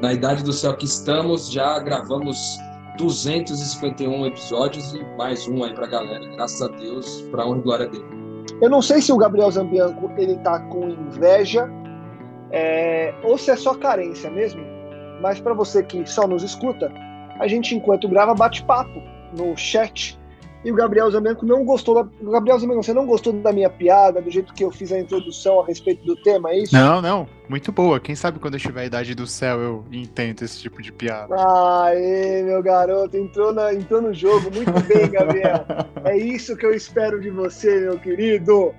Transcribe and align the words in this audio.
Na 0.00 0.12
idade 0.12 0.42
do 0.42 0.52
céu 0.52 0.74
que 0.74 0.86
estamos, 0.86 1.50
já 1.50 1.78
gravamos 1.80 2.58
251 2.96 4.26
episódios 4.26 4.94
e 4.94 5.04
mais 5.16 5.46
um 5.46 5.62
aí 5.62 5.74
pra 5.74 5.86
galera, 5.86 6.24
graças 6.36 6.62
a 6.62 6.68
Deus, 6.68 7.22
pra 7.30 7.46
honra 7.46 7.58
e 7.58 7.62
glória 7.62 7.88
dele. 7.88 8.04
Eu 8.60 8.70
não 8.70 8.80
sei 8.80 9.00
se 9.00 9.12
o 9.12 9.16
Gabriel 9.16 9.50
Zambianco 9.50 10.10
ele 10.16 10.36
tá 10.38 10.60
com 10.60 10.88
inveja 10.88 11.68
é, 12.52 13.14
ou 13.22 13.38
se 13.38 13.50
é 13.50 13.56
só 13.56 13.74
carência 13.74 14.30
mesmo, 14.30 14.62
mas 15.20 15.40
para 15.40 15.54
você 15.54 15.82
que 15.82 16.06
só 16.06 16.28
nos 16.28 16.42
escuta, 16.42 16.92
a 17.40 17.48
gente 17.48 17.74
enquanto 17.74 18.08
grava 18.08 18.34
bate-papo 18.34 19.02
no 19.36 19.56
chat 19.56 20.20
e 20.64 20.70
o 20.70 20.74
Gabriel 20.74 21.10
Zamenco 21.10 21.44
não 21.44 21.64
gostou 21.64 21.94
da. 21.94 22.08
Gabriel 22.30 22.60
você 22.60 22.92
não 22.92 23.04
gostou 23.04 23.32
da 23.32 23.52
minha 23.52 23.68
piada, 23.68 24.22
do 24.22 24.30
jeito 24.30 24.54
que 24.54 24.62
eu 24.62 24.70
fiz 24.70 24.92
a 24.92 24.98
introdução 24.98 25.60
a 25.60 25.66
respeito 25.66 26.04
do 26.04 26.14
tema, 26.14 26.50
é 26.50 26.58
isso? 26.58 26.74
Não, 26.74 27.02
não. 27.02 27.26
Muito 27.48 27.72
boa. 27.72 27.98
Quem 27.98 28.14
sabe 28.14 28.38
quando 28.38 28.54
eu 28.54 28.58
estiver 28.58 28.82
a 28.82 28.86
idade 28.86 29.14
do 29.14 29.26
céu 29.26 29.58
eu 29.58 29.84
intento 29.90 30.44
esse 30.44 30.60
tipo 30.60 30.80
de 30.80 30.92
piada. 30.92 31.34
Aê, 31.34 32.44
meu 32.44 32.62
garoto, 32.62 33.16
entrou, 33.16 33.52
na, 33.52 33.74
entrou 33.74 34.00
no 34.00 34.14
jogo. 34.14 34.50
Muito 34.54 34.72
bem, 34.86 35.10
Gabriel. 35.10 35.64
é 36.04 36.16
isso 36.16 36.56
que 36.56 36.64
eu 36.64 36.72
espero 36.72 37.20
de 37.20 37.30
você, 37.30 37.80
meu 37.80 37.98
querido. 37.98 38.72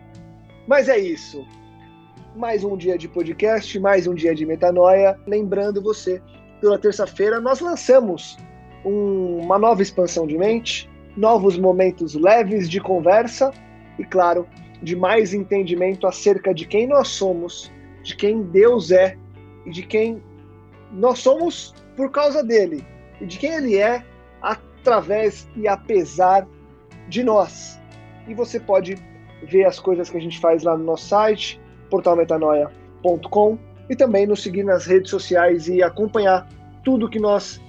Mas 0.66 0.88
é 0.88 0.98
isso 0.98 1.46
mais 2.36 2.64
um 2.64 2.76
dia 2.76 2.98
de 2.98 3.08
podcast, 3.08 3.80
mais 3.80 4.08
um 4.08 4.14
dia 4.14 4.34
de 4.34 4.46
metanoia. 4.46 5.20
Lembrando 5.28 5.82
você, 5.82 6.22
pela 6.60 6.80
terça-feira 6.80 7.40
nós 7.40 7.60
lançamos 7.60 8.38
um, 8.84 9.40
uma 9.40 9.60
nova 9.60 9.82
expansão 9.82 10.26
de 10.26 10.38
mente, 10.38 10.90
novos 11.16 11.58
momentos 11.58 12.16
leves 12.16 12.70
de 12.70 12.80
conversa 12.80 13.52
e, 14.00 14.04
claro, 14.04 14.48
de 14.82 14.96
mais 14.96 15.34
entendimento 15.34 16.08
acerca 16.08 16.54
de 16.54 16.66
quem 16.66 16.88
nós 16.88 17.10
somos, 17.10 17.72
de 18.02 18.16
quem 18.16 18.42
Deus 18.42 18.92
é 18.92 19.16
e 19.66 19.70
de 19.70 19.84
quem 19.84 20.22
nós 20.92 21.20
somos 21.20 21.74
por 21.96 22.10
causa 22.12 22.44
dele 22.44 22.84
e 23.22 23.26
de 23.26 23.38
quem 23.38 23.52
ele 23.52 23.78
é 23.78 24.04
através 24.42 25.48
e 25.56 25.68
apesar 25.68 26.48
de 27.08 27.24
nós. 27.24 27.80
E 28.28 28.34
você 28.34 28.60
pode 28.60 28.96
ver 29.44 29.66
as 29.66 29.80
coisas 29.80 30.10
que 30.10 30.18
a 30.18 30.22
gente 30.22 30.40
faz 30.40 30.64
lá 30.64 30.76
no 30.76 30.84
nosso 30.84 31.08
site, 31.08 31.62
portalmetanoia.com 31.94 33.60
e 33.88 33.96
também 33.96 34.26
nos 34.26 34.42
seguir 34.42 34.64
nas 34.64 34.88
redes 34.88 35.12
sociais 35.12 35.68
e 35.68 35.84
acompanhar 35.84 36.50
tudo 36.84 37.08
que 37.08 37.20
nós 37.20 37.62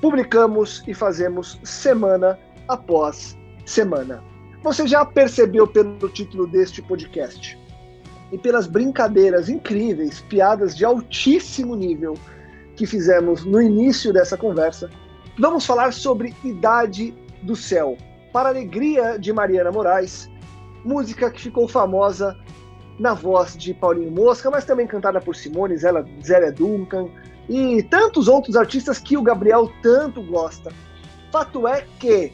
publicamos 0.00 0.82
e 0.88 0.92
fazemos 0.92 1.60
semana 1.62 2.36
após 2.66 3.38
semana. 3.64 4.20
Você 4.64 4.88
já 4.88 5.04
percebeu 5.04 5.68
pelo 5.68 6.08
título 6.08 6.48
deste 6.48 6.82
podcast 6.82 7.56
e 8.32 8.38
pelas 8.38 8.66
brincadeiras 8.66 9.48
incríveis, 9.48 10.20
piadas 10.22 10.76
de 10.76 10.84
altíssimo 10.84 11.76
nível 11.76 12.14
que 12.74 12.86
fizemos 12.86 13.44
no 13.44 13.62
início 13.62 14.12
dessa 14.12 14.36
conversa, 14.36 14.90
vamos 15.38 15.64
falar 15.64 15.92
sobre 15.92 16.34
Idade 16.42 17.14
do 17.42 17.54
Céu, 17.54 17.96
para 18.32 18.48
alegria 18.48 19.16
de 19.16 19.32
Mariana 19.32 19.70
Moraes, 19.70 20.28
música 20.84 21.30
que 21.30 21.40
ficou 21.40 21.68
famosa 21.68 22.36
na 22.98 23.14
voz 23.14 23.56
de 23.56 23.74
Paulinho 23.74 24.10
Mosca, 24.10 24.50
mas 24.50 24.64
também 24.64 24.86
cantada 24.86 25.20
por 25.20 25.34
Simone, 25.34 25.76
Zélia, 25.76 26.52
Duncan 26.52 27.08
e 27.48 27.82
tantos 27.82 28.28
outros 28.28 28.56
artistas 28.56 28.98
que 28.98 29.16
o 29.16 29.22
Gabriel 29.22 29.70
tanto 29.82 30.22
gosta. 30.22 30.72
Fato 31.32 31.66
é 31.66 31.84
que 31.98 32.32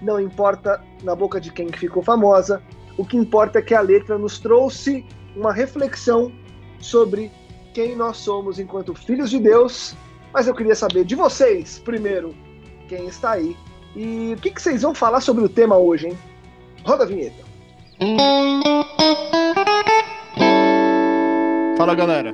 não 0.00 0.20
importa 0.20 0.82
na 1.02 1.14
boca 1.14 1.40
de 1.40 1.52
quem 1.52 1.68
ficou 1.72 2.02
famosa, 2.02 2.62
o 2.96 3.04
que 3.04 3.16
importa 3.16 3.58
é 3.58 3.62
que 3.62 3.74
a 3.74 3.80
letra 3.80 4.18
nos 4.18 4.38
trouxe 4.38 5.04
uma 5.34 5.52
reflexão 5.52 6.32
sobre 6.78 7.30
quem 7.72 7.96
nós 7.96 8.18
somos 8.18 8.58
enquanto 8.58 8.94
filhos 8.94 9.30
de 9.30 9.38
Deus. 9.38 9.96
Mas 10.32 10.46
eu 10.46 10.54
queria 10.54 10.74
saber 10.74 11.04
de 11.04 11.14
vocês, 11.14 11.78
primeiro, 11.78 12.34
quem 12.88 13.06
está 13.06 13.32
aí 13.32 13.56
e 13.94 14.34
o 14.36 14.40
que, 14.40 14.50
que 14.50 14.62
vocês 14.62 14.82
vão 14.82 14.94
falar 14.94 15.20
sobre 15.20 15.44
o 15.44 15.48
tema 15.48 15.76
hoje, 15.76 16.08
hein? 16.08 16.18
Roda 16.84 17.04
a 17.04 17.06
vinheta. 17.06 17.51
Fala 21.76 21.94
galera, 21.94 22.30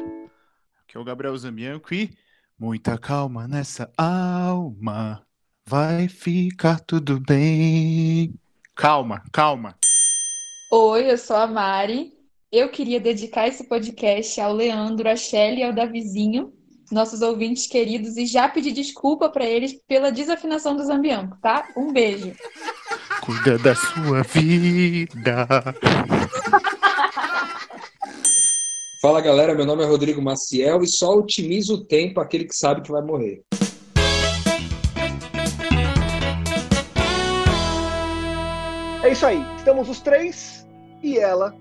aqui 0.82 0.96
é 0.96 0.98
o 0.98 1.04
Gabriel 1.04 1.36
Zambianco 1.36 1.92
e 1.92 2.10
muita 2.58 2.96
calma 2.96 3.46
nessa 3.46 3.92
alma, 3.98 5.22
vai 5.66 6.08
ficar 6.08 6.80
tudo 6.80 7.20
bem. 7.20 8.34
Calma, 8.74 9.22
calma. 9.30 9.76
Oi, 10.72 11.10
eu 11.10 11.18
sou 11.18 11.36
a 11.36 11.46
Mari. 11.46 12.14
Eu 12.50 12.70
queria 12.70 12.98
dedicar 12.98 13.46
esse 13.46 13.68
podcast 13.68 14.40
ao 14.40 14.54
Leandro, 14.54 15.06
a 15.06 15.16
Shelly 15.16 15.60
e 15.60 15.64
ao 15.64 15.72
Davizinho, 15.74 16.50
nossos 16.90 17.20
ouvintes 17.20 17.66
queridos, 17.66 18.16
e 18.16 18.24
já 18.24 18.48
pedir 18.48 18.72
desculpa 18.72 19.28
para 19.28 19.44
eles 19.44 19.74
pela 19.86 20.10
desafinação 20.10 20.74
do 20.74 20.84
Zambianco, 20.84 21.36
tá? 21.42 21.68
Um 21.76 21.92
beijo. 21.92 22.32
Cuida 23.20 23.58
da 23.58 23.74
sua 23.74 24.22
vida. 24.22 25.46
Fala 29.00 29.20
galera, 29.20 29.54
meu 29.54 29.64
nome 29.64 29.84
é 29.84 29.86
Rodrigo 29.86 30.20
Maciel 30.20 30.82
e 30.82 30.86
só 30.86 31.16
otimiza 31.16 31.72
o 31.72 31.84
tempo 31.84 32.20
aquele 32.20 32.44
que 32.44 32.56
sabe 32.56 32.82
que 32.82 32.90
vai 32.90 33.02
morrer. 33.02 33.42
É 39.02 39.12
isso 39.12 39.24
aí, 39.24 39.44
estamos 39.56 39.88
os 39.88 40.00
três 40.00 40.66
e 41.02 41.18
ela 41.18 41.54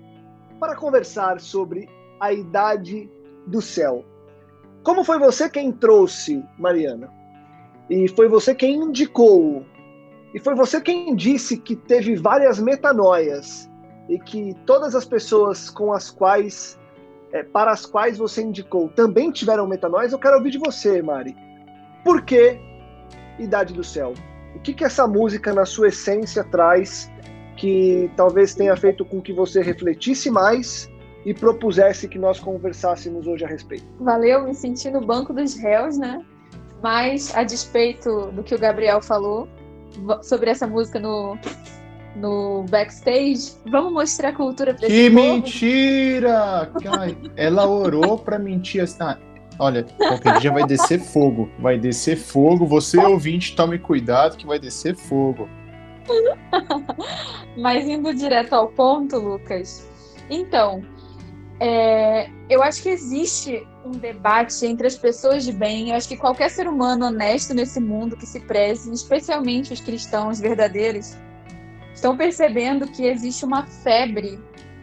para 0.58 0.74
conversar 0.74 1.40
sobre 1.40 1.88
a 2.20 2.32
idade 2.32 3.08
do 3.46 3.62
céu. 3.62 4.04
Como 4.82 5.04
foi 5.04 5.18
você 5.18 5.48
quem 5.48 5.70
trouxe, 5.70 6.44
Mariana? 6.58 7.12
E 7.88 8.08
foi 8.08 8.28
você 8.28 8.54
quem 8.54 8.76
indicou 8.76 9.64
e 10.34 10.38
foi 10.38 10.54
você 10.54 10.80
quem 10.80 11.14
disse 11.14 11.56
que 11.56 11.74
teve 11.74 12.14
várias 12.16 12.58
metanoias 12.58 13.70
e 14.08 14.18
que 14.18 14.54
todas 14.66 14.94
as 14.94 15.04
pessoas 15.04 15.70
com 15.70 15.92
as 15.92 16.10
quais, 16.10 16.78
é, 17.32 17.42
para 17.42 17.70
as 17.70 17.86
quais 17.86 18.18
você 18.18 18.42
indicou, 18.42 18.88
também 18.90 19.30
tiveram 19.30 19.66
metanoias. 19.66 20.12
Eu 20.12 20.18
quero 20.18 20.36
ouvir 20.36 20.50
de 20.50 20.58
você, 20.58 21.00
Mari. 21.02 21.36
Por 22.04 22.22
que 22.22 22.58
Idade 23.38 23.72
do 23.72 23.84
Céu? 23.84 24.14
O 24.54 24.60
que, 24.60 24.72
que 24.74 24.84
essa 24.84 25.06
música, 25.06 25.52
na 25.52 25.64
sua 25.64 25.88
essência, 25.88 26.42
traz 26.44 27.10
que 27.56 28.10
talvez 28.16 28.54
tenha 28.54 28.76
feito 28.76 29.04
com 29.04 29.20
que 29.20 29.32
você 29.32 29.62
refletisse 29.62 30.30
mais 30.30 30.90
e 31.24 31.34
propusesse 31.34 32.08
que 32.08 32.18
nós 32.18 32.38
conversássemos 32.40 33.26
hoje 33.26 33.44
a 33.44 33.48
respeito? 33.48 33.86
Valeu, 34.00 34.44
me 34.44 34.54
senti 34.54 34.90
no 34.90 35.00
banco 35.00 35.32
dos 35.32 35.54
réus, 35.54 35.98
né? 35.98 36.24
Mas, 36.82 37.36
a 37.36 37.42
despeito 37.42 38.30
do 38.32 38.42
que 38.42 38.54
o 38.54 38.58
Gabriel 38.58 39.02
falou, 39.02 39.48
sobre 40.22 40.50
essa 40.50 40.66
música 40.66 40.98
no, 40.98 41.38
no 42.16 42.64
backstage. 42.68 43.52
Vamos 43.66 43.92
mostrar 43.92 44.30
a 44.30 44.32
cultura 44.32 44.74
pra 44.74 44.86
Que 44.86 45.10
mentira! 45.10 46.70
Ela 47.36 47.66
orou 47.66 48.18
pra 48.18 48.38
mentir 48.38 48.82
assim. 48.82 48.98
Ah, 49.00 49.18
olha, 49.58 49.84
qualquer 49.84 50.40
dia 50.40 50.52
vai 50.52 50.64
descer 50.64 51.00
fogo. 51.00 51.50
Vai 51.58 51.78
descer 51.78 52.16
fogo. 52.16 52.66
Você, 52.66 52.98
ouvinte, 52.98 53.54
tome 53.56 53.78
cuidado 53.78 54.36
que 54.36 54.46
vai 54.46 54.58
descer 54.58 54.96
fogo. 54.96 55.48
Mas 57.56 57.86
indo 57.86 58.14
direto 58.14 58.54
ao 58.54 58.68
ponto, 58.68 59.18
Lucas. 59.18 59.86
Então, 60.30 60.82
é, 61.60 62.30
eu 62.48 62.62
acho 62.62 62.82
que 62.82 62.88
existe 62.88 63.66
um 63.84 63.90
debate 63.90 64.64
entre 64.64 64.86
as 64.86 64.96
pessoas 64.96 65.44
de 65.44 65.52
bem. 65.52 65.90
Eu 65.90 65.96
acho 65.96 66.08
que 66.08 66.16
qualquer 66.16 66.50
ser 66.50 66.68
humano 66.68 67.06
honesto 67.06 67.52
nesse 67.52 67.80
mundo 67.80 68.16
que 68.16 68.26
se 68.26 68.40
preze, 68.40 68.92
especialmente 68.92 69.72
os 69.72 69.80
cristãos 69.80 70.38
verdadeiros, 70.38 71.16
estão 71.92 72.16
percebendo 72.16 72.86
que 72.86 73.04
existe 73.04 73.44
uma 73.44 73.66
febre 73.66 74.38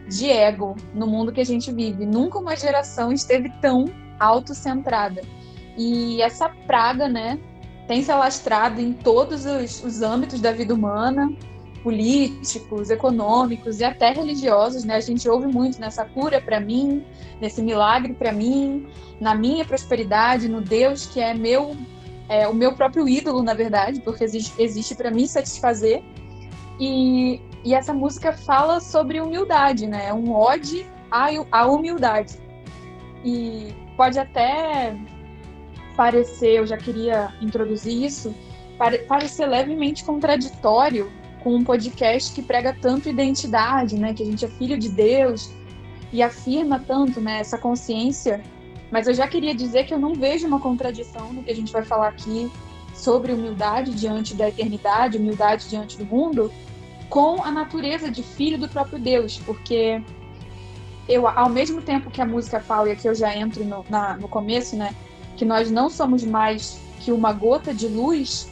de 0.08 0.30
ego 0.30 0.76
no 0.94 1.06
mundo 1.06 1.32
que 1.32 1.40
a 1.40 1.46
gente 1.46 1.72
vive. 1.72 2.04
Nunca 2.04 2.38
uma 2.38 2.54
geração 2.54 3.12
esteve 3.12 3.50
tão 3.60 3.86
autocentrada. 4.20 5.22
E 5.78 6.20
essa 6.20 6.48
praga, 6.66 7.08
né, 7.08 7.38
tem 7.88 8.02
se 8.02 8.10
alastrado 8.10 8.80
em 8.80 8.92
todos 8.92 9.46
os, 9.46 9.82
os 9.82 10.02
âmbitos 10.02 10.40
da 10.40 10.52
vida 10.52 10.74
humana, 10.74 11.32
políticos, 11.86 12.90
econômicos 12.90 13.78
e 13.78 13.84
até 13.84 14.10
religiosos, 14.10 14.82
né? 14.82 14.96
A 14.96 15.00
gente 15.00 15.28
ouve 15.28 15.46
muito 15.46 15.80
nessa 15.80 16.04
cura 16.04 16.40
para 16.40 16.58
mim, 16.58 17.06
nesse 17.40 17.62
milagre 17.62 18.12
para 18.12 18.32
mim, 18.32 18.88
na 19.20 19.36
minha 19.36 19.64
prosperidade, 19.64 20.48
no 20.48 20.60
Deus 20.60 21.06
que 21.06 21.20
é 21.20 21.32
meu, 21.32 21.76
é, 22.28 22.48
o 22.48 22.52
meu 22.52 22.74
próprio 22.74 23.08
ídolo, 23.08 23.40
na 23.40 23.54
verdade, 23.54 24.00
porque 24.00 24.24
existe, 24.24 24.52
existe 24.60 24.96
para 24.96 25.12
mim 25.12 25.28
satisfazer. 25.28 26.02
E, 26.80 27.40
e 27.62 27.72
essa 27.72 27.94
música 27.94 28.32
fala 28.32 28.80
sobre 28.80 29.20
humildade, 29.20 29.86
né? 29.86 30.08
É 30.08 30.12
um 30.12 30.34
ode 30.34 30.84
à, 31.08 31.28
à 31.52 31.66
humildade. 31.68 32.36
E 33.24 33.72
pode 33.96 34.18
até 34.18 34.96
parecer, 35.96 36.56
eu 36.56 36.66
já 36.66 36.76
queria 36.76 37.32
introduzir 37.40 38.02
isso, 38.02 38.34
parecer 39.06 39.46
levemente 39.46 40.04
contraditório 40.04 41.12
com 41.46 41.54
um 41.54 41.62
podcast 41.62 42.34
que 42.34 42.42
prega 42.42 42.74
tanto 42.74 43.08
identidade, 43.08 43.96
né, 43.96 44.12
que 44.12 44.20
a 44.20 44.26
gente 44.26 44.44
é 44.44 44.48
filho 44.48 44.76
de 44.76 44.88
Deus 44.88 45.52
e 46.12 46.20
afirma 46.20 46.82
tanto, 46.84 47.20
né, 47.20 47.38
essa 47.38 47.56
consciência. 47.56 48.42
Mas 48.90 49.06
eu 49.06 49.14
já 49.14 49.28
queria 49.28 49.54
dizer 49.54 49.86
que 49.86 49.94
eu 49.94 49.98
não 50.00 50.12
vejo 50.12 50.44
uma 50.44 50.58
contradição 50.58 51.32
no 51.32 51.44
que 51.44 51.50
a 51.52 51.54
gente 51.54 51.72
vai 51.72 51.84
falar 51.84 52.08
aqui 52.08 52.50
sobre 52.92 53.32
humildade 53.32 53.94
diante 53.94 54.34
da 54.34 54.48
eternidade, 54.48 55.18
humildade 55.18 55.68
diante 55.68 55.96
do 55.96 56.04
mundo, 56.04 56.50
com 57.08 57.40
a 57.44 57.52
natureza 57.52 58.10
de 58.10 58.24
filho 58.24 58.58
do 58.58 58.68
próprio 58.68 58.98
Deus, 58.98 59.40
porque 59.46 60.02
eu, 61.08 61.28
ao 61.28 61.48
mesmo 61.48 61.80
tempo 61.80 62.10
que 62.10 62.20
a 62.20 62.26
música 62.26 62.58
fala, 62.58 62.88
e 62.88 62.90
aqui 62.90 63.06
eu 63.06 63.14
já 63.14 63.32
entro 63.36 63.64
no, 63.64 63.84
na, 63.88 64.16
no 64.16 64.26
começo, 64.26 64.74
né, 64.74 64.92
que 65.36 65.44
nós 65.44 65.70
não 65.70 65.88
somos 65.88 66.24
mais 66.24 66.80
que 66.98 67.12
uma 67.12 67.32
gota 67.32 67.72
de 67.72 67.86
luz, 67.86 68.50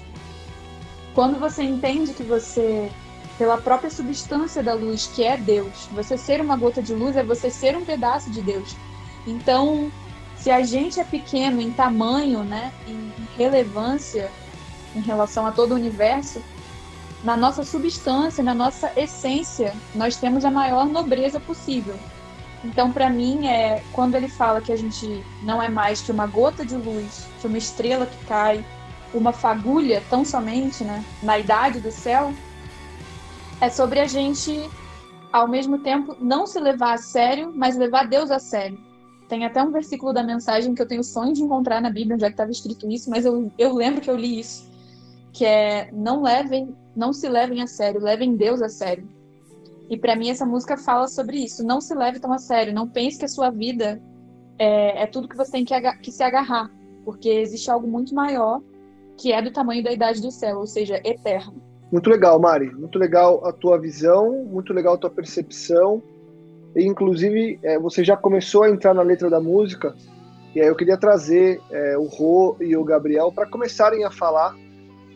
quando 1.15 1.39
você 1.39 1.63
entende 1.63 2.13
que 2.13 2.23
você, 2.23 2.91
pela 3.39 3.57
própria 3.57 3.91
substância 3.91 4.63
da 4.63 4.75
luz, 4.75 5.07
que 5.15 5.23
é 5.23 5.37
Deus, 5.37 5.89
você 5.93 6.19
ser 6.19 6.41
uma 6.41 6.57
gota 6.57 6.83
de 6.83 6.93
luz 6.93 7.17
é 7.17 7.23
você 7.23 7.51
ser 7.51 7.77
um 7.77 7.85
pedaço 7.85 8.31
de 8.31 8.43
Deus. 8.43 8.77
Então, 9.27 9.91
se 10.37 10.51
a 10.51 10.63
gente 10.63 10.99
é 10.99 11.05
pequeno 11.05 11.61
em 11.61 11.71
tamanho, 11.71 12.43
né, 12.43 12.73
em 12.87 13.13
relevância 13.37 14.31
em 14.95 15.01
relação 15.01 15.47
a 15.47 15.53
todo 15.53 15.73
o 15.73 15.75
universo, 15.75 16.43
na 17.23 17.37
nossa 17.37 17.65
substância, 17.65 18.45
na 18.45 18.55
nossa 18.55 18.93
essência, 18.97 19.75
nós 19.95 20.17
temos 20.17 20.45
a 20.45 20.51
maior 20.51 20.87
nobreza 20.87 21.41
possível. 21.41 21.97
Então, 22.63 22.93
para 22.93 23.11
mim, 23.11 23.47
é 23.47 23.83
quando 23.93 24.15
ele 24.15 24.29
fala 24.29 24.61
que 24.61 24.73
a 24.73 24.77
gente 24.77 25.25
não 25.43 25.63
é 25.63 25.69
mais 25.69 26.01
que 26.01 26.13
uma 26.13 26.27
gota 26.27 26.65
de 26.65 26.77
luz, 26.77 27.27
que 27.41 27.47
uma 27.47 27.59
estrela 27.59 28.07
que 28.07 28.25
cai, 28.27 28.65
uma 29.15 29.33
fagulha, 29.33 30.03
tão 30.11 30.25
somente, 30.25 30.85
né, 30.85 31.05
na 31.23 31.39
idade 31.39 31.81
do 31.81 31.91
céu, 31.91 32.33
é 33.61 33.71
sobre 33.71 34.01
a 34.01 34.07
gente, 34.07 34.69
ao 35.33 35.49
mesmo 35.49 35.79
tempo, 35.79 36.17
não 36.21 36.47
se 36.47 36.59
levar 36.59 36.95
a 36.95 36.99
sério, 36.99 37.53
mas 37.55 37.77
levar 37.77 38.09
Deus 38.09 38.31
a 38.31 38.39
sério. 38.39 38.79
Tem 39.29 39.45
até 39.45 39.63
um 39.63 39.71
versículo 39.71 40.13
da 40.13 40.23
mensagem 40.23 40.75
que 40.75 40.83
eu 40.83 40.89
tenho 40.89 41.03
sonho 41.03 41.33
de 41.33 41.43
encontrar 41.43 41.81
na 41.81 41.91
Bíblia, 41.91 42.15
onde 42.15 42.25
é 42.25 42.29
que 42.29 42.35
estava 42.35 42.51
escrito 42.51 42.91
isso, 42.91 43.09
mas 43.09 43.25
eu, 43.25 43.51
eu 43.57 43.73
lembro 43.73 44.01
que 44.01 44.11
eu 44.11 44.17
li 44.17 44.39
isso, 44.39 44.69
que 45.33 45.45
é 45.45 45.91
não 45.93 46.23
levem, 46.23 46.77
não 46.95 47.13
se 47.13 47.29
levem 47.29 47.63
a 47.63 47.67
sério, 47.67 48.01
levem 48.01 48.37
Deus 48.37 48.61
a 48.61 48.69
sério. 48.69 49.09
E 49.89 49.97
para 49.97 50.17
mim 50.17 50.31
essa 50.31 50.47
música 50.47 50.77
fala 50.77 51.09
sobre 51.09 51.39
isso. 51.39 51.65
Não 51.65 51.81
se 51.81 51.95
leve 51.95 52.19
tão 52.19 52.33
a 52.33 52.39
sério. 52.39 52.73
Não 52.73 52.89
pense 52.89 53.19
que 53.19 53.25
a 53.25 53.29
sua 53.29 53.51
vida 53.51 54.01
é, 54.59 55.03
é 55.03 55.07
tudo 55.07 55.29
que 55.29 55.37
você 55.37 55.53
tem 55.53 55.65
que, 55.65 55.93
que, 55.99 56.13
se 56.13 56.23
agarrar, 56.23 56.71
porque 57.05 57.29
existe 57.29 57.71
algo 57.71 57.87
muito 57.87 58.15
maior 58.15 58.63
que 59.17 59.33
é 59.33 59.41
do 59.41 59.53
tamanho 59.53 59.83
da 59.83 59.93
idade 59.93 60.21
do 60.21 60.31
céu, 60.31 60.59
ou 60.59 60.67
seja, 60.67 61.01
eterno. 61.05 61.63
Muito 61.91 62.11
legal, 62.11 62.41
Mari. 62.41 62.75
Muito 62.75 62.99
legal 62.99 63.47
a 63.47 63.53
tua 63.53 63.79
visão, 63.79 64.45
muito 64.45 64.73
legal 64.73 64.95
a 64.95 64.99
tua 64.99 65.11
percepção. 65.11 66.03
E, 66.75 66.85
inclusive, 66.85 67.59
é, 67.63 67.79
você 67.79 68.03
já 68.03 68.17
começou 68.17 68.65
a 68.65 68.71
entrar 68.71 68.95
na 68.95 69.03
letra 69.03 69.31
da 69.31 69.41
música, 69.41 69.95
e 70.55 70.61
aí 70.61 70.67
eu 70.67 70.75
queria 70.75 70.97
trazer 70.97 71.61
é, 71.71 71.97
o 71.97 72.05
Rô 72.05 72.57
e 72.61 72.77
o 72.77 72.85
Gabriel 72.85 73.31
para 73.33 73.47
começarem 73.47 74.05
a 74.05 74.11
falar, 74.11 74.57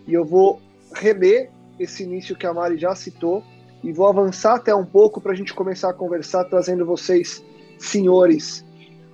e 0.06 0.14
eu 0.14 0.24
vou 0.24 0.60
reler 0.94 1.50
esse 1.78 2.02
início 2.02 2.36
que 2.36 2.46
a 2.46 2.52
Mari 2.52 2.78
já 2.78 2.94
citou, 2.94 3.42
e 3.82 3.92
vou 3.92 4.08
avançar 4.08 4.56
até 4.56 4.74
um 4.74 4.84
pouco 4.84 5.20
para 5.20 5.32
a 5.32 5.34
gente 5.34 5.54
começar 5.54 5.90
a 5.90 5.94
conversar, 5.94 6.44
trazendo 6.44 6.84
vocês, 6.84 7.44
senhores, 7.78 8.64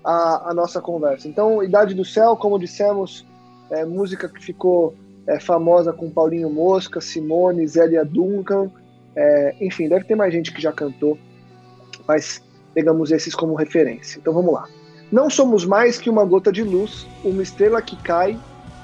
a, 0.02 0.50
a, 0.50 0.54
nossa 0.54 0.80
conversa. 0.80 1.28
Então, 1.28 1.62
Idade 1.62 1.94
do 1.94 2.04
Céu, 2.04 2.36
como 2.36 2.58
dissemos, 2.58 3.26
é 3.70 3.84
música 3.84 4.28
que 4.28 4.42
ficou 4.42 4.94
é, 5.26 5.40
famosa 5.40 5.92
com 5.92 6.10
Paulinho 6.10 6.50
Mosca, 6.50 7.00
Simone, 7.00 7.66
Zélia 7.66 8.04
Duncan, 8.04 8.70
é, 9.16 9.54
enfim, 9.60 9.88
deve 9.88 10.04
ter 10.04 10.14
mais 10.14 10.32
gente 10.32 10.52
que 10.52 10.60
já 10.60 10.72
cantou, 10.72 11.18
mas 12.06 12.42
pegamos 12.72 13.10
esses 13.10 13.34
como 13.34 13.54
referência. 13.54 14.18
Então 14.18 14.32
vamos 14.32 14.52
lá. 14.52 14.68
Não 15.10 15.30
somos 15.30 15.64
mais 15.64 15.98
que 15.98 16.10
uma 16.10 16.24
gota 16.24 16.50
de 16.50 16.62
luz, 16.62 17.06
uma 17.24 17.42
estrela 17.42 17.80
que 17.80 17.96
cai, 17.96 18.38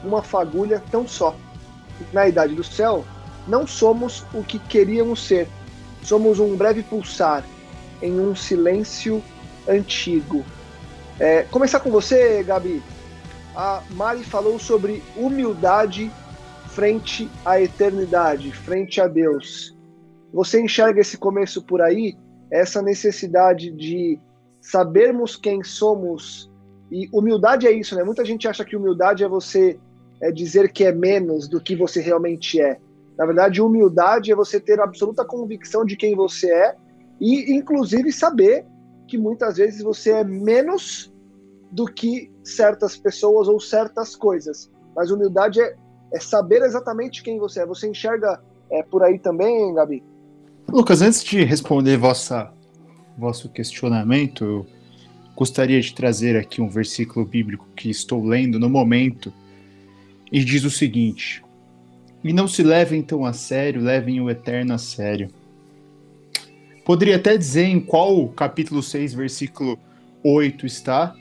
uma 0.04 0.22
fagulha 0.22 0.82
tão 0.90 1.06
só. 1.06 1.34
Na 2.12 2.28
Idade 2.28 2.54
do 2.54 2.64
Céu, 2.64 3.04
não 3.46 3.66
somos 3.66 4.24
o 4.32 4.42
que 4.42 4.58
queríamos 4.58 5.26
ser, 5.26 5.48
Somos 6.02 6.38
um 6.38 6.56
breve 6.56 6.82
pulsar 6.82 7.44
em 8.02 8.18
um 8.18 8.34
silêncio 8.34 9.22
antigo. 9.68 10.44
É, 11.18 11.42
começar 11.42 11.80
com 11.80 11.90
você, 11.90 12.42
Gabi. 12.42 12.82
A 13.54 13.82
Mari 13.90 14.22
falou 14.22 14.58
sobre 14.58 15.02
humildade 15.16 16.10
frente 16.68 17.28
à 17.44 17.60
eternidade, 17.60 18.52
frente 18.52 19.00
a 19.00 19.08
Deus. 19.08 19.76
Você 20.32 20.60
enxerga 20.60 21.00
esse 21.00 21.18
começo 21.18 21.62
por 21.62 21.82
aí? 21.82 22.16
Essa 22.50 22.80
necessidade 22.80 23.70
de 23.72 24.20
sabermos 24.60 25.36
quem 25.36 25.64
somos. 25.64 26.50
E 26.90 27.08
humildade 27.12 27.66
é 27.66 27.72
isso, 27.72 27.96
né? 27.96 28.04
Muita 28.04 28.24
gente 28.24 28.46
acha 28.46 28.64
que 28.64 28.76
humildade 28.76 29.24
é 29.24 29.28
você 29.28 29.78
é 30.20 30.30
dizer 30.30 30.70
que 30.70 30.84
é 30.84 30.92
menos 30.92 31.48
do 31.48 31.60
que 31.60 31.74
você 31.74 32.00
realmente 32.00 32.60
é. 32.60 32.78
Na 33.16 33.24
verdade, 33.24 33.60
humildade 33.60 34.30
é 34.30 34.34
você 34.34 34.60
ter 34.60 34.78
absoluta 34.80 35.24
convicção 35.24 35.84
de 35.84 35.96
quem 35.96 36.14
você 36.14 36.52
é 36.52 36.76
e, 37.20 37.52
inclusive, 37.54 38.12
saber 38.12 38.66
que 39.08 39.18
muitas 39.18 39.56
vezes 39.56 39.82
você 39.82 40.10
é 40.10 40.24
menos 40.24 41.12
do 41.70 41.86
que 41.86 42.30
certas 42.42 42.96
pessoas 42.96 43.48
ou 43.48 43.60
certas 43.60 44.16
coisas. 44.16 44.70
Mas 44.94 45.10
humildade 45.10 45.60
é, 45.60 45.76
é 46.12 46.20
saber 46.20 46.62
exatamente 46.62 47.22
quem 47.22 47.38
você 47.38 47.60
é. 47.60 47.66
Você 47.66 47.88
enxerga 47.88 48.40
é, 48.70 48.82
por 48.82 49.02
aí 49.02 49.18
também, 49.18 49.72
Gabi? 49.74 50.02
Lucas, 50.68 51.02
antes 51.02 51.24
de 51.24 51.44
responder 51.44 51.96
vossa, 51.96 52.52
vosso 53.16 53.48
questionamento, 53.48 54.44
eu 54.44 54.66
gostaria 55.36 55.80
de 55.80 55.94
trazer 55.94 56.36
aqui 56.36 56.60
um 56.60 56.68
versículo 56.68 57.24
bíblico 57.24 57.66
que 57.76 57.90
estou 57.90 58.24
lendo 58.24 58.58
no 58.58 58.68
momento 58.68 59.32
e 60.30 60.44
diz 60.44 60.64
o 60.64 60.70
seguinte: 60.70 61.42
e 62.22 62.32
não 62.32 62.46
se 62.46 62.62
levem 62.62 63.02
tão 63.02 63.24
a 63.24 63.32
sério, 63.32 63.80
levem 63.80 64.20
o 64.20 64.28
eterno 64.28 64.74
a 64.74 64.78
sério. 64.78 65.30
Poderia 66.84 67.16
até 67.16 67.36
dizer 67.36 67.64
em 67.64 67.80
qual 67.80 68.28
capítulo 68.28 68.82
6, 68.82 69.14
versículo 69.14 69.78
8 70.24 70.66
está, 70.66 71.14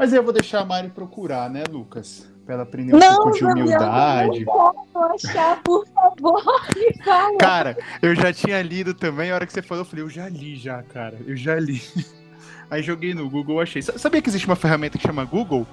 mas 0.00 0.14
eu 0.14 0.22
vou 0.22 0.32
deixar 0.32 0.60
a 0.60 0.64
Mari 0.64 0.88
procurar, 0.88 1.50
né, 1.50 1.62
Lucas? 1.70 2.26
Pra 2.46 2.54
ela 2.54 2.62
aprender 2.62 2.94
um 2.94 2.98
não, 2.98 3.16
pouco 3.16 3.32
de 3.36 3.44
humildade. 3.44 4.44
Não, 4.46 4.74
não 4.94 5.14
achar, 5.14 5.62
por 5.62 5.86
favor, 5.88 6.42
me 6.74 7.04
fala. 7.04 7.36
Cara, 7.36 7.76
eu 8.00 8.14
já 8.14 8.32
tinha 8.32 8.62
lido 8.62 8.94
também, 8.94 9.30
a 9.30 9.34
hora 9.34 9.46
que 9.46 9.52
você 9.52 9.60
falou, 9.60 9.82
eu 9.82 9.84
falei, 9.84 10.02
eu 10.02 10.08
já 10.08 10.26
li 10.26 10.56
já, 10.56 10.82
cara, 10.82 11.18
eu 11.26 11.36
já 11.36 11.54
li. 11.60 11.82
Aí 12.70 12.82
joguei 12.82 13.12
no 13.12 13.28
Google, 13.28 13.60
achei. 13.60 13.82
Sabia 13.82 14.22
que 14.22 14.30
existe 14.30 14.46
uma 14.46 14.56
ferramenta 14.56 14.96
que 14.96 15.06
chama 15.06 15.22
Google? 15.22 15.66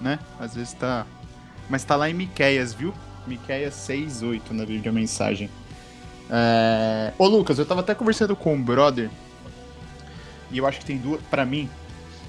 Né? 0.00 0.20
Às 0.38 0.54
vezes 0.54 0.72
tá. 0.74 1.04
Mas 1.68 1.82
tá 1.82 1.96
lá 1.96 2.08
em 2.08 2.14
Miqueias, 2.14 2.72
viu? 2.72 2.94
Miqueias 3.26 3.74
6,8 3.74 4.52
na 4.52 4.64
Bíblia 4.64 4.92
Mensagem. 4.92 5.50
É... 6.30 7.12
Ô 7.18 7.26
Lucas, 7.26 7.58
eu 7.58 7.66
tava 7.66 7.80
até 7.80 7.96
conversando 7.96 8.36
com 8.36 8.54
um 8.54 8.62
brother 8.62 9.10
e 10.52 10.58
eu 10.58 10.66
acho 10.68 10.78
que 10.78 10.84
tem 10.84 10.98
duas, 10.98 11.20
para 11.22 11.44
mim, 11.44 11.68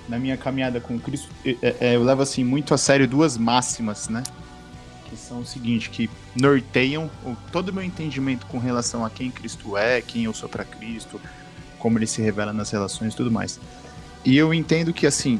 na 0.08 0.18
minha 0.18 0.38
caminhada 0.38 0.80
com 0.80 1.00
Cristo, 1.00 1.30
é, 1.46 1.76
é, 1.80 1.96
eu 1.96 2.04
levo 2.04 2.22
assim 2.22 2.44
muito 2.44 2.74
a 2.74 2.78
sério 2.78 3.08
duas 3.08 3.38
máximas, 3.38 4.10
né? 4.10 4.24
Que 5.10 5.16
são 5.16 5.40
o 5.40 5.46
seguinte, 5.46 5.90
que 5.90 6.10
norteiam 6.36 7.10
todo 7.52 7.70
o 7.70 7.74
meu 7.74 7.84
entendimento 7.84 8.46
com 8.46 8.60
relação 8.60 9.06
a 9.06 9.10
quem 9.10 9.32
Cristo 9.32 9.78
é, 9.78 10.02
quem 10.02 10.26
eu 10.26 10.34
sou 10.34 10.50
para 10.50 10.64
Cristo, 10.64 11.20
como 11.80 11.98
ele 11.98 12.08
se 12.08 12.22
revela 12.22 12.54
nas 12.54 12.72
relações 12.72 13.14
e 13.14 13.18
tudo 13.18 13.32
mais. 13.32 13.60
E 14.26 14.38
eu 14.38 14.54
entendo 14.54 14.94
que 14.94 15.08
assim, 15.08 15.40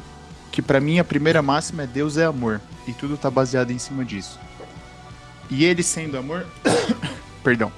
que 0.50 0.62
para 0.62 0.80
mim 0.80 0.98
a 0.98 1.04
primeira 1.04 1.42
máxima 1.42 1.82
é 1.82 1.86
Deus 1.86 2.16
é 2.16 2.24
amor 2.24 2.60
e 2.86 2.92
tudo 2.92 3.16
tá 3.16 3.30
baseado 3.30 3.70
em 3.70 3.78
cima 3.78 4.04
disso. 4.04 4.38
E 5.50 5.64
ele 5.64 5.82
sendo 5.82 6.16
amor. 6.16 6.46
Perdão. 7.42 7.72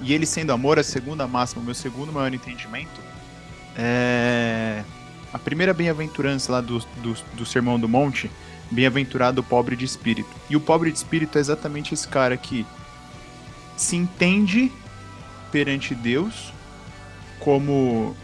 E 0.00 0.12
ele 0.12 0.26
sendo 0.26 0.52
amor, 0.52 0.78
a 0.78 0.82
segunda 0.82 1.26
máxima, 1.26 1.62
o 1.62 1.64
meu 1.64 1.74
segundo 1.74 2.12
maior 2.12 2.32
entendimento, 2.32 3.00
é. 3.76 4.84
A 5.34 5.38
primeira 5.38 5.74
bem-aventurança 5.74 6.52
lá 6.52 6.60
do, 6.60 6.78
do, 6.78 7.16
do 7.34 7.44
Sermão 7.44 7.78
do 7.78 7.88
Monte 7.88 8.30
Bem-aventurado 8.70 9.40
o 9.40 9.44
pobre 9.44 9.76
de 9.76 9.84
espírito. 9.84 10.30
E 10.48 10.56
o 10.56 10.60
pobre 10.60 10.90
de 10.90 10.96
espírito 10.96 11.36
é 11.36 11.40
exatamente 11.40 11.92
esse 11.92 12.06
cara 12.08 12.36
que 12.36 12.64
se 13.76 13.96
entende 13.96 14.70
perante 15.52 15.94
Deus 15.94 16.52
como 17.40 18.16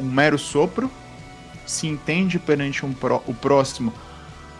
um 0.00 0.04
mero 0.04 0.38
sopro, 0.38 0.90
se 1.66 1.86
entende 1.86 2.38
perante 2.38 2.84
um 2.84 2.92
pró 2.92 3.22
o 3.26 3.34
próximo 3.34 3.92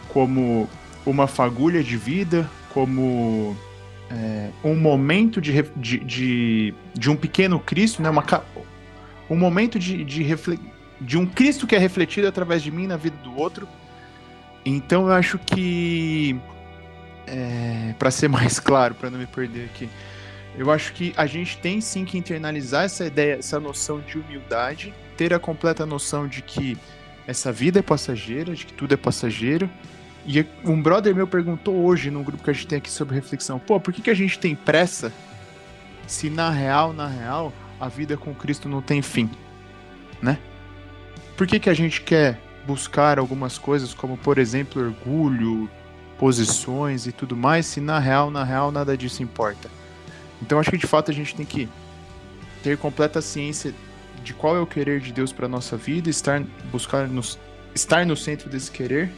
como 0.08 0.68
uma 1.04 1.26
fagulha 1.26 1.82
de 1.82 1.96
vida, 1.96 2.48
como 2.72 3.56
é, 4.10 4.50
um 4.62 4.76
momento 4.76 5.40
de, 5.40 5.62
de, 5.76 5.98
de, 5.98 6.74
de, 6.94 7.10
um 7.10 7.16
pequeno 7.16 7.58
Cristo, 7.58 8.00
né? 8.00 8.10
Uma, 8.10 8.24
um 9.28 9.36
momento 9.36 9.78
de, 9.78 10.04
de, 10.04 10.22
de 11.00 11.18
um 11.18 11.26
Cristo 11.26 11.66
que 11.66 11.74
é 11.74 11.78
refletido 11.78 12.26
através 12.26 12.62
de 12.62 12.70
mim 12.70 12.86
na 12.86 12.96
vida 12.96 13.16
do 13.22 13.36
outro. 13.36 13.68
Então 14.64 15.06
eu 15.06 15.12
acho 15.12 15.38
que, 15.38 16.38
é, 17.26 17.94
para 17.98 18.10
ser 18.10 18.28
mais 18.30 18.58
claro, 18.58 18.94
para 18.94 19.10
não 19.10 19.18
me 19.18 19.26
perder 19.26 19.66
aqui, 19.66 19.88
eu 20.58 20.70
acho 20.70 20.92
que 20.92 21.12
a 21.16 21.26
gente 21.26 21.58
tem 21.58 21.80
sim 21.80 22.04
que 22.04 22.16
internalizar 22.16 22.84
essa 22.84 23.04
ideia, 23.04 23.34
essa 23.34 23.60
noção 23.60 24.00
de 24.00 24.18
humildade, 24.18 24.94
ter 25.16 25.34
a 25.34 25.38
completa 25.38 25.84
noção 25.84 26.26
de 26.26 26.40
que 26.40 26.78
essa 27.26 27.52
vida 27.52 27.80
é 27.80 27.82
passageira, 27.82 28.54
de 28.54 28.64
que 28.64 28.72
tudo 28.72 28.94
é 28.94 28.96
passageiro. 28.96 29.68
E 30.24 30.44
um 30.64 30.80
brother 30.80 31.14
meu 31.14 31.26
perguntou 31.26 31.84
hoje 31.84 32.10
num 32.10 32.22
grupo 32.22 32.42
que 32.42 32.50
a 32.50 32.52
gente 32.52 32.66
tem 32.66 32.78
aqui 32.78 32.90
sobre 32.90 33.14
reflexão: 33.14 33.58
pô, 33.58 33.78
por 33.78 33.92
que, 33.92 34.00
que 34.00 34.10
a 34.10 34.14
gente 34.14 34.38
tem 34.38 34.56
pressa 34.56 35.12
se 36.06 36.30
na 36.30 36.50
real, 36.50 36.92
na 36.92 37.06
real, 37.06 37.52
a 37.78 37.88
vida 37.88 38.16
com 38.16 38.34
Cristo 38.34 38.68
não 38.68 38.80
tem 38.80 39.02
fim? 39.02 39.30
Né? 40.22 40.38
Por 41.36 41.46
que, 41.46 41.60
que 41.60 41.68
a 41.68 41.74
gente 41.74 42.00
quer 42.00 42.40
buscar 42.66 43.18
algumas 43.18 43.58
coisas, 43.58 43.92
como 43.92 44.16
por 44.16 44.38
exemplo 44.38 44.82
orgulho, 44.82 45.68
posições 46.18 47.06
e 47.06 47.12
tudo 47.12 47.36
mais, 47.36 47.66
se 47.66 47.80
na 47.80 47.98
real, 47.98 48.30
na 48.30 48.42
real, 48.42 48.72
nada 48.72 48.96
disso 48.96 49.22
importa? 49.22 49.68
Então 50.40 50.58
acho 50.58 50.70
que 50.70 50.78
de 50.78 50.86
fato 50.86 51.10
a 51.10 51.14
gente 51.14 51.34
tem 51.34 51.44
que 51.44 51.68
ter 52.62 52.78
completa 52.78 53.20
ciência 53.20 53.74
de 54.24 54.32
qual 54.34 54.56
é 54.56 54.60
o 54.60 54.66
querer 54.66 55.00
de 55.00 55.12
Deus 55.12 55.32
para 55.32 55.46
nossa 55.46 55.76
vida, 55.76 56.10
estar 56.10 56.42
buscar 56.72 57.06
nos, 57.06 57.38
estar 57.74 58.04
no 58.04 58.16
centro 58.16 58.48
desse 58.48 58.70
querer 58.70 59.10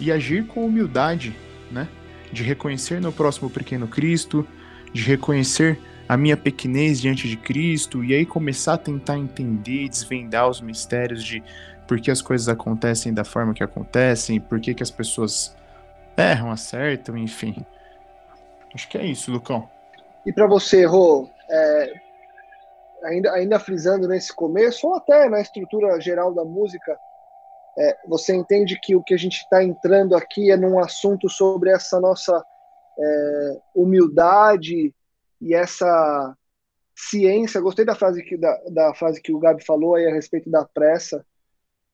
e 0.00 0.10
agir 0.10 0.46
com 0.46 0.66
humildade, 0.66 1.34
né? 1.70 1.88
De 2.32 2.42
reconhecer 2.42 3.00
no 3.00 3.12
próximo 3.12 3.48
pequeno 3.48 3.86
Cristo, 3.86 4.46
de 4.92 5.02
reconhecer 5.02 5.78
a 6.12 6.16
minha 6.16 6.36
pequenez 6.36 7.00
diante 7.00 7.26
de 7.26 7.38
Cristo 7.38 8.04
e 8.04 8.12
aí 8.12 8.26
começar 8.26 8.74
a 8.74 8.78
tentar 8.78 9.16
entender, 9.16 9.88
desvendar 9.88 10.46
os 10.46 10.60
mistérios 10.60 11.24
de 11.24 11.42
por 11.88 11.98
que 11.98 12.10
as 12.10 12.20
coisas 12.20 12.50
acontecem 12.50 13.14
da 13.14 13.24
forma 13.24 13.54
que 13.54 13.64
acontecem, 13.64 14.38
por 14.38 14.60
que, 14.60 14.74
que 14.74 14.82
as 14.82 14.90
pessoas 14.90 15.56
erram, 16.14 16.50
acertam, 16.50 17.16
enfim. 17.16 17.64
Acho 18.74 18.86
que 18.90 18.98
é 18.98 19.06
isso, 19.06 19.32
Lucão. 19.32 19.66
E 20.26 20.32
para 20.34 20.46
você, 20.46 20.84
Rô, 20.84 21.30
é, 21.48 21.94
ainda, 23.04 23.32
ainda 23.32 23.58
frisando 23.58 24.06
nesse 24.06 24.34
começo, 24.34 24.86
ou 24.86 24.96
até 24.96 25.30
na 25.30 25.40
estrutura 25.40 25.98
geral 25.98 26.34
da 26.34 26.44
música, 26.44 26.94
é, 27.78 27.96
você 28.06 28.36
entende 28.36 28.78
que 28.78 28.94
o 28.94 29.02
que 29.02 29.14
a 29.14 29.18
gente 29.18 29.38
está 29.38 29.64
entrando 29.64 30.14
aqui 30.14 30.50
é 30.50 30.58
num 30.58 30.78
assunto 30.78 31.30
sobre 31.30 31.70
essa 31.70 31.98
nossa 31.98 32.44
é, 32.98 33.60
humildade 33.74 34.94
e 35.42 35.54
essa 35.54 36.36
ciência. 36.94 37.60
Gostei 37.60 37.84
da 37.84 37.96
frase 37.96 38.22
que, 38.22 38.36
da, 38.36 38.56
da 38.70 38.94
frase 38.94 39.20
que 39.20 39.32
o 39.32 39.38
Gabi 39.38 39.64
falou 39.64 39.96
aí 39.96 40.06
a 40.06 40.14
respeito 40.14 40.48
da 40.48 40.64
pressa. 40.64 41.26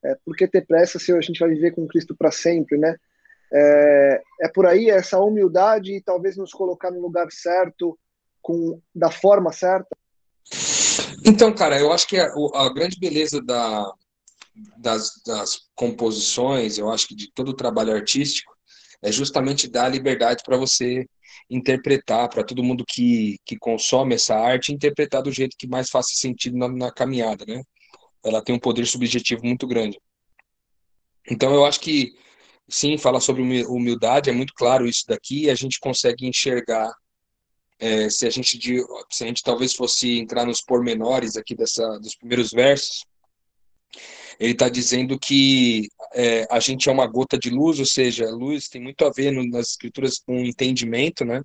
É, 0.05 0.15
por 0.23 0.35
que 0.35 0.47
ter 0.47 0.65
pressa 0.65 0.99
se 0.99 1.11
a 1.11 1.19
gente 1.19 1.39
vai 1.39 1.49
viver 1.49 1.71
com 1.71 1.87
Cristo 1.87 2.15
para 2.15 2.31
sempre, 2.31 2.77
né? 2.77 2.95
É, 3.51 4.21
é 4.41 4.47
por 4.47 4.67
aí 4.67 4.89
essa 4.89 5.19
humildade 5.19 5.93
e 5.93 6.01
talvez 6.01 6.37
nos 6.37 6.53
colocar 6.53 6.91
no 6.91 7.01
lugar 7.01 7.27
certo, 7.31 7.97
com 8.41 8.79
da 8.93 9.09
forma 9.09 9.51
certa. 9.51 9.97
Então, 11.25 11.53
cara, 11.53 11.79
eu 11.79 11.91
acho 11.91 12.07
que 12.07 12.17
a, 12.17 12.31
a 12.53 12.71
grande 12.71 12.99
beleza 12.99 13.41
da, 13.41 13.91
das, 14.77 15.21
das, 15.25 15.69
composições, 15.75 16.77
eu 16.77 16.89
acho 16.89 17.07
que 17.07 17.15
de 17.15 17.31
todo 17.33 17.49
o 17.49 17.55
trabalho 17.55 17.93
artístico, 17.93 18.55
é 19.01 19.11
justamente 19.11 19.67
dar 19.67 19.89
liberdade 19.89 20.43
para 20.43 20.57
você 20.57 21.05
interpretar, 21.49 22.29
para 22.29 22.43
todo 22.43 22.63
mundo 22.63 22.83
que, 22.87 23.37
que 23.45 23.57
consome 23.57 24.15
essa 24.15 24.35
arte, 24.35 24.73
interpretar 24.73 25.21
do 25.21 25.31
jeito 25.31 25.55
que 25.57 25.67
mais 25.67 25.89
faça 25.89 26.09
sentido 26.13 26.57
na, 26.57 26.67
na 26.67 26.91
caminhada, 26.91 27.45
né? 27.47 27.61
Ela 28.23 28.43
tem 28.43 28.55
um 28.55 28.59
poder 28.59 28.85
subjetivo 28.85 29.45
muito 29.45 29.65
grande. 29.65 29.99
Então, 31.29 31.53
eu 31.53 31.65
acho 31.65 31.79
que, 31.79 32.13
sim, 32.67 32.97
falar 32.97 33.21
sobre 33.21 33.41
humildade 33.41 34.29
é 34.29 34.33
muito 34.33 34.53
claro 34.53 34.87
isso 34.87 35.05
daqui, 35.07 35.49
a 35.49 35.55
gente 35.55 35.79
consegue 35.79 36.27
enxergar 36.27 36.91
é, 37.79 38.09
se 38.09 38.27
a 38.27 38.29
gente 38.29 38.59
se 39.09 39.23
a 39.23 39.27
gente 39.27 39.41
talvez 39.41 39.73
fosse 39.73 40.19
entrar 40.19 40.45
nos 40.45 40.61
pormenores 40.61 41.37
aqui 41.37 41.55
dessa 41.55 41.97
dos 41.99 42.13
primeiros 42.13 42.51
versos, 42.51 43.05
ele 44.39 44.53
está 44.53 44.69
dizendo 44.69 45.19
que 45.19 45.89
é, 46.13 46.47
a 46.49 46.59
gente 46.59 46.87
é 46.87 46.91
uma 46.91 47.05
gota 47.05 47.37
de 47.37 47.49
luz, 47.49 47.79
ou 47.79 47.85
seja, 47.85 48.29
luz 48.29 48.69
tem 48.69 48.81
muito 48.81 49.05
a 49.05 49.11
ver 49.11 49.31
no, 49.31 49.45
nas 49.45 49.71
escrituras 49.71 50.17
com 50.17 50.39
entendimento, 50.39 51.25
né? 51.25 51.43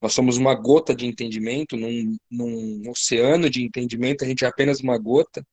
Nós 0.00 0.12
somos 0.14 0.36
uma 0.36 0.54
gota 0.54 0.94
de 0.94 1.06
entendimento, 1.06 1.76
num, 1.76 2.16
num 2.30 2.90
oceano 2.90 3.50
de 3.50 3.62
entendimento, 3.62 4.24
a 4.24 4.28
gente 4.28 4.44
é 4.44 4.48
apenas 4.48 4.80
uma 4.80 4.98
gota. 4.98 5.44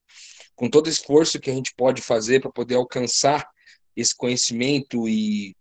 Com 0.56 0.70
todo 0.70 0.90
esforço 0.90 1.40
que 1.40 1.50
a 1.50 1.54
gente 1.54 1.74
pode 1.76 2.02
fazer 2.02 2.42
para 2.42 2.52
poder 2.52 2.76
alcançar 2.76 3.48
esse 3.96 4.16
conhecimento 4.16 5.08
e 5.08 5.56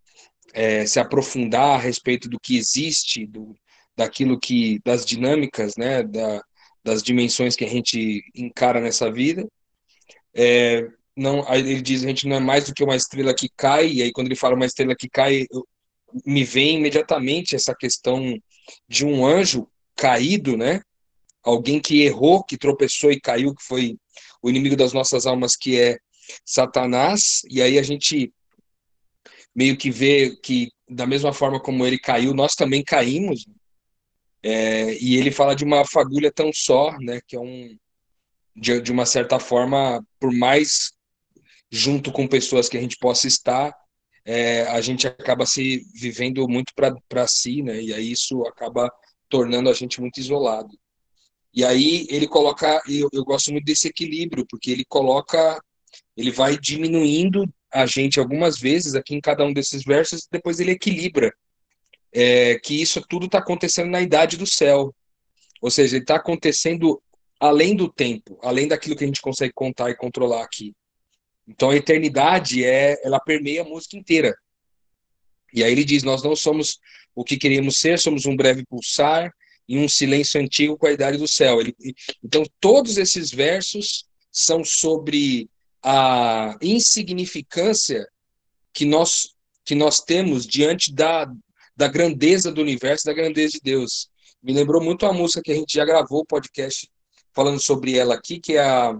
é, 0.53 0.85
se 0.85 0.99
aprofundar 0.99 1.75
a 1.75 1.77
respeito 1.77 2.27
do 2.29 2.39
que 2.39 2.57
existe, 2.57 3.25
do, 3.25 3.55
daquilo 3.95 4.39
que 4.39 4.79
das 4.83 5.05
dinâmicas, 5.05 5.75
né, 5.77 6.03
da, 6.03 6.43
das 6.83 7.03
dimensões 7.03 7.55
que 7.55 7.65
a 7.65 7.69
gente 7.69 8.23
encara 8.35 8.79
nessa 8.79 9.11
vida. 9.11 9.47
É, 10.33 10.87
não, 11.19 11.45
ele 11.53 11.81
diz 11.81 12.03
a 12.03 12.07
gente 12.07 12.27
não 12.27 12.37
é 12.37 12.39
mais 12.39 12.65
do 12.65 12.73
que 12.73 12.83
uma 12.83 12.95
estrela 12.95 13.33
que 13.33 13.49
cai. 13.55 13.91
E 13.91 14.01
aí 14.01 14.11
quando 14.11 14.27
ele 14.27 14.35
fala 14.35 14.55
uma 14.55 14.65
estrela 14.65 14.95
que 14.95 15.09
cai, 15.09 15.45
eu, 15.51 15.67
me 16.25 16.43
vem 16.43 16.77
imediatamente 16.77 17.55
essa 17.55 17.75
questão 17.75 18.37
de 18.87 19.05
um 19.05 19.25
anjo 19.25 19.67
caído, 19.95 20.57
né? 20.57 20.81
Alguém 21.43 21.79
que 21.79 22.01
errou, 22.01 22.43
que 22.43 22.57
tropeçou 22.57 23.11
e 23.11 23.19
caiu, 23.19 23.53
que 23.53 23.63
foi 23.63 23.97
o 24.41 24.49
inimigo 24.49 24.75
das 24.75 24.93
nossas 24.93 25.25
almas, 25.25 25.55
que 25.55 25.79
é 25.79 25.97
Satanás. 26.45 27.41
E 27.49 27.61
aí 27.61 27.77
a 27.77 27.83
gente 27.83 28.33
meio 29.55 29.77
que 29.77 29.91
vê 29.91 30.35
que 30.41 30.69
da 30.87 31.05
mesma 31.05 31.33
forma 31.33 31.59
como 31.59 31.85
ele 31.85 31.99
caiu, 31.99 32.33
nós 32.33 32.55
também 32.55 32.83
caímos. 32.83 33.45
É, 34.41 34.93
e 35.01 35.17
ele 35.17 35.31
fala 35.31 35.53
de 35.53 35.65
uma 35.65 35.85
fagulha 35.85 36.31
tão 36.31 36.51
só, 36.53 36.97
né, 36.99 37.19
que 37.27 37.35
é 37.35 37.39
um, 37.39 37.77
de, 38.55 38.79
de 38.81 38.91
uma 38.91 39.05
certa 39.05 39.37
forma, 39.37 40.01
por 40.17 40.31
mais 40.31 40.93
junto 41.71 42.11
com 42.11 42.27
pessoas 42.27 42.67
que 42.67 42.77
a 42.77 42.81
gente 42.81 42.97
possa 42.97 43.27
estar, 43.27 43.73
é, 44.25 44.63
a 44.63 44.81
gente 44.81 45.07
acaba 45.07 45.45
se 45.45 45.83
vivendo 45.93 46.47
muito 46.47 46.73
para 46.75 47.27
si, 47.27 47.61
né, 47.61 47.81
e 47.81 47.93
aí 47.93 48.11
isso 48.11 48.43
acaba 48.45 48.91
tornando 49.27 49.69
a 49.69 49.73
gente 49.73 50.01
muito 50.01 50.19
isolado. 50.19 50.77
E 51.53 51.63
aí 51.63 52.05
ele 52.09 52.27
coloca, 52.27 52.81
eu, 52.87 53.09
eu 53.11 53.23
gosto 53.23 53.51
muito 53.51 53.65
desse 53.65 53.87
equilíbrio, 53.87 54.45
porque 54.47 54.71
ele 54.71 54.85
coloca, 54.85 55.59
ele 56.15 56.31
vai 56.31 56.57
diminuindo 56.57 57.45
a 57.71 57.85
gente 57.85 58.19
algumas 58.19 58.57
vezes 58.59 58.95
aqui 58.95 59.15
em 59.15 59.21
cada 59.21 59.43
um 59.45 59.53
desses 59.53 59.83
versos, 59.83 60.27
depois 60.31 60.59
ele 60.59 60.71
equilibra 60.71 61.33
é, 62.11 62.57
que 62.59 62.81
isso 62.81 63.01
tudo 63.07 63.25
está 63.25 63.39
acontecendo 63.39 63.89
na 63.89 64.01
idade 64.01 64.37
do 64.37 64.45
céu. 64.45 64.93
Ou 65.61 65.69
seja, 65.69 65.95
ele 65.95 66.03
está 66.03 66.15
acontecendo 66.15 67.01
além 67.39 67.75
do 67.75 67.91
tempo, 67.91 68.37
além 68.41 68.67
daquilo 68.67 68.95
que 68.95 69.03
a 69.03 69.07
gente 69.07 69.21
consegue 69.21 69.53
contar 69.53 69.89
e 69.89 69.95
controlar 69.95 70.43
aqui. 70.43 70.73
Então 71.49 71.71
a 71.71 71.75
eternidade 71.75 72.63
é, 72.63 72.95
ela 73.03 73.19
permeia 73.19 73.63
a 73.63 73.65
música 73.65 73.97
inteira. 73.97 74.37
E 75.51 75.63
aí 75.63 75.71
ele 75.71 75.83
diz: 75.83 76.03
nós 76.03 76.21
não 76.21 76.35
somos 76.35 76.77
o 77.15 77.23
que 77.23 77.37
queríamos 77.37 77.79
ser, 77.79 77.97
somos 77.97 78.27
um 78.27 78.35
breve 78.35 78.63
pulsar 78.65 79.33
e 79.67 79.77
um 79.77 79.89
silêncio 79.89 80.39
antigo 80.39 80.77
com 80.77 80.85
a 80.85 80.91
idade 80.91 81.17
do 81.17 81.27
céu. 81.27 81.59
Ele, 81.59 81.75
então 82.23 82.43
todos 82.59 82.97
esses 82.97 83.31
versos 83.31 84.05
são 84.31 84.63
sobre 84.63 85.49
a 85.81 86.55
insignificância 86.61 88.07
que 88.71 88.85
nós 88.85 89.33
que 89.65 89.75
nós 89.75 90.01
temos 90.01 90.47
diante 90.47 90.91
da, 90.91 91.31
da 91.75 91.87
grandeza 91.87 92.51
do 92.51 92.61
universo, 92.61 93.05
da 93.05 93.13
grandeza 93.13 93.53
de 93.53 93.59
Deus. 93.61 94.09
Me 94.41 94.51
lembrou 94.51 94.81
muito 94.81 95.05
a 95.05 95.13
música 95.13 95.43
que 95.43 95.51
a 95.51 95.55
gente 95.55 95.73
já 95.73 95.85
gravou 95.85 96.21
o 96.21 96.25
podcast 96.25 96.89
falando 97.33 97.59
sobre 97.59 97.95
ela 97.95 98.15
aqui, 98.15 98.39
que 98.39 98.53
é 98.53 98.61
a, 98.61 98.99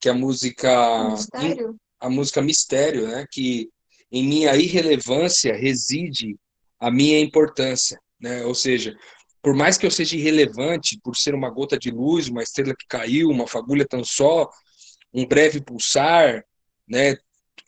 que 0.00 0.08
é 0.08 0.12
a 0.12 0.14
música 0.14 1.10
Mistério? 1.10 1.76
a 2.00 2.10
música 2.10 2.42
Mistério, 2.42 3.08
né? 3.08 3.26
Que 3.30 3.68
em 4.10 4.26
minha 4.26 4.54
irrelevância 4.56 5.54
reside 5.54 6.36
a 6.80 6.90
minha 6.90 7.20
importância, 7.20 8.00
né? 8.20 8.44
Ou 8.44 8.54
seja, 8.54 8.96
por 9.42 9.54
mais 9.54 9.76
que 9.76 9.86
eu 9.86 9.90
seja 9.90 10.16
irrelevante, 10.16 10.98
por 11.02 11.16
ser 11.16 11.34
uma 11.34 11.50
gota 11.50 11.78
de 11.78 11.90
luz, 11.90 12.28
uma 12.28 12.42
estrela 12.42 12.74
que 12.78 12.86
caiu, 12.88 13.30
uma 13.30 13.46
fagulha 13.46 13.86
tão 13.86 14.04
só, 14.04 14.48
um 15.12 15.26
breve 15.26 15.60
pulsar, 15.60 16.44
né? 16.88 17.16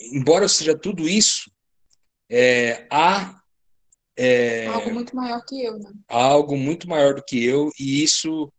Embora 0.00 0.44
eu 0.44 0.48
seja 0.48 0.76
tudo 0.78 1.08
isso, 1.08 1.50
é, 2.30 2.86
há 2.90 3.40
é, 4.16 4.66
algo 4.66 4.92
muito 4.92 5.16
maior 5.16 5.44
que 5.44 5.64
eu, 5.64 5.78
né? 5.78 5.90
algo 6.08 6.56
muito 6.56 6.88
maior 6.88 7.14
do 7.14 7.24
que 7.24 7.42
eu 7.42 7.70
e 7.78 8.02
isso 8.02 8.52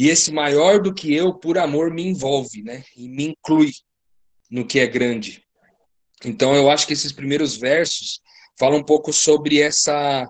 e 0.00 0.08
esse 0.08 0.32
maior 0.32 0.80
do 0.80 0.94
que 0.94 1.14
eu 1.14 1.34
por 1.34 1.58
amor 1.58 1.92
me 1.92 2.02
envolve, 2.02 2.62
né? 2.62 2.82
E 2.96 3.06
me 3.06 3.26
inclui 3.26 3.70
no 4.50 4.66
que 4.66 4.80
é 4.80 4.86
grande. 4.86 5.44
Então 6.24 6.56
eu 6.56 6.70
acho 6.70 6.86
que 6.86 6.94
esses 6.94 7.12
primeiros 7.12 7.54
versos 7.54 8.18
falam 8.58 8.78
um 8.78 8.82
pouco 8.82 9.12
sobre 9.12 9.60
essa 9.60 10.26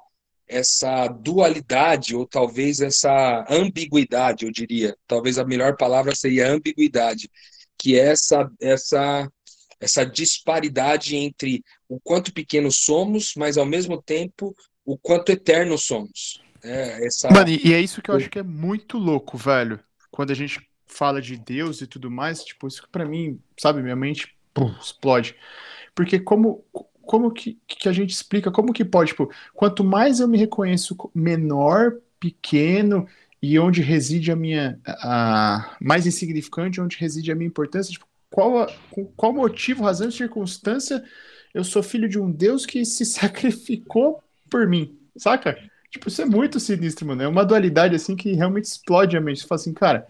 essa 0.48 1.06
dualidade 1.06 2.16
ou 2.16 2.26
talvez 2.26 2.80
essa 2.80 3.46
ambiguidade, 3.48 4.44
eu 4.44 4.50
diria. 4.50 4.96
Talvez 5.06 5.38
a 5.38 5.44
melhor 5.44 5.76
palavra 5.76 6.16
seria 6.16 6.50
ambiguidade, 6.50 7.30
que 7.78 7.96
é 7.96 8.08
essa 8.08 8.50
essa 8.60 9.30
essa 9.78 10.04
disparidade 10.04 11.14
entre 11.14 11.62
o 11.88 12.00
quanto 12.00 12.34
pequenos 12.34 12.80
somos, 12.80 13.34
mas 13.36 13.56
ao 13.56 13.66
mesmo 13.66 14.02
tempo 14.02 14.52
o 14.84 14.98
quanto 14.98 15.30
eterno 15.30 15.78
somos. 15.78 16.42
É, 16.62 17.07
essa... 17.07 17.31
Mano, 17.31 17.49
e 17.50 17.73
é 17.73 17.81
isso 17.81 18.02
que 18.02 18.11
eu 18.11 18.17
acho 18.17 18.31
que 18.31 18.38
é 18.38 18.43
muito 18.43 18.99
louco, 18.99 19.37
velho. 19.37 19.81
Quando 20.11 20.31
a 20.31 20.35
gente 20.35 20.61
fala 20.87 21.21
de 21.21 21.37
Deus 21.37 21.81
e 21.81 21.87
tudo 21.87 22.11
mais, 22.11 22.45
tipo, 22.45 22.67
isso 22.67 22.87
para 22.90 23.05
mim, 23.05 23.40
sabe, 23.59 23.83
minha 23.83 23.97
mente 23.97 24.37
pum, 24.52 24.75
explode. 24.81 25.35
Porque 25.95 26.19
como 26.19 26.64
como 27.11 27.33
que, 27.33 27.59
que 27.67 27.88
a 27.88 27.93
gente 27.93 28.11
explica, 28.11 28.52
como 28.52 28.73
que 28.73 28.85
pode, 28.85 29.09
tipo, 29.11 29.29
quanto 29.52 29.83
mais 29.83 30.21
eu 30.21 30.29
me 30.29 30.38
reconheço 30.38 30.97
menor, 31.12 31.97
pequeno 32.21 33.05
e 33.43 33.59
onde 33.59 33.83
reside 33.83 34.31
a 34.31 34.37
minha 34.37 34.79
a, 34.87 35.76
mais 35.81 36.07
insignificante, 36.07 36.81
onde 36.81 36.97
reside 36.97 37.33
a 37.33 37.35
minha 37.35 37.49
importância, 37.49 37.90
tipo, 37.90 38.07
qual, 38.31 38.64
qual 39.17 39.33
motivo, 39.33 39.83
razão 39.83 40.09
e 40.09 40.12
circunstância 40.12 41.02
eu 41.52 41.64
sou 41.64 41.83
filho 41.83 42.09
de 42.09 42.19
um 42.19 42.31
Deus 42.31 42.64
que 42.64 42.85
se 42.85 43.05
sacrificou 43.07 44.23
por 44.49 44.69
mim, 44.69 44.97
saca? 45.17 45.59
Tipo, 45.90 46.09
isso 46.09 46.23
é 46.23 46.25
muito 46.25 46.61
sinistro, 46.61 47.06
mano. 47.06 47.23
É 47.23 47.28
uma 47.28 47.44
dualidade, 47.44 47.97
assim, 47.97 48.14
que 48.14 48.32
realmente 48.32 48.64
explode 48.64 49.16
a 49.16 49.20
mente. 49.20 49.40
Você 49.40 49.47
fala 49.47 49.61
assim, 49.61 49.73
cara, 49.75 50.06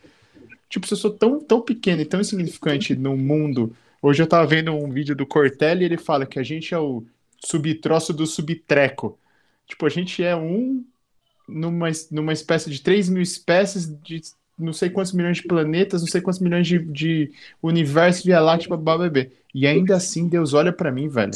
tipo, 0.68 0.86
se 0.86 0.94
eu 0.94 0.98
sou 0.98 1.10
tão, 1.10 1.40
tão 1.40 1.60
pequeno 1.60 2.02
e 2.02 2.06
tão 2.06 2.20
insignificante 2.20 2.94
no 2.94 3.16
mundo... 3.16 3.74
Hoje 4.02 4.22
eu 4.22 4.26
tava 4.26 4.46
vendo 4.46 4.72
um 4.72 4.90
vídeo 4.90 5.14
do 5.14 5.26
Cortelli 5.26 5.82
e 5.82 5.84
ele 5.84 5.98
fala 5.98 6.24
que 6.24 6.38
a 6.38 6.42
gente 6.42 6.72
é 6.72 6.78
o 6.78 7.04
subtroço 7.44 8.14
do 8.14 8.26
subtreco. 8.26 9.18
Tipo, 9.66 9.84
a 9.84 9.90
gente 9.90 10.22
é 10.22 10.34
um 10.34 10.82
numa, 11.46 11.88
numa 12.10 12.32
espécie 12.32 12.70
de 12.70 12.80
3 12.80 13.08
mil 13.08 13.22
espécies 13.22 13.86
de 14.02 14.22
não 14.58 14.72
sei 14.72 14.90
quantos 14.90 15.12
milhões 15.12 15.38
de 15.38 15.44
planetas, 15.44 16.02
não 16.02 16.08
sei 16.08 16.20
quantos 16.20 16.40
milhões 16.40 16.66
de, 16.66 16.78
de 16.78 17.32
universos 17.62 18.24
via 18.24 18.40
láctea, 18.40 18.76
bebê. 18.76 19.30
E 19.54 19.66
ainda 19.66 19.96
assim 19.96 20.28
Deus 20.28 20.54
olha 20.54 20.72
para 20.72 20.92
mim, 20.92 21.08
velho. 21.08 21.32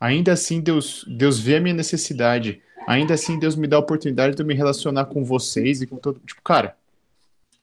Ainda 0.00 0.32
assim 0.32 0.60
Deus, 0.60 1.04
Deus 1.08 1.38
vê 1.38 1.56
a 1.56 1.60
minha 1.60 1.74
necessidade. 1.74 2.60
Ainda 2.90 3.14
assim 3.14 3.38
Deus 3.38 3.54
me 3.54 3.68
dá 3.68 3.76
a 3.76 3.78
oportunidade 3.78 4.34
de 4.34 4.42
eu 4.42 4.46
me 4.46 4.52
relacionar 4.52 5.04
com 5.04 5.24
vocês 5.24 5.80
e 5.80 5.86
com 5.86 5.96
todo. 5.96 6.18
Tipo, 6.26 6.42
cara, 6.42 6.76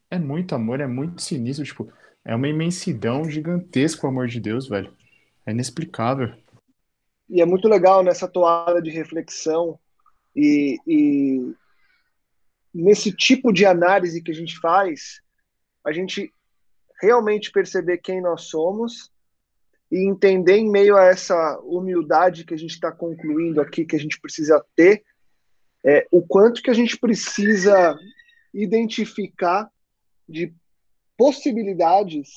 é 0.09 0.17
muito 0.17 0.55
amor, 0.55 0.79
é 0.79 0.87
muito 0.87 1.21
sinistro. 1.21 1.65
Tipo, 1.65 1.91
é 2.23 2.33
uma 2.33 2.47
imensidão 2.47 3.29
gigantesca 3.29 4.07
o 4.07 4.09
amor 4.09 4.29
de 4.29 4.39
Deus, 4.39 4.69
velho. 4.69 4.89
É 5.45 5.51
inexplicável. 5.51 6.33
E 7.29 7.41
é 7.41 7.45
muito 7.45 7.67
legal 7.67 8.05
nessa 8.05 8.25
toada 8.25 8.81
de 8.81 8.89
reflexão 8.89 9.77
e, 10.33 10.77
e 10.87 11.53
nesse 12.73 13.11
tipo 13.11 13.51
de 13.51 13.65
análise 13.65 14.21
que 14.21 14.31
a 14.31 14.33
gente 14.33 14.57
faz, 14.57 15.21
a 15.83 15.91
gente 15.91 16.33
realmente 17.01 17.51
perceber 17.51 17.97
quem 17.97 18.21
nós 18.21 18.43
somos 18.43 19.11
e 19.91 20.07
entender 20.07 20.55
em 20.55 20.71
meio 20.71 20.95
a 20.95 21.03
essa 21.03 21.59
humildade 21.65 22.45
que 22.45 22.53
a 22.53 22.57
gente 22.57 22.71
está 22.71 22.93
concluindo 22.93 23.59
aqui, 23.59 23.83
que 23.83 23.97
a 23.97 23.99
gente 23.99 24.21
precisa 24.21 24.63
ter, 24.73 25.03
é, 25.87 26.05
o 26.11 26.21
quanto 26.21 26.61
que 26.61 26.69
a 26.69 26.73
gente 26.73 26.97
precisa 26.97 27.97
identificar 28.53 29.71
de 30.27 30.53
possibilidades 31.15 32.29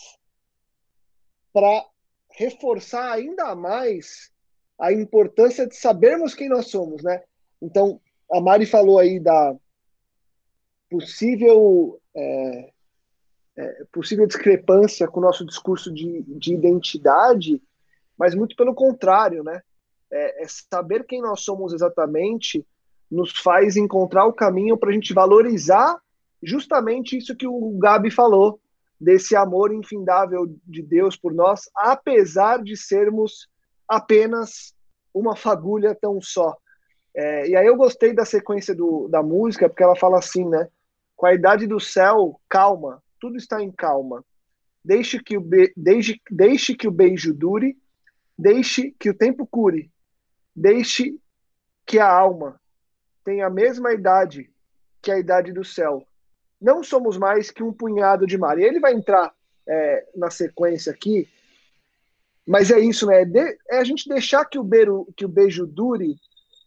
para 1.52 1.84
reforçar 2.30 3.12
ainda 3.12 3.56
mais 3.56 4.30
a 4.78 4.92
importância 4.92 5.66
de 5.66 5.74
sabermos 5.74 6.32
quem 6.32 6.48
nós 6.48 6.68
somos, 6.68 7.02
né? 7.02 7.24
Então, 7.60 8.00
a 8.30 8.40
Mari 8.40 8.66
falou 8.66 9.00
aí 9.00 9.18
da, 9.18 9.56
possível 10.88 12.00
é, 12.14 12.72
é, 13.56 13.84
possível 13.92 14.28
discrepância 14.28 15.08
com 15.08 15.18
o 15.18 15.22
nosso 15.22 15.44
discurso 15.44 15.92
de, 15.92 16.22
de 16.22 16.54
identidade, 16.54 17.60
mas 18.16 18.32
muito 18.32 18.54
pelo 18.54 18.76
contrário, 18.76 19.42
né? 19.42 19.60
É, 20.08 20.44
é 20.44 20.46
saber 20.48 21.04
quem 21.04 21.20
nós 21.20 21.40
somos 21.40 21.72
exatamente 21.72 22.64
nos 23.10 23.38
faz 23.38 23.76
encontrar 23.76 24.26
o 24.26 24.32
caminho 24.32 24.76
para 24.76 24.90
a 24.90 24.92
gente 24.92 25.12
valorizar 25.12 26.00
justamente 26.42 27.16
isso 27.16 27.36
que 27.36 27.46
o 27.46 27.76
Gabi 27.78 28.10
falou, 28.10 28.60
desse 29.00 29.34
amor 29.34 29.72
infindável 29.72 30.46
de 30.66 30.82
Deus 30.82 31.16
por 31.16 31.32
nós, 31.32 31.62
apesar 31.74 32.62
de 32.62 32.76
sermos 32.76 33.48
apenas 33.88 34.74
uma 35.12 35.34
fagulha 35.34 35.96
tão 35.98 36.20
só. 36.20 36.56
É, 37.14 37.48
e 37.48 37.56
aí 37.56 37.66
eu 37.66 37.76
gostei 37.76 38.12
da 38.12 38.24
sequência 38.24 38.74
do, 38.74 39.08
da 39.08 39.22
música, 39.22 39.68
porque 39.68 39.82
ela 39.82 39.96
fala 39.96 40.18
assim, 40.18 40.46
né? 40.48 40.68
Com 41.16 41.26
a 41.26 41.34
idade 41.34 41.66
do 41.66 41.80
céu, 41.80 42.38
calma, 42.48 43.02
tudo 43.18 43.36
está 43.36 43.62
em 43.62 43.72
calma. 43.72 44.24
Deixe 44.84 45.22
que 45.22 45.36
o, 45.36 45.40
be... 45.40 45.72
deixe, 45.76 46.20
deixe 46.30 46.74
que 46.74 46.86
o 46.86 46.92
beijo 46.92 47.34
dure, 47.34 47.76
deixe 48.38 48.94
que 48.98 49.10
o 49.10 49.16
tempo 49.16 49.46
cure, 49.46 49.90
deixe 50.54 51.18
que 51.86 51.98
a 51.98 52.08
alma 52.08 52.59
tenha 53.30 53.46
a 53.46 53.50
mesma 53.50 53.92
idade 53.92 54.50
que 55.00 55.08
a 55.08 55.18
idade 55.18 55.52
do 55.52 55.64
céu. 55.64 56.04
Não 56.60 56.82
somos 56.82 57.16
mais 57.16 57.48
que 57.48 57.62
um 57.62 57.72
punhado 57.72 58.26
de 58.26 58.36
mar. 58.36 58.58
E 58.58 58.64
ele 58.64 58.80
vai 58.80 58.92
entrar 58.92 59.32
é, 59.68 60.08
na 60.16 60.30
sequência 60.30 60.92
aqui, 60.92 61.28
mas 62.44 62.72
é 62.72 62.80
isso, 62.80 63.06
né? 63.06 63.24
De, 63.24 63.56
é 63.70 63.78
a 63.78 63.84
gente 63.84 64.08
deixar 64.08 64.44
que 64.46 64.58
o, 64.58 64.64
beiro, 64.64 65.06
que 65.16 65.24
o 65.24 65.28
beijo 65.28 65.64
dure 65.64 66.16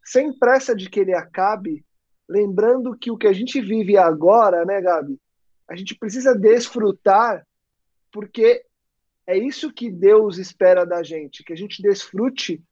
sem 0.05 0.31
pressa 0.31 0.73
de 0.73 0.89
que 0.89 1.01
ele 1.01 1.13
acabe, 1.13 1.83
lembrando 2.29 2.97
que 2.97 3.11
o 3.11 3.17
que 3.17 3.27
a 3.27 3.33
gente 3.33 3.59
vive 3.59 3.97
agora, 3.97 4.63
né, 4.63 4.81
Gabi? 4.81 5.19
A 5.67 5.75
gente 5.75 5.95
precisa 5.95 6.33
desfrutar, 6.33 7.45
porque 8.09 8.63
é 9.27 9.37
isso 9.37 9.71
que 9.71 9.91
Deus 9.91 10.37
espera 10.37 10.85
da 10.85 11.03
gente, 11.03 11.43
que 11.43 11.51
a 11.51 11.57
gente 11.57 11.81
desfrute 11.81 12.63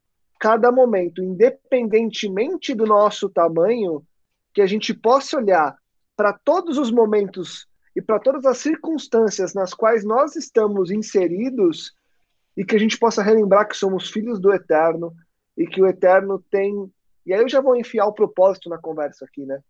cada 0.41 0.71
momento, 0.71 1.23
independentemente 1.23 2.73
do 2.73 2.87
nosso 2.87 3.29
tamanho, 3.29 4.03
que 4.51 4.59
a 4.59 4.65
gente 4.65 4.91
possa 4.91 5.37
olhar 5.37 5.77
para 6.17 6.33
todos 6.33 6.79
os 6.79 6.89
momentos 6.89 7.67
e 7.95 8.01
para 8.01 8.19
todas 8.19 8.43
as 8.43 8.57
circunstâncias 8.57 9.53
nas 9.53 9.71
quais 9.71 10.03
nós 10.03 10.35
estamos 10.35 10.89
inseridos 10.89 11.93
e 12.57 12.65
que 12.65 12.75
a 12.75 12.79
gente 12.79 12.97
possa 12.97 13.21
relembrar 13.21 13.67
que 13.67 13.77
somos 13.77 14.09
filhos 14.09 14.41
do 14.41 14.51
Eterno 14.51 15.13
e 15.55 15.67
que 15.67 15.79
o 15.79 15.85
Eterno 15.85 16.43
tem 16.49 16.91
e 17.23 17.35
aí 17.35 17.41
eu 17.41 17.47
já 17.47 17.61
vou 17.61 17.75
enfiar 17.75 18.07
o 18.07 18.13
propósito 18.13 18.67
na 18.67 18.79
conversa 18.79 19.25
aqui, 19.25 19.45
né? 19.45 19.61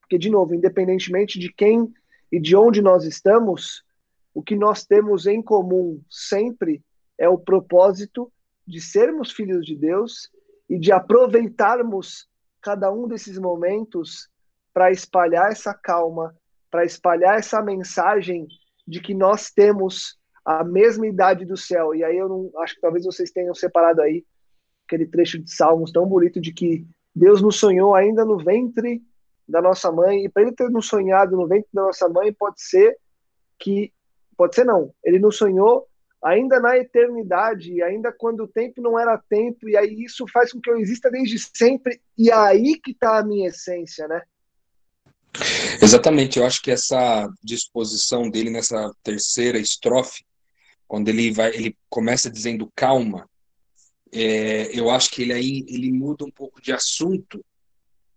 Porque, 0.00 0.16
de 0.16 0.30
novo, 0.30 0.54
independentemente 0.54 1.38
de 1.38 1.52
quem 1.52 1.92
e 2.32 2.40
de 2.40 2.56
onde 2.56 2.80
nós 2.80 3.04
estamos, 3.04 3.84
o 4.32 4.42
que 4.42 4.56
nós 4.56 4.86
temos 4.86 5.26
em 5.26 5.42
comum 5.42 6.00
sempre 6.08 6.82
é 7.18 7.28
o 7.28 7.36
propósito 7.36 8.32
de 8.70 8.80
sermos 8.80 9.32
filhos 9.32 9.66
de 9.66 9.76
Deus 9.76 10.30
e 10.68 10.78
de 10.78 10.92
aproveitarmos 10.92 12.28
cada 12.62 12.92
um 12.92 13.08
desses 13.08 13.36
momentos 13.38 14.28
para 14.72 14.90
espalhar 14.90 15.50
essa 15.50 15.74
calma, 15.74 16.34
para 16.70 16.84
espalhar 16.84 17.38
essa 17.38 17.60
mensagem 17.60 18.46
de 18.86 19.00
que 19.00 19.12
nós 19.12 19.50
temos 19.50 20.18
a 20.44 20.62
mesma 20.62 21.06
idade 21.06 21.44
do 21.44 21.56
céu. 21.56 21.94
E 21.94 22.04
aí 22.04 22.16
eu 22.16 22.28
não 22.28 22.50
acho 22.62 22.76
que 22.76 22.80
talvez 22.80 23.04
vocês 23.04 23.30
tenham 23.30 23.54
separado 23.54 24.00
aí 24.00 24.24
aquele 24.86 25.06
trecho 25.06 25.38
de 25.38 25.52
Salmos 25.52 25.90
tão 25.90 26.06
bonito 26.06 26.40
de 26.40 26.52
que 26.52 26.86
Deus 27.14 27.42
nos 27.42 27.56
sonhou 27.56 27.94
ainda 27.94 28.24
no 28.24 28.38
ventre 28.38 29.02
da 29.48 29.60
nossa 29.60 29.90
mãe, 29.90 30.24
e 30.24 30.28
para 30.28 30.42
ele 30.42 30.52
ter 30.52 30.70
nos 30.70 30.86
sonhado 30.86 31.36
no 31.36 31.48
ventre 31.48 31.68
da 31.74 31.82
nossa 31.82 32.08
mãe, 32.08 32.32
pode 32.32 32.62
ser 32.62 32.96
que, 33.58 33.92
pode 34.36 34.54
ser 34.54 34.64
não, 34.64 34.94
ele 35.04 35.18
nos 35.18 35.36
sonhou 35.36 35.88
ainda 36.22 36.60
na 36.60 36.76
eternidade, 36.76 37.82
ainda 37.82 38.12
quando 38.12 38.44
o 38.44 38.48
tempo 38.48 38.80
não 38.82 38.98
era 38.98 39.16
tempo, 39.16 39.68
e 39.68 39.76
aí 39.76 40.04
isso 40.04 40.26
faz 40.32 40.52
com 40.52 40.60
que 40.60 40.70
eu 40.70 40.78
exista 40.78 41.10
desde 41.10 41.38
sempre, 41.38 42.00
e 42.16 42.30
é 42.30 42.34
aí 42.34 42.78
que 42.78 42.90
está 42.90 43.18
a 43.18 43.24
minha 43.24 43.48
essência, 43.48 44.06
né? 44.06 44.22
Exatamente, 45.80 46.38
eu 46.38 46.44
acho 46.44 46.60
que 46.60 46.70
essa 46.70 47.28
disposição 47.42 48.28
dele 48.28 48.50
nessa 48.50 48.92
terceira 49.02 49.58
estrofe, 49.58 50.24
quando 50.86 51.08
ele 51.08 51.30
vai, 51.30 51.54
ele 51.54 51.76
começa 51.88 52.30
dizendo 52.30 52.70
calma, 52.74 53.28
é, 54.12 54.76
eu 54.76 54.90
acho 54.90 55.10
que 55.10 55.22
ele 55.22 55.32
aí 55.32 55.64
ele 55.68 55.92
muda 55.92 56.24
um 56.24 56.30
pouco 56.30 56.60
de 56.60 56.72
assunto, 56.72 57.44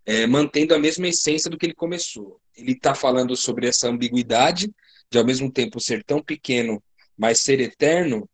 é, 0.04 0.26
mantendo 0.26 0.74
a 0.74 0.78
mesma 0.78 1.08
essência 1.08 1.48
do 1.48 1.56
que 1.56 1.66
ele 1.66 1.74
começou. 1.74 2.40
Ele 2.56 2.72
está 2.72 2.94
falando 2.94 3.36
sobre 3.36 3.66
essa 3.66 3.88
ambiguidade 3.88 4.70
de 5.10 5.18
ao 5.18 5.24
mesmo 5.24 5.50
tempo 5.50 5.80
ser 5.80 6.02
tão 6.04 6.20
pequeno, 6.20 6.82
mas 7.16 7.40
ser 7.40 7.60
eterno, 7.60 8.28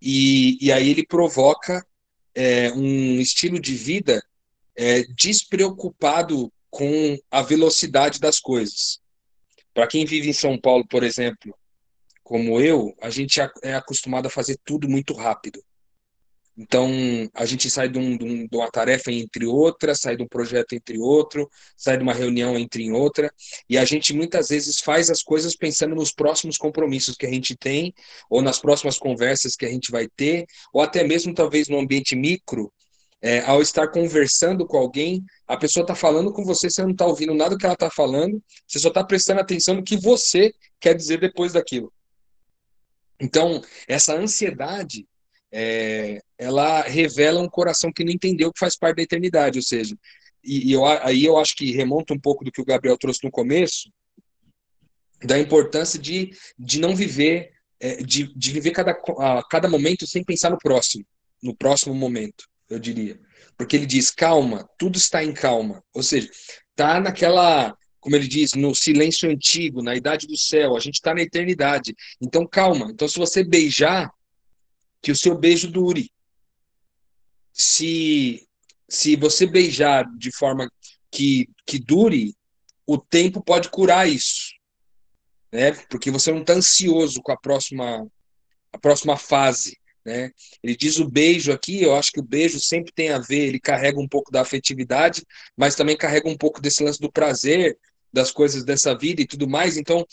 e, 0.00 0.58
e 0.64 0.72
aí 0.72 0.90
ele 0.90 1.06
provoca 1.06 1.84
é, 2.34 2.72
um 2.72 3.20
estilo 3.20 3.60
de 3.60 3.74
vida 3.74 4.22
é, 4.76 5.02
despreocupado 5.14 6.52
com 6.70 7.16
a 7.30 7.42
velocidade 7.42 8.18
das 8.18 8.40
coisas. 8.40 9.00
Para 9.72 9.86
quem 9.86 10.04
vive 10.04 10.28
em 10.28 10.32
São 10.32 10.58
Paulo, 10.58 10.86
por 10.86 11.02
exemplo, 11.02 11.56
como 12.22 12.60
eu, 12.60 12.94
a 13.00 13.10
gente 13.10 13.40
é 13.62 13.74
acostumado 13.74 14.26
a 14.26 14.30
fazer 14.30 14.58
tudo 14.64 14.88
muito 14.88 15.14
rápido. 15.14 15.62
Então, 16.56 16.88
a 17.34 17.44
gente 17.44 17.68
sai 17.68 17.88
de, 17.88 17.98
um, 17.98 18.16
de, 18.16 18.24
um, 18.24 18.46
de, 18.46 18.56
uma 18.56 18.70
tarefa 18.70 19.10
entre 19.10 19.44
outra, 19.44 19.92
sai 19.94 20.16
de 20.16 20.22
um 20.22 20.28
projeto 20.28 20.72
entre 20.74 20.98
outro, 20.98 21.50
sai 21.76 21.96
de 21.96 22.04
uma 22.04 22.14
reunião 22.14 22.56
entre 22.56 22.90
outra, 22.92 23.32
e 23.68 23.76
a 23.76 23.84
gente 23.84 24.12
muitas 24.12 24.50
vezes 24.50 24.78
faz 24.78 25.10
as 25.10 25.20
coisas 25.20 25.56
pensando 25.56 25.96
nos 25.96 26.12
próximos 26.12 26.56
compromissos 26.56 27.16
que 27.16 27.26
a 27.26 27.30
gente 27.30 27.56
tem, 27.56 27.92
ou 28.30 28.40
nas 28.40 28.60
próximas 28.60 28.98
conversas 28.98 29.56
que 29.56 29.66
a 29.66 29.68
gente 29.68 29.90
vai 29.90 30.06
ter, 30.16 30.46
ou 30.72 30.80
até 30.80 31.02
mesmo 31.02 31.34
talvez 31.34 31.68
no 31.68 31.78
ambiente 31.78 32.14
micro, 32.14 32.72
é, 33.20 33.40
ao 33.40 33.60
estar 33.60 33.88
conversando 33.88 34.64
com 34.66 34.76
alguém, 34.76 35.24
a 35.48 35.56
pessoa 35.56 35.82
está 35.82 35.94
falando 35.94 36.32
com 36.32 36.44
você, 36.44 36.70
você 36.70 36.82
não 36.82 36.90
está 36.90 37.06
ouvindo 37.06 37.34
nada 37.34 37.50
do 37.50 37.58
que 37.58 37.64
ela 37.64 37.74
está 37.74 37.90
falando, 37.90 38.40
você 38.66 38.78
só 38.78 38.88
está 38.88 39.02
prestando 39.02 39.40
atenção 39.40 39.74
no 39.74 39.82
que 39.82 39.96
você 39.96 40.52
quer 40.78 40.94
dizer 40.94 41.18
depois 41.18 41.54
daquilo. 41.54 41.92
Então, 43.18 43.62
essa 43.88 44.14
ansiedade 44.14 45.06
é, 45.56 46.20
ela 46.36 46.82
revela 46.82 47.40
um 47.40 47.48
coração 47.48 47.92
que 47.92 48.02
não 48.02 48.10
entendeu 48.10 48.52
que 48.52 48.58
faz 48.58 48.76
parte 48.76 48.96
da 48.96 49.02
eternidade, 49.04 49.56
ou 49.56 49.62
seja, 49.62 49.96
e, 50.42 50.70
e 50.70 50.72
eu, 50.72 50.84
aí 50.84 51.24
eu 51.24 51.38
acho 51.38 51.54
que 51.54 51.70
remonta 51.70 52.12
um 52.12 52.18
pouco 52.18 52.44
do 52.44 52.50
que 52.50 52.60
o 52.60 52.64
Gabriel 52.64 52.98
trouxe 52.98 53.20
no 53.22 53.30
começo, 53.30 53.88
da 55.22 55.38
importância 55.38 55.96
de, 55.96 56.32
de 56.58 56.80
não 56.80 56.96
viver, 56.96 57.52
é, 57.78 58.02
de, 58.02 58.34
de 58.34 58.52
viver 58.52 58.72
cada, 58.72 58.90
a, 58.90 59.44
cada 59.48 59.68
momento 59.68 60.08
sem 60.08 60.24
pensar 60.24 60.50
no 60.50 60.58
próximo, 60.58 61.06
no 61.40 61.54
próximo 61.54 61.94
momento, 61.94 62.48
eu 62.68 62.80
diria. 62.80 63.18
Porque 63.56 63.76
ele 63.76 63.86
diz, 63.86 64.10
calma, 64.10 64.68
tudo 64.76 64.98
está 64.98 65.22
em 65.22 65.32
calma. 65.32 65.84
Ou 65.94 66.02
seja, 66.02 66.28
está 66.70 66.98
naquela, 66.98 67.76
como 68.00 68.16
ele 68.16 68.26
diz, 68.26 68.54
no 68.54 68.74
silêncio 68.74 69.30
antigo, 69.30 69.82
na 69.82 69.94
idade 69.94 70.26
do 70.26 70.36
céu, 70.36 70.76
a 70.76 70.80
gente 70.80 70.94
está 70.94 71.14
na 71.14 71.22
eternidade. 71.22 71.94
Então, 72.20 72.44
calma. 72.44 72.90
Então, 72.90 73.06
se 73.06 73.16
você 73.18 73.44
beijar, 73.44 74.10
que 75.04 75.12
o 75.12 75.16
seu 75.16 75.36
beijo 75.36 75.70
dure. 75.70 76.10
Se, 77.52 78.48
se 78.88 79.14
você 79.16 79.46
beijar 79.46 80.10
de 80.16 80.32
forma 80.32 80.68
que, 81.10 81.46
que 81.66 81.78
dure, 81.78 82.34
o 82.86 82.96
tempo 82.96 83.44
pode 83.44 83.68
curar 83.68 84.08
isso. 84.08 84.54
Né? 85.52 85.72
Porque 85.90 86.10
você 86.10 86.32
não 86.32 86.40
está 86.40 86.54
ansioso 86.54 87.20
com 87.22 87.30
a 87.30 87.36
próxima, 87.36 88.10
a 88.72 88.78
próxima 88.78 89.14
fase. 89.18 89.78
Né? 90.02 90.32
Ele 90.62 90.74
diz 90.74 90.98
o 90.98 91.08
beijo 91.08 91.52
aqui, 91.52 91.82
eu 91.82 91.94
acho 91.94 92.10
que 92.10 92.20
o 92.20 92.24
beijo 92.24 92.58
sempre 92.58 92.90
tem 92.90 93.10
a 93.10 93.18
ver, 93.18 93.48
ele 93.48 93.60
carrega 93.60 94.00
um 94.00 94.08
pouco 94.08 94.32
da 94.32 94.40
afetividade, 94.40 95.22
mas 95.54 95.74
também 95.74 95.98
carrega 95.98 96.30
um 96.30 96.36
pouco 96.36 96.62
desse 96.62 96.82
lance 96.82 96.98
do 96.98 97.12
prazer, 97.12 97.78
das 98.14 98.30
coisas 98.30 98.64
dessa 98.64 98.96
vida 98.96 99.20
e 99.20 99.26
tudo 99.26 99.48
mais. 99.48 99.76
Então, 99.76 100.06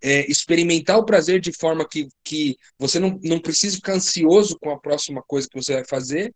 é, 0.00 0.30
experimentar 0.30 0.96
o 0.96 1.04
prazer 1.04 1.40
de 1.40 1.52
forma 1.52 1.86
que, 1.86 2.08
que 2.24 2.56
você 2.78 3.00
não, 3.00 3.18
não 3.22 3.40
precisa 3.40 3.76
ficar 3.76 3.94
ansioso 3.94 4.56
com 4.60 4.70
a 4.70 4.78
próxima 4.78 5.22
coisa 5.26 5.48
que 5.48 5.60
você 5.60 5.74
vai 5.74 5.84
fazer. 5.84 6.32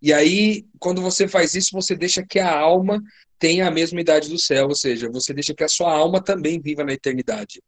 E 0.00 0.12
aí, 0.12 0.64
quando 0.80 1.02
você 1.02 1.28
faz 1.28 1.54
isso, 1.54 1.70
você 1.72 1.94
deixa 1.94 2.24
que 2.26 2.38
a 2.38 2.58
alma 2.58 3.00
tenha 3.38 3.68
a 3.68 3.70
mesma 3.70 4.00
idade 4.00 4.28
do 4.28 4.38
céu, 4.38 4.68
ou 4.68 4.74
seja, 4.74 5.10
você 5.10 5.34
deixa 5.34 5.54
que 5.54 5.62
a 5.62 5.68
sua 5.68 5.92
alma 5.92 6.22
também 6.22 6.60
viva 6.60 6.82
na 6.82 6.92
eternidade. 6.92 7.62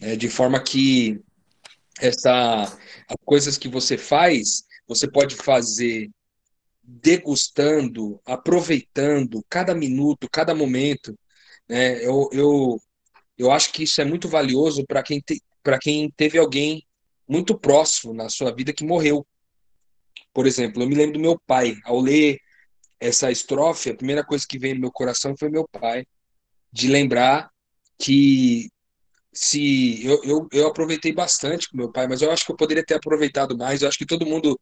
É, 0.00 0.14
de 0.14 0.28
forma 0.28 0.60
que 0.62 1.20
essa 2.00 2.78
coisas 3.24 3.58
que 3.58 3.68
você 3.68 3.98
faz, 3.98 4.62
você 4.86 5.10
pode 5.10 5.34
fazer 5.34 6.08
degustando, 6.82 8.20
aproveitando 8.24 9.44
cada 9.48 9.74
minuto, 9.74 10.28
cada 10.30 10.54
momento, 10.54 11.18
né? 11.68 12.04
Eu, 12.04 12.28
eu, 12.32 12.80
eu 13.36 13.50
acho 13.50 13.72
que 13.72 13.84
isso 13.84 14.00
é 14.00 14.04
muito 14.04 14.28
valioso 14.28 14.84
para 14.86 15.02
quem, 15.02 15.20
te, 15.20 15.42
quem 15.80 16.10
teve 16.10 16.38
alguém 16.38 16.86
muito 17.28 17.58
próximo 17.58 18.14
na 18.14 18.28
sua 18.28 18.54
vida 18.54 18.72
que 18.72 18.84
morreu. 18.84 19.26
Por 20.32 20.46
exemplo, 20.46 20.82
eu 20.82 20.88
me 20.88 20.94
lembro 20.94 21.14
do 21.14 21.20
meu 21.20 21.38
pai. 21.46 21.76
Ao 21.84 22.00
ler 22.00 22.38
essa 22.98 23.30
estrofe, 23.30 23.90
a 23.90 23.96
primeira 23.96 24.24
coisa 24.24 24.44
que 24.48 24.58
veio 24.58 24.74
no 24.74 24.80
meu 24.80 24.92
coração 24.92 25.36
foi 25.38 25.48
meu 25.48 25.68
pai, 25.68 26.06
de 26.72 26.88
lembrar 26.88 27.50
que 27.98 28.70
se 29.32 30.04
eu, 30.04 30.24
eu, 30.24 30.48
eu 30.52 30.66
aproveitei 30.66 31.12
bastante 31.12 31.68
com 31.68 31.76
meu 31.76 31.92
pai, 31.92 32.08
mas 32.08 32.22
eu 32.22 32.30
acho 32.30 32.44
que 32.44 32.52
eu 32.52 32.56
poderia 32.56 32.84
ter 32.84 32.94
aproveitado 32.94 33.56
mais. 33.56 33.82
Eu 33.82 33.88
acho 33.88 33.98
que 33.98 34.06
todo 34.06 34.26
mundo 34.26 34.58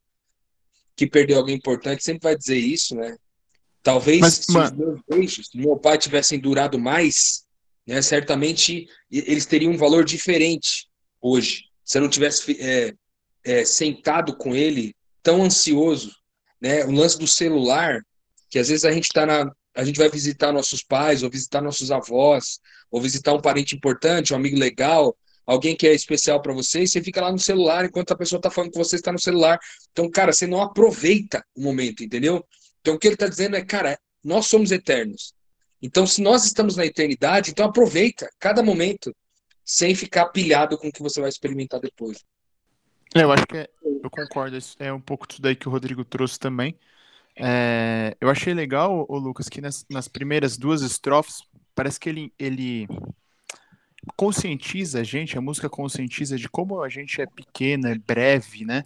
que 0.95 1.07
perdeu 1.07 1.39
alguém 1.39 1.57
importante 1.57 2.03
sempre 2.03 2.25
vai 2.25 2.37
dizer 2.37 2.59
isso, 2.59 2.95
né? 2.95 3.17
Talvez 3.87 4.19
Mas, 4.19 4.35
se 4.35 4.59
os 4.59 4.73
meus 4.73 5.01
beijos 5.09 5.49
do 5.49 5.61
meu 5.61 5.77
pai 5.77 5.97
tivessem 5.97 6.41
durado 6.41 6.77
mais, 6.77 7.45
né, 7.87 8.03
certamente 8.03 8.89
eles 9.09 9.47
teriam 9.47 9.71
um 9.71 9.77
valor 9.77 10.05
diferente 10.05 10.89
hoje. 11.21 11.67
Se 11.85 11.97
eu 11.97 12.03
não 12.03 12.09
tivesse 12.09 12.61
é, 12.61 12.93
é, 13.45 13.65
sentado 13.65 14.37
com 14.37 14.57
ele 14.57 14.93
tão 15.23 15.45
ansioso, 15.45 16.11
né, 16.61 16.85
o 16.85 16.91
lance 16.91 17.17
do 17.17 17.29
celular, 17.29 18.05
que 18.51 18.59
às 18.59 18.71
vezes 18.71 18.85
a 18.85 18.91
gente 18.91 19.09
tá 19.11 19.25
na, 19.25 19.53
a 19.73 19.85
gente 19.85 20.01
vai 20.01 20.09
visitar 20.09 20.51
nossos 20.51 20.83
pais, 20.83 21.23
ou 21.23 21.31
visitar 21.31 21.63
nossos 21.63 21.93
avós, 21.93 22.59
ou 22.91 23.01
visitar 23.01 23.35
um 23.35 23.41
parente 23.41 23.77
importante, 23.77 24.33
um 24.33 24.37
amigo 24.37 24.59
legal, 24.59 25.17
alguém 25.47 25.77
que 25.77 25.87
é 25.87 25.95
especial 25.95 26.43
para 26.43 26.53
você, 26.53 26.83
e 26.83 26.89
você 26.89 27.01
fica 27.01 27.21
lá 27.21 27.31
no 27.31 27.39
celular 27.39 27.85
enquanto 27.85 28.11
a 28.11 28.17
pessoa 28.17 28.41
está 28.41 28.51
falando 28.51 28.73
que 28.73 28.79
você 28.79 28.97
está 28.97 29.13
no 29.13 29.21
celular. 29.21 29.61
Então, 29.93 30.11
cara, 30.11 30.33
você 30.33 30.45
não 30.45 30.61
aproveita 30.61 31.47
o 31.55 31.63
momento, 31.63 32.03
entendeu? 32.03 32.45
Então, 32.87 32.95
o 32.95 32.99
que 33.01 33.09
ele 33.09 33.15
está 33.15 33.27
dizendo 33.27 33.57
é, 33.57 33.65
cara, 33.65 33.99
nós 34.23 34.47
somos 34.47 34.71
eternos. 34.71 35.35
Então, 35.83 36.07
se 36.07 36.23
nós 36.23 36.45
estamos 36.45 36.77
na 36.77 36.87
eternidade, 36.87 37.51
então 37.51 37.67
aproveita 37.67 38.31
cada 38.39 38.63
momento 38.63 39.13
sem 39.65 39.93
ficar 39.93 40.27
pilhado 40.27 40.79
com 40.79 40.87
o 40.87 40.93
que 40.93 41.03
você 41.03 41.21
vai 41.21 41.29
experimentar 41.29 41.81
depois. 41.81 42.25
É, 43.13 43.25
eu 43.25 43.33
acho 43.33 43.45
que 43.45 43.57
é, 43.57 43.69
eu 43.83 44.09
concordo, 44.09 44.57
é 44.79 44.93
um 44.93 45.01
pouco 45.01 45.27
disso 45.27 45.43
daí 45.43 45.57
que 45.57 45.67
o 45.69 45.73
Rodrigo 45.73 46.05
trouxe 46.05 46.39
também. 46.39 46.79
É, 47.35 48.17
eu 48.21 48.31
achei 48.31 48.55
legal, 48.55 49.05
o 49.09 49.19
Lucas, 49.19 49.49
que 49.49 49.61
nas, 49.61 49.85
nas, 49.91 50.07
primeiras 50.07 50.57
duas 50.57 50.81
estrofes, 50.81 51.43
parece 51.75 51.99
que 51.99 52.09
ele, 52.09 52.33
ele 52.39 52.87
conscientiza 54.17 55.01
a 55.01 55.03
gente, 55.03 55.37
a 55.37 55.41
música 55.41 55.69
conscientiza 55.69 56.37
de 56.37 56.49
como 56.49 56.81
a 56.81 56.89
gente 56.89 57.21
é 57.21 57.27
pequena, 57.27 57.91
é 57.91 57.99
breve, 57.99 58.65
né? 58.65 58.85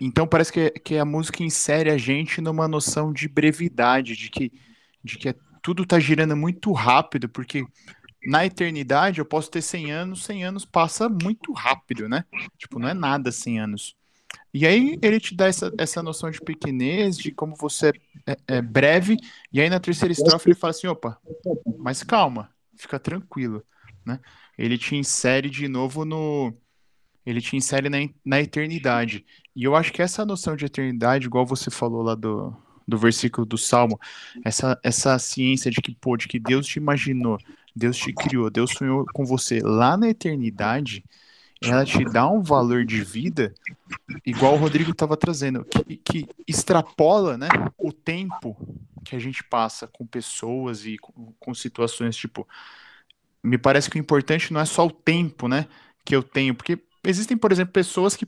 Então 0.00 0.26
parece 0.26 0.52
que, 0.52 0.70
que 0.70 0.96
a 0.96 1.04
música 1.04 1.42
insere 1.42 1.90
a 1.90 1.98
gente 1.98 2.40
numa 2.40 2.68
noção 2.68 3.12
de 3.12 3.28
brevidade, 3.28 4.16
de 4.16 4.30
que, 4.30 4.52
de 5.02 5.18
que 5.18 5.28
é, 5.30 5.34
tudo 5.62 5.86
tá 5.86 5.98
girando 5.98 6.36
muito 6.36 6.72
rápido, 6.72 7.28
porque 7.28 7.64
na 8.24 8.44
eternidade 8.44 9.18
eu 9.18 9.24
posso 9.24 9.50
ter 9.50 9.62
100 9.62 9.90
anos, 9.90 10.24
100 10.24 10.44
anos 10.44 10.64
passa 10.64 11.08
muito 11.08 11.52
rápido, 11.52 12.08
né? 12.08 12.24
Tipo, 12.58 12.78
não 12.78 12.88
é 12.88 12.94
nada 12.94 13.32
100 13.32 13.60
anos. 13.60 13.96
E 14.52 14.66
aí 14.66 14.98
ele 15.02 15.20
te 15.20 15.34
dá 15.34 15.46
essa, 15.46 15.72
essa 15.78 16.02
noção 16.02 16.30
de 16.30 16.40
pequenez, 16.40 17.16
de 17.16 17.30
como 17.30 17.54
você 17.56 17.92
é, 18.26 18.36
é 18.46 18.62
breve, 18.62 19.16
e 19.52 19.60
aí 19.60 19.70
na 19.70 19.80
terceira 19.80 20.12
estrofe 20.12 20.48
ele 20.48 20.54
fala 20.54 20.72
assim, 20.72 20.86
opa, 20.86 21.18
mas 21.78 22.02
calma, 22.02 22.50
fica 22.76 22.98
tranquilo, 22.98 23.64
né? 24.04 24.20
Ele 24.58 24.76
te 24.76 24.96
insere 24.96 25.48
de 25.48 25.68
novo 25.68 26.04
no, 26.04 26.52
ele 27.24 27.40
te 27.40 27.56
insere 27.56 27.88
na, 27.88 27.98
na 28.24 28.40
eternidade. 28.40 29.24
E 29.54 29.64
eu 29.64 29.74
acho 29.74 29.92
que 29.92 30.02
essa 30.02 30.24
noção 30.24 30.56
de 30.56 30.64
eternidade, 30.64 31.26
igual 31.26 31.44
você 31.44 31.70
falou 31.70 32.02
lá 32.02 32.14
do, 32.14 32.56
do 32.86 32.98
versículo 32.98 33.46
do 33.46 33.58
Salmo, 33.58 33.98
essa, 34.44 34.78
essa 34.82 35.18
ciência 35.18 35.70
de 35.70 35.80
que, 35.80 35.94
pô, 35.94 36.16
que 36.16 36.38
Deus 36.38 36.66
te 36.66 36.78
imaginou, 36.78 37.38
Deus 37.74 37.96
te 37.96 38.12
criou, 38.12 38.50
Deus 38.50 38.72
sonhou 38.72 39.04
com 39.12 39.24
você 39.24 39.60
lá 39.60 39.96
na 39.96 40.08
eternidade, 40.08 41.04
ela 41.62 41.84
te 41.84 42.02
dá 42.04 42.28
um 42.28 42.42
valor 42.42 42.86
de 42.86 43.02
vida, 43.02 43.54
igual 44.24 44.54
o 44.54 44.56
Rodrigo 44.56 44.92
estava 44.92 45.16
trazendo, 45.16 45.64
que, 45.64 45.96
que, 45.96 46.28
extrapola 46.46 47.36
né, 47.36 47.48
o 47.76 47.92
tempo 47.92 48.56
que 49.04 49.14
a 49.14 49.18
gente 49.18 49.44
passa 49.44 49.86
com 49.86 50.06
pessoas 50.06 50.86
e 50.86 50.96
com, 50.96 51.34
com 51.38 51.54
situações, 51.54 52.16
tipo, 52.16 52.48
me 53.42 53.58
parece 53.58 53.90
que 53.90 53.98
o 53.98 54.00
importante 54.00 54.52
não 54.52 54.60
é 54.60 54.64
só 54.64 54.86
o 54.86 54.90
tempo, 54.90 55.48
né, 55.48 55.66
que 56.04 56.16
eu 56.16 56.22
tenho, 56.22 56.54
porque 56.54 56.78
existem, 57.04 57.36
por 57.36 57.52
exemplo, 57.52 57.72
pessoas 57.72 58.16
que 58.16 58.26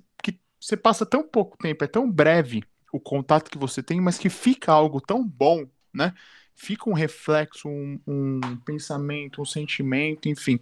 você 0.62 0.77
passa 0.77 1.05
tão 1.05 1.27
pouco 1.27 1.59
tempo, 1.59 1.83
é 1.83 1.88
tão 1.88 2.09
breve 2.09 2.62
o 2.92 3.01
contato 3.01 3.51
que 3.51 3.59
você 3.59 3.83
tem, 3.83 4.01
mas 4.01 4.16
que 4.16 4.29
fica 4.29 4.70
algo 4.70 5.01
tão 5.01 5.27
bom, 5.27 5.66
né? 5.92 6.14
Fica 6.55 6.88
um 6.88 6.92
reflexo, 6.92 7.68
um, 7.68 7.98
um 8.07 8.57
pensamento, 8.59 9.42
um 9.42 9.44
sentimento, 9.44 10.29
enfim. 10.29 10.61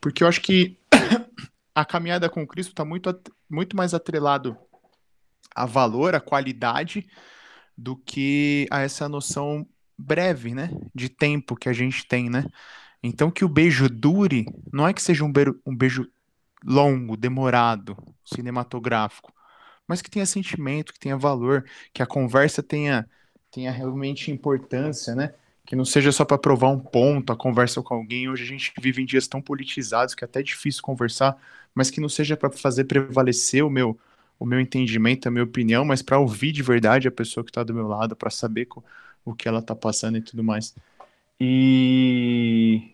Porque 0.00 0.22
eu 0.22 0.28
acho 0.28 0.40
que 0.40 0.78
a 1.74 1.84
caminhada 1.84 2.28
com 2.30 2.46
Cristo 2.46 2.70
está 2.70 2.84
muito, 2.84 3.12
muito 3.50 3.76
mais 3.76 3.92
atrelado 3.92 4.56
a 5.52 5.66
valor, 5.66 6.14
a 6.14 6.20
qualidade, 6.20 7.08
do 7.76 7.96
que 7.96 8.68
a 8.70 8.82
essa 8.82 9.08
noção 9.08 9.66
breve, 9.98 10.54
né? 10.54 10.70
De 10.94 11.08
tempo 11.08 11.56
que 11.56 11.68
a 11.68 11.72
gente 11.72 12.06
tem, 12.06 12.30
né? 12.30 12.44
Então 13.02 13.32
que 13.32 13.44
o 13.44 13.48
beijo 13.48 13.88
dure, 13.88 14.46
não 14.72 14.86
é 14.86 14.94
que 14.94 15.02
seja 15.02 15.24
um, 15.24 15.32
um 15.66 15.74
beijo 15.74 16.08
longo, 16.64 17.16
demorado, 17.16 17.96
cinematográfico, 18.24 19.32
mas 19.86 20.00
que 20.02 20.10
tenha 20.10 20.26
sentimento, 20.26 20.92
que 20.92 20.98
tenha 20.98 21.16
valor, 21.16 21.64
que 21.92 22.02
a 22.02 22.06
conversa 22.06 22.62
tenha, 22.62 23.08
tenha 23.50 23.70
realmente 23.70 24.30
importância, 24.30 25.14
né? 25.14 25.34
Que 25.66 25.76
não 25.76 25.84
seja 25.84 26.12
só 26.12 26.24
para 26.24 26.38
provar 26.38 26.68
um 26.68 26.78
ponto, 26.80 27.32
a 27.32 27.36
conversa 27.36 27.82
com 27.82 27.94
alguém. 27.94 28.28
Hoje 28.28 28.44
a 28.44 28.46
gente 28.46 28.72
vive 28.80 29.02
em 29.02 29.06
dias 29.06 29.26
tão 29.28 29.40
politizados 29.42 30.14
que 30.14 30.24
é 30.24 30.26
até 30.26 30.42
difícil 30.42 30.82
conversar, 30.82 31.36
mas 31.74 31.90
que 31.90 32.00
não 32.00 32.08
seja 32.08 32.36
para 32.36 32.50
fazer 32.50 32.84
prevalecer 32.84 33.64
o 33.64 33.70
meu 33.70 33.98
o 34.38 34.44
meu 34.46 34.60
entendimento, 34.60 35.26
a 35.28 35.30
minha 35.30 35.44
opinião, 35.44 35.84
mas 35.84 36.02
para 36.02 36.18
ouvir 36.18 36.52
de 36.52 36.62
verdade 36.62 37.08
a 37.08 37.12
pessoa 37.12 37.44
que 37.44 37.50
está 37.50 37.62
do 37.62 37.74
meu 37.74 37.86
lado, 37.86 38.16
para 38.16 38.30
saber 38.30 38.68
o 39.24 39.34
que 39.34 39.48
ela 39.48 39.60
está 39.60 39.74
passando 39.74 40.18
e 40.18 40.22
tudo 40.22 40.42
mais. 40.44 40.74
E 41.40 42.93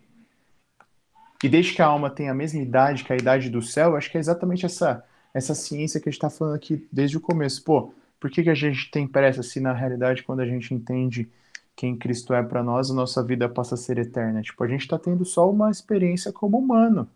e 1.42 1.48
desde 1.48 1.74
que 1.74 1.82
a 1.82 1.86
alma 1.86 2.10
tenha 2.10 2.32
a 2.32 2.34
mesma 2.34 2.60
idade 2.60 3.04
que 3.04 3.12
a 3.12 3.16
idade 3.16 3.48
do 3.48 3.62
céu, 3.62 3.96
acho 3.96 4.10
que 4.10 4.16
é 4.16 4.20
exatamente 4.20 4.66
essa 4.66 5.04
essa 5.32 5.54
ciência 5.54 6.00
que 6.00 6.08
a 6.08 6.10
gente 6.10 6.18
está 6.18 6.30
falando 6.30 6.56
aqui 6.56 6.86
desde 6.92 7.16
o 7.16 7.20
começo. 7.20 7.62
Pô, 7.62 7.92
por 8.18 8.30
que, 8.30 8.42
que 8.42 8.50
a 8.50 8.54
gente 8.54 8.90
tem 8.90 9.06
pressa 9.06 9.42
se 9.42 9.60
na 9.60 9.72
realidade 9.72 10.22
quando 10.22 10.40
a 10.40 10.46
gente 10.46 10.74
entende 10.74 11.30
quem 11.76 11.96
Cristo 11.96 12.34
é 12.34 12.42
para 12.42 12.62
nós, 12.62 12.90
a 12.90 12.94
nossa 12.94 13.22
vida 13.22 13.48
passa 13.48 13.74
a 13.74 13.78
ser 13.78 13.98
eterna? 13.98 14.42
Tipo, 14.42 14.62
a 14.64 14.68
gente 14.68 14.82
está 14.82 14.98
tendo 14.98 15.24
só 15.24 15.50
uma 15.50 15.70
experiência 15.70 16.32
como 16.32 16.58
humano, 16.58 17.08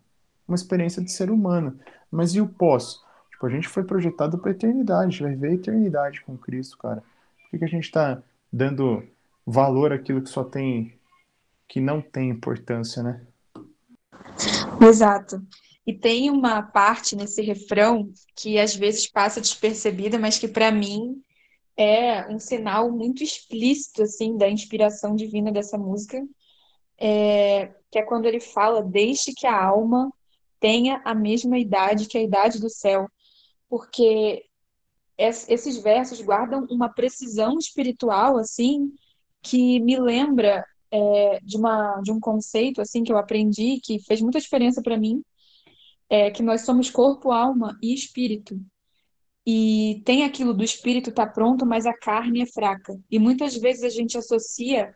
uma 0.47 0.55
experiência 0.55 1.03
de 1.03 1.11
ser 1.11 1.29
humano. 1.29 1.77
Mas 2.09 2.33
e 2.33 2.41
o 2.41 2.47
pós? 2.47 3.01
Tipo, 3.31 3.45
a 3.45 3.49
gente 3.49 3.67
foi 3.67 3.83
projetado 3.83 4.37
para 4.37 4.51
eternidade, 4.51 5.21
vai 5.21 5.35
ver 5.35 5.49
a 5.49 5.53
eternidade 5.53 6.21
com 6.21 6.37
Cristo, 6.37 6.77
cara. 6.77 7.03
Por 7.41 7.51
que, 7.51 7.59
que 7.59 7.65
a 7.65 7.69
gente 7.69 7.83
está 7.83 8.21
dando 8.51 9.03
valor 9.45 9.91
àquilo 9.91 10.21
que 10.21 10.29
só 10.29 10.43
tem, 10.43 10.93
que 11.67 11.79
não 11.79 12.01
tem 12.01 12.29
importância, 12.29 13.03
né? 13.03 13.21
Exato. 14.87 15.41
E 15.85 15.93
tem 15.93 16.29
uma 16.29 16.61
parte 16.63 17.15
nesse 17.15 17.41
refrão 17.41 18.11
que 18.35 18.57
às 18.59 18.75
vezes 18.75 19.07
passa 19.07 19.39
despercebida, 19.41 20.17
mas 20.17 20.39
que 20.39 20.47
para 20.47 20.71
mim 20.71 21.21
é 21.77 22.27
um 22.27 22.39
sinal 22.39 22.91
muito 22.91 23.23
explícito 23.23 24.03
assim 24.03 24.37
da 24.37 24.49
inspiração 24.49 25.15
divina 25.15 25.51
dessa 25.51 25.77
música, 25.77 26.23
é, 26.97 27.73
que 27.91 27.99
é 27.99 28.03
quando 28.03 28.25
ele 28.25 28.39
fala: 28.39 28.81
"Deixe 28.81 29.33
que 29.33 29.45
a 29.45 29.63
alma 29.63 30.11
tenha 30.59 31.01
a 31.05 31.13
mesma 31.13 31.57
idade 31.59 32.07
que 32.07 32.17
a 32.17 32.23
idade 32.23 32.59
do 32.59 32.69
céu", 32.69 33.07
porque 33.69 34.45
esses 35.17 35.77
versos 35.77 36.21
guardam 36.21 36.65
uma 36.69 36.89
precisão 36.89 37.57
espiritual 37.57 38.37
assim 38.37 38.91
que 39.41 39.79
me 39.79 39.99
lembra 39.99 40.65
é, 40.95 41.39
de 41.41 41.57
uma 41.57 42.01
de 42.01 42.11
um 42.11 42.19
conceito 42.19 42.81
assim 42.81 43.03
que 43.03 43.11
eu 43.11 43.17
aprendi 43.17 43.79
que 43.83 43.99
fez 43.99 44.21
muita 44.21 44.39
diferença 44.39 44.81
para 44.81 44.97
mim 44.97 45.21
é 46.09 46.29
que 46.31 46.43
nós 46.43 46.61
somos 46.61 46.89
corpo, 46.89 47.31
alma 47.31 47.77
e 47.81 47.93
espírito. 47.93 48.59
E 49.45 50.01
tem 50.05 50.23
aquilo 50.23 50.53
do 50.53 50.63
espírito 50.63 51.11
tá 51.11 51.25
pronto, 51.25 51.65
mas 51.65 51.85
a 51.85 51.93
carne 51.93 52.41
é 52.41 52.45
fraca. 52.45 52.97
E 53.09 53.19
muitas 53.19 53.55
vezes 53.55 53.83
a 53.83 53.89
gente 53.89 54.17
associa 54.17 54.93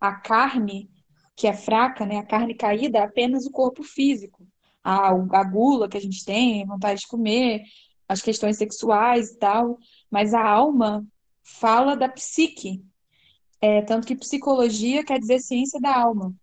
a 0.00 0.14
carne, 0.14 0.90
que 1.36 1.46
é 1.46 1.52
fraca, 1.52 2.06
né, 2.06 2.18
a 2.18 2.26
carne 2.26 2.54
caída, 2.54 3.02
apenas 3.02 3.46
o 3.46 3.50
corpo 3.50 3.82
físico. 3.82 4.46
A, 4.82 5.08
a 5.08 5.44
gula 5.44 5.88
que 5.88 5.96
a 5.96 6.00
gente 6.00 6.24
tem, 6.24 6.66
vontade 6.66 7.00
de 7.00 7.08
comer, 7.08 7.62
as 8.08 8.22
questões 8.22 8.56
sexuais 8.56 9.30
e 9.30 9.38
tal. 9.38 9.78
Mas 10.10 10.32
a 10.34 10.42
alma 10.42 11.06
fala 11.42 11.94
da 11.94 12.08
psique. 12.08 12.82
É, 13.60 13.82
tanto 13.82 14.06
que 14.06 14.16
psicologia 14.16 15.04
quer 15.04 15.18
dizer 15.18 15.40
ciência 15.40 15.80
da 15.80 15.94
alma. 15.94 16.34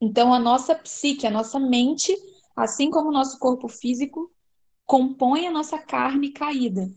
Então, 0.00 0.34
a 0.34 0.38
nossa 0.38 0.74
psique, 0.74 1.26
a 1.26 1.30
nossa 1.30 1.58
mente 1.58 2.14
assim 2.54 2.90
como 2.90 3.08
o 3.08 3.12
nosso 3.12 3.38
corpo 3.38 3.68
físico 3.68 4.30
compõe 4.86 5.46
a 5.46 5.50
nossa 5.50 5.78
carne 5.78 6.30
caída. 6.30 6.90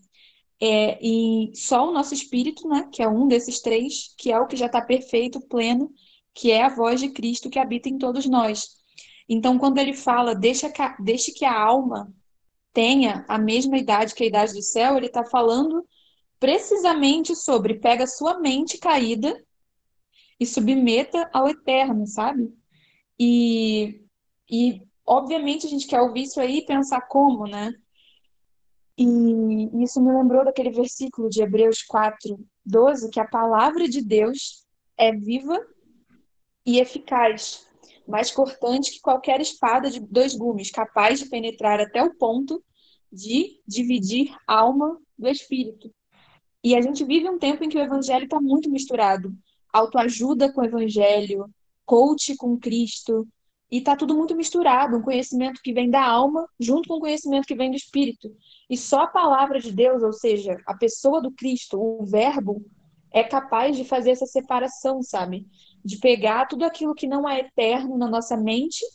É, 0.60 1.00
e 1.06 1.52
só 1.56 1.88
o 1.88 1.94
nosso 1.94 2.14
espírito, 2.14 2.68
né, 2.68 2.90
que 2.92 3.02
é 3.02 3.08
um 3.08 3.28
desses 3.28 3.60
três, 3.62 4.14
que 4.18 4.32
é 4.32 4.40
o 4.40 4.48
que 4.48 4.56
já 4.56 4.66
está 4.66 4.82
perfeito, 4.82 5.42
pleno, 5.42 5.92
que 6.34 6.52
é 6.52 6.64
a 6.64 6.70
voz 6.70 7.00
de 7.00 7.10
Cristo 7.10 7.50
que 7.50 7.60
habita 7.60 7.90
em 7.90 7.98
todos 7.98 8.26
nós. 8.26 8.78
Então, 9.30 9.58
quando 9.58 9.78
ele 9.78 9.94
fala, 9.94 10.34
deixa 10.34 10.70
que 10.70 10.82
deixe 11.00 11.32
que 11.32 11.46
a 11.46 11.60
alma 11.60 12.12
tenha 12.74 13.26
a 13.28 13.38
mesma 13.38 13.78
idade 13.78 14.14
que 14.14 14.24
a 14.24 14.28
idade 14.28 14.54
do 14.54 14.62
céu, 14.62 14.98
ele 14.98 15.08
está 15.08 15.24
falando 15.26 15.86
precisamente 16.40 17.36
sobre 17.36 17.80
pega 17.80 18.08
sua 18.08 18.40
mente 18.40 18.78
caída 18.78 19.44
e 20.40 20.46
submeta 20.46 21.30
ao 21.34 21.48
eterno, 21.48 22.06
sabe? 22.06 22.54
E, 23.20 24.04
e 24.50 24.82
Obviamente 25.08 25.66
a 25.66 25.70
gente 25.70 25.88
quer 25.88 26.02
ouvir 26.02 26.24
isso 26.24 26.42
aí 26.42 26.58
e 26.58 26.66
pensar 26.66 27.00
como, 27.08 27.48
né? 27.48 27.74
E 28.98 29.04
isso 29.82 30.02
me 30.02 30.12
lembrou 30.12 30.44
daquele 30.44 30.70
versículo 30.70 31.30
de 31.30 31.42
Hebreus 31.42 31.82
4, 31.84 32.38
12, 32.66 33.10
que 33.10 33.20
a 33.20 33.28
palavra 33.28 33.88
de 33.88 34.02
Deus 34.02 34.66
é 34.98 35.14
viva 35.14 35.58
e 36.66 36.80
eficaz, 36.80 37.66
mais 38.06 38.32
cortante 38.32 38.92
que 38.92 39.00
qualquer 39.00 39.40
espada 39.40 39.90
de 39.90 40.02
dois 40.02 40.36
gumes, 40.36 40.72
capaz 40.72 41.20
de 41.20 41.30
penetrar 41.30 41.80
até 41.80 42.04
o 42.04 42.14
ponto 42.16 42.62
de 43.10 43.62
dividir 43.66 44.36
alma 44.46 45.00
do 45.18 45.30
espírito. 45.30 45.90
E 46.64 46.76
a 46.76 46.82
gente 46.82 47.04
vive 47.06 47.30
um 47.30 47.38
tempo 47.38 47.64
em 47.64 47.70
que 47.70 47.78
o 47.78 47.82
evangelho 47.82 48.26
está 48.26 48.40
muito 48.40 48.70
misturado. 48.70 49.34
Autoajuda 49.72 50.52
com 50.52 50.62
o 50.62 50.66
evangelho, 50.66 51.50
coach 51.86 52.36
com 52.36 52.58
Cristo, 52.58 53.28
e 53.70 53.82
tá 53.82 53.96
tudo 53.96 54.16
muito 54.16 54.36
misturado, 54.36 54.96
um 54.96 55.02
conhecimento 55.02 55.62
que 55.62 55.74
vem 55.74 55.90
da 55.90 56.04
alma 56.04 56.48
junto 56.60 56.88
com 56.88 56.96
o 56.96 57.00
conhecimento 57.02 57.46
que 57.46 57.56
vem 57.56 57.70
do 57.70 57.76
espírito. 57.76 58.34
E 58.70 58.78
só 58.78 59.02
a 59.02 59.08
palavra 59.08 59.60
de 59.60 59.72
Deus, 59.72 60.02
ou 60.04 60.14
seja, 60.14 60.58
a 60.66 60.74
pessoa 60.74 61.22
do 61.22 61.32
Cristo, 61.32 61.80
o 61.80 62.06
verbo, 62.06 62.66
é 63.12 63.24
capaz 63.24 63.76
de 63.76 63.84
fazer 63.84 64.12
essa 64.12 64.26
separação, 64.26 65.02
sabe? 65.02 65.46
De 65.84 65.98
pegar 65.98 66.46
tudo 66.48 66.64
aquilo 66.64 66.96
que 66.96 67.08
não 67.08 67.28
é 67.28 67.40
eterno 67.40 67.98
na 67.98 68.08
nossa 68.08 68.38
mente 68.38 68.86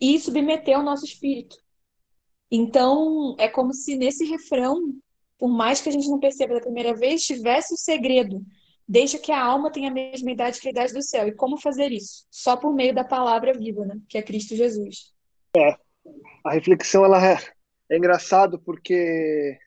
e 0.00 0.18
submeter 0.18 0.76
ao 0.76 0.84
nosso 0.84 1.04
espírito. 1.04 1.56
Então, 2.50 3.34
é 3.38 3.48
como 3.48 3.72
se 3.72 3.96
nesse 3.96 4.24
refrão, 4.24 4.94
por 5.38 5.48
mais 5.48 5.80
que 5.80 5.88
a 5.88 5.92
gente 5.92 6.08
não 6.08 6.18
perceba 6.18 6.54
da 6.54 6.60
primeira 6.60 6.94
vez, 6.94 7.22
tivesse 7.22 7.74
o 7.74 7.76
segredo 7.76 8.44
deixa 8.88 9.18
que 9.18 9.32
a 9.32 9.42
alma 9.42 9.70
tenha 9.70 9.90
a 9.90 9.94
mesma 9.94 10.30
idade 10.30 10.60
que 10.60 10.68
a 10.68 10.70
idade 10.70 10.92
do 10.92 11.02
céu. 11.02 11.26
E 11.26 11.32
como 11.32 11.60
fazer 11.60 11.90
isso? 11.90 12.26
Só 12.30 12.56
por 12.56 12.72
meio 12.72 12.94
da 12.94 13.04
palavra 13.04 13.52
viva, 13.52 13.84
né? 13.84 13.98
que 14.08 14.16
é 14.16 14.22
Cristo 14.22 14.54
Jesus. 14.54 15.12
É, 15.56 15.76
a 16.44 16.52
reflexão 16.52 17.04
ela 17.04 17.24
é, 17.24 17.38
é 17.90 17.96
engraçado 17.96 18.58
porque 18.60 19.58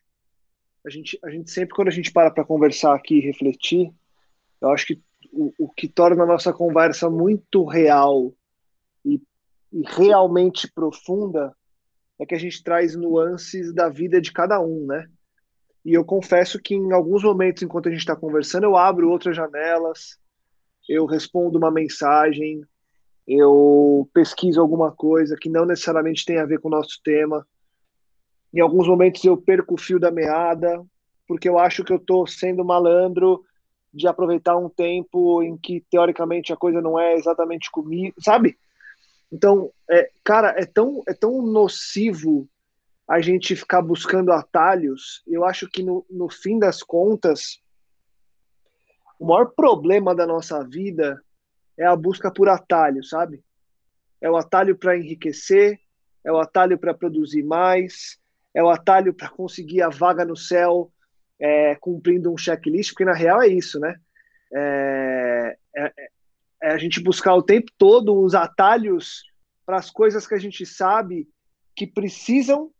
a 0.84 0.90
gente, 0.90 1.18
a 1.22 1.30
gente 1.30 1.50
sempre 1.50 1.74
quando 1.74 1.88
a 1.88 1.92
gente 1.92 2.12
para 2.12 2.30
para 2.30 2.44
conversar 2.44 2.94
aqui 2.94 3.16
e 3.16 3.20
refletir, 3.20 3.92
eu 4.60 4.70
acho 4.70 4.86
que 4.86 5.02
o, 5.32 5.52
o 5.58 5.68
que 5.68 5.88
torna 5.88 6.22
a 6.22 6.26
nossa 6.26 6.52
conversa 6.52 7.10
muito 7.10 7.64
real 7.64 8.32
e, 9.04 9.20
e 9.72 9.82
realmente 9.84 10.70
profunda 10.72 11.54
é 12.18 12.24
que 12.24 12.34
a 12.34 12.38
gente 12.38 12.62
traz 12.62 12.96
nuances 12.96 13.74
da 13.74 13.88
vida 13.88 14.20
de 14.20 14.32
cada 14.32 14.60
um, 14.60 14.86
né? 14.86 15.06
E 15.84 15.94
eu 15.94 16.04
confesso 16.04 16.60
que 16.60 16.74
em 16.74 16.92
alguns 16.92 17.22
momentos, 17.22 17.62
enquanto 17.62 17.88
a 17.88 17.90
gente 17.90 18.00
está 18.00 18.14
conversando, 18.14 18.64
eu 18.64 18.76
abro 18.76 19.10
outras 19.10 19.34
janelas, 19.34 20.18
eu 20.88 21.06
respondo 21.06 21.58
uma 21.58 21.70
mensagem, 21.70 22.62
eu 23.26 24.08
pesquiso 24.12 24.60
alguma 24.60 24.90
coisa 24.90 25.36
que 25.40 25.48
não 25.48 25.64
necessariamente 25.64 26.24
tem 26.24 26.38
a 26.38 26.44
ver 26.44 26.60
com 26.60 26.68
o 26.68 26.72
nosso 26.72 27.00
tema. 27.02 27.46
Em 28.52 28.60
alguns 28.60 28.88
momentos 28.88 29.22
eu 29.24 29.36
perco 29.36 29.74
o 29.74 29.78
fio 29.78 30.00
da 30.00 30.10
meada, 30.10 30.84
porque 31.26 31.48
eu 31.48 31.58
acho 31.58 31.84
que 31.84 31.92
eu 31.92 31.96
estou 31.96 32.26
sendo 32.26 32.64
malandro 32.64 33.44
de 33.92 34.06
aproveitar 34.06 34.56
um 34.56 34.68
tempo 34.68 35.42
em 35.42 35.56
que 35.56 35.84
teoricamente 35.90 36.52
a 36.52 36.56
coisa 36.56 36.80
não 36.80 36.98
é 36.98 37.14
exatamente 37.14 37.70
comigo, 37.70 38.14
sabe? 38.20 38.58
Então, 39.32 39.70
é, 39.88 40.10
cara, 40.24 40.54
é 40.58 40.66
tão, 40.66 41.02
é 41.06 41.14
tão 41.14 41.40
nocivo 41.42 42.48
a 43.10 43.20
gente 43.20 43.56
ficar 43.56 43.82
buscando 43.82 44.30
atalhos, 44.30 45.20
eu 45.26 45.44
acho 45.44 45.68
que 45.68 45.82
no, 45.82 46.06
no 46.08 46.30
fim 46.30 46.60
das 46.60 46.80
contas, 46.80 47.60
o 49.18 49.26
maior 49.26 49.46
problema 49.46 50.14
da 50.14 50.24
nossa 50.24 50.62
vida 50.62 51.20
é 51.76 51.84
a 51.84 51.96
busca 51.96 52.30
por 52.30 52.48
atalho, 52.48 53.02
sabe? 53.02 53.42
É 54.20 54.30
o 54.30 54.36
atalho 54.36 54.76
para 54.76 54.96
enriquecer, 54.96 55.80
é 56.22 56.30
o 56.30 56.38
atalho 56.38 56.78
para 56.78 56.94
produzir 56.94 57.42
mais, 57.42 58.16
é 58.54 58.62
o 58.62 58.70
atalho 58.70 59.12
para 59.12 59.28
conseguir 59.28 59.82
a 59.82 59.88
vaga 59.88 60.24
no 60.24 60.36
céu 60.36 60.92
é, 61.36 61.74
cumprindo 61.74 62.32
um 62.32 62.38
checklist, 62.38 62.92
porque 62.92 63.04
na 63.04 63.12
real 63.12 63.42
é 63.42 63.48
isso, 63.48 63.80
né? 63.80 63.96
É, 64.52 65.56
é, 65.76 65.92
é 66.62 66.70
a 66.70 66.78
gente 66.78 67.02
buscar 67.02 67.34
o 67.34 67.42
tempo 67.42 67.72
todo 67.76 68.16
os 68.20 68.36
atalhos 68.36 69.24
para 69.66 69.78
as 69.78 69.90
coisas 69.90 70.28
que 70.28 70.34
a 70.34 70.38
gente 70.38 70.64
sabe 70.64 71.28
que 71.74 71.88
precisam 71.88 72.70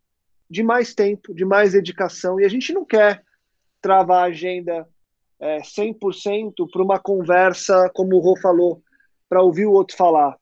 de 0.51 0.61
mais 0.61 0.93
tempo, 0.93 1.33
de 1.33 1.45
mais 1.45 1.71
dedicação. 1.71 2.37
E 2.37 2.43
a 2.43 2.49
gente 2.49 2.73
não 2.73 2.83
quer 2.83 3.23
travar 3.81 4.23
a 4.23 4.27
agenda 4.27 4.85
é, 5.39 5.59
100% 5.59 6.69
para 6.69 6.83
uma 6.83 6.99
conversa, 6.99 7.89
como 7.93 8.17
o 8.17 8.19
Rô 8.19 8.35
falou, 8.35 8.83
para 9.29 9.41
ouvir 9.41 9.65
o 9.65 9.71
outro 9.71 9.95
falar. 9.95 10.37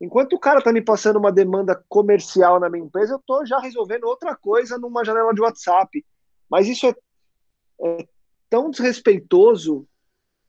Enquanto 0.00 0.32
o 0.32 0.38
cara 0.38 0.60
está 0.60 0.72
me 0.72 0.80
passando 0.80 1.18
uma 1.18 1.30
demanda 1.30 1.84
comercial 1.90 2.58
na 2.58 2.70
minha 2.70 2.86
empresa, 2.86 3.12
eu 3.12 3.18
estou 3.18 3.44
já 3.44 3.58
resolvendo 3.58 4.04
outra 4.04 4.34
coisa 4.34 4.78
numa 4.78 5.04
janela 5.04 5.34
de 5.34 5.42
WhatsApp. 5.42 6.02
Mas 6.50 6.66
isso 6.66 6.86
é, 6.86 6.94
é 7.82 8.08
tão 8.48 8.70
desrespeitoso 8.70 9.86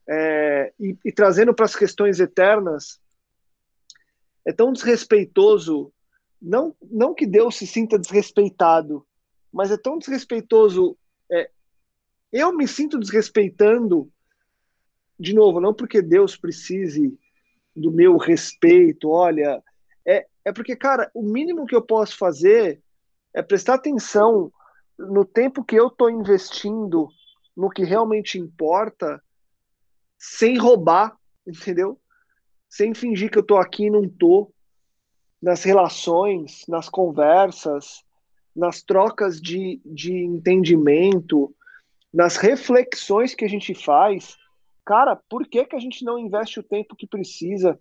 é, 0.08 0.73
e, 0.79 0.97
e 1.03 1.12
trazendo 1.12 1.53
para 1.53 1.65
as 1.65 1.75
questões 1.75 2.21
eternas, 2.21 2.97
é 4.45 4.53
tão 4.53 4.71
desrespeitoso, 4.71 5.91
não, 6.45 6.75
não 6.79 7.15
que 7.15 7.25
Deus 7.25 7.55
se 7.55 7.65
sinta 7.65 7.97
desrespeitado, 7.97 9.05
mas 9.51 9.71
é 9.71 9.77
tão 9.77 9.97
desrespeitoso. 9.97 10.95
É, 11.29 11.49
eu 12.31 12.55
me 12.55 12.67
sinto 12.67 12.99
desrespeitando, 12.99 14.12
de 15.19 15.34
novo, 15.34 15.60
não 15.60 15.73
porque 15.73 16.03
Deus 16.03 16.38
precise 16.38 17.17
do 17.75 17.91
meu 17.91 18.15
respeito, 18.17 19.10
olha, 19.10 19.62
é, 20.05 20.27
é 20.45 20.53
porque, 20.53 20.75
cara, 20.75 21.10
o 21.15 21.23
mínimo 21.23 21.65
que 21.65 21.75
eu 21.75 21.81
posso 21.81 22.15
fazer 22.15 22.79
é 23.34 23.41
prestar 23.41 23.73
atenção 23.73 24.53
no 24.97 25.25
tempo 25.25 25.63
que 25.63 25.75
eu 25.75 25.88
estou 25.88 26.12
investindo 26.12 27.10
no 27.58 27.69
que 27.69 27.84
realmente 27.84 28.38
importa, 28.38 29.21
sem 30.17 30.58
roubar, 30.58 31.17
entendeu? 31.45 31.99
Sem 32.69 32.93
fingir 32.93 33.31
que 33.31 33.38
eu 33.38 33.41
estou 33.41 33.58
aqui 33.58 33.86
e 33.86 33.89
não 33.89 34.08
tô 34.08 34.53
nas 35.41 35.63
relações, 35.63 36.63
nas 36.67 36.89
conversas, 36.89 38.03
nas 38.55 38.81
trocas 38.81 39.39
de, 39.39 39.81
de 39.85 40.13
entendimento, 40.13 41.53
nas 42.13 42.37
reflexões 42.37 43.35
que 43.35 43.43
a 43.43 43.49
gente 43.49 43.73
faz. 43.73 44.37
Cara, 44.85 45.15
por 45.15 45.47
que, 45.47 45.65
que 45.65 45.75
a 45.75 45.79
gente 45.79 46.05
não 46.05 46.17
investe 46.17 46.59
o 46.59 46.63
tempo 46.63 46.95
que 46.95 47.07
precisa 47.07 47.77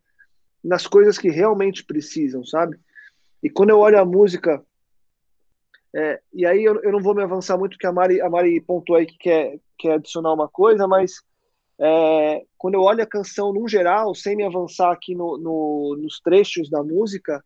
nas 0.62 0.86
coisas 0.86 1.18
que 1.18 1.28
realmente 1.28 1.84
precisam, 1.84 2.44
sabe? 2.44 2.78
E 3.42 3.50
quando 3.50 3.70
eu 3.70 3.78
olho 3.78 4.00
a 4.00 4.04
música, 4.04 4.64
é, 5.94 6.20
e 6.32 6.44
aí 6.44 6.64
eu, 6.64 6.82
eu, 6.82 6.90
não 6.90 7.00
vou 7.00 7.14
me 7.14 7.22
avançar 7.22 7.56
muito, 7.56 7.72
porque 7.72 7.86
a 7.86 7.92
Mari, 7.92 8.20
a 8.20 8.28
Mari 8.28 8.60
pontuou 8.60 8.98
aí 8.98 9.06
que 9.06 9.18
quer, 9.18 9.60
quer 9.78 9.92
adicionar 9.92 10.32
uma 10.32 10.48
coisa, 10.48 10.88
mas 10.88 11.22
é, 11.78 12.44
quando 12.56 12.74
eu 12.74 12.82
olho 12.82 13.02
a 13.02 13.06
canção 13.06 13.52
num 13.52 13.66
geral, 13.66 14.14
sem 14.14 14.37
me 14.37 14.44
avançar 14.44 14.92
aqui 14.92 15.14
no, 15.14 15.37
no, 15.38 15.96
nos 16.00 16.20
trechos 16.20 16.70
da 16.70 16.82
música, 16.82 17.44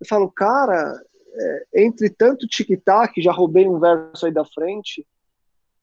eu 0.00 0.06
falo, 0.06 0.30
cara, 0.30 1.00
é, 1.32 1.84
entre 1.84 2.08
tanto 2.10 2.46
tic-tac, 2.46 3.20
já 3.20 3.32
roubei 3.32 3.68
um 3.68 3.78
verso 3.78 4.26
aí 4.26 4.32
da 4.32 4.44
frente, 4.44 5.06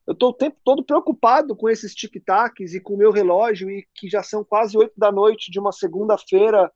eu 0.06 0.13
estou 0.13 0.30
o 0.30 0.34
tempo 0.34 0.56
todo 0.63 0.86
preocupado 0.86 1.53
com 1.53 1.67
esses 1.69 1.93
tic-tacs 1.93 2.73
e 2.73 2.80
com 2.80 2.93
o 2.93 2.97
meu 2.97 3.12
relógio, 3.12 3.69
e 3.69 3.86
que 3.93 4.10
já 4.10 4.23
são 4.23 4.43
quase 4.43 4.77
oito 4.77 4.93
da 4.97 5.12
noite 5.12 5.51
de 5.51 5.60
uma 5.60 5.73
segunda-feira, 5.73 6.71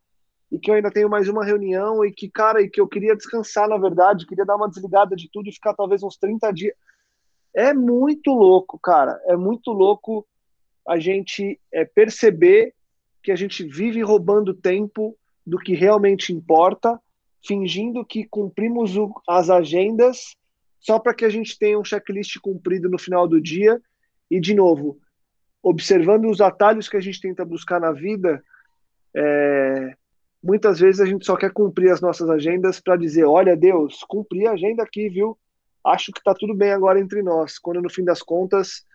e 0.52 0.60
que 0.60 0.70
eu 0.70 0.76
ainda 0.76 0.92
tenho 0.92 1.10
mais 1.10 1.30
uma 1.30 1.46
reunião, 1.46 2.04
e 2.04 2.12
que, 2.12 2.30
cara, 2.30 2.62
e 2.62 2.70
que 2.70 2.82
eu 2.82 2.88
queria 2.90 3.16
descansar, 3.16 3.70
na 3.70 3.78
verdade, 3.78 4.28
queria 4.28 4.46
dar 4.46 4.58
uma 4.58 4.68
desligada 4.68 5.16
de 5.16 5.30
tudo 5.32 5.48
e 5.48 5.54
ficar 5.54 5.74
talvez 5.74 6.04
uns 6.04 6.18
30 6.18 6.52
dias. 6.52 6.76
É 7.56 7.74
muito 7.74 8.34
louco, 8.34 8.78
cara, 8.78 9.18
é 9.26 9.38
muito 9.38 9.72
louco 9.72 10.28
a 10.92 11.00
gente 11.00 11.58
é, 11.72 11.86
perceber 11.86 12.74
que 13.24 13.32
a 13.32 13.36
gente 13.36 13.64
vive 13.64 14.02
roubando 14.02 14.54
tempo 14.54 15.18
do 15.46 15.58
que 15.58 15.74
realmente 15.74 16.34
importa, 16.34 17.00
fingindo 17.48 18.06
que 18.06 18.26
cumprimos 18.26 18.98
o, 18.98 19.10
as 19.26 19.50
agendas 19.50 20.36
só 20.82 21.00
para 21.00 21.14
que 21.14 21.24
a 21.24 21.30
gente 21.30 21.58
tenha 21.58 21.80
um 21.80 21.84
checklist 21.84 22.38
cumprido 22.42 22.90
no 22.90 23.00
final 23.00 23.26
do 23.26 23.40
dia. 23.40 23.82
E, 24.30 24.38
de 24.40 24.54
novo, 24.54 25.00
observando 25.64 26.30
os 26.30 26.42
atalhos 26.42 26.90
que 26.90 26.98
a 26.98 27.02
gente 27.02 27.22
tenta 27.22 27.46
buscar 27.46 27.80
na 27.80 27.94
vida, 27.94 28.44
é, 29.16 29.94
muitas 30.44 30.78
vezes 30.78 31.00
a 31.00 31.06
gente 31.06 31.26
só 31.26 31.38
quer 31.38 31.54
cumprir 31.54 31.90
as 31.92 32.02
nossas 32.02 32.30
agendas 32.30 32.82
para 32.82 32.98
dizer: 32.98 33.24
olha, 33.24 33.56
Deus, 33.56 34.04
cumpri 34.10 34.46
a 34.46 34.52
agenda 34.52 34.84
aqui, 34.84 35.08
viu? 35.08 35.38
Acho 35.86 36.12
que 36.12 36.20
está 36.20 36.34
tudo 36.34 36.54
bem 36.54 36.72
agora 36.74 37.00
entre 37.00 37.24
nós. 37.24 37.58
Quando 37.58 37.82
no 37.82 37.90
fim 37.90 38.04
das 38.04 38.22
contas, 38.22 38.86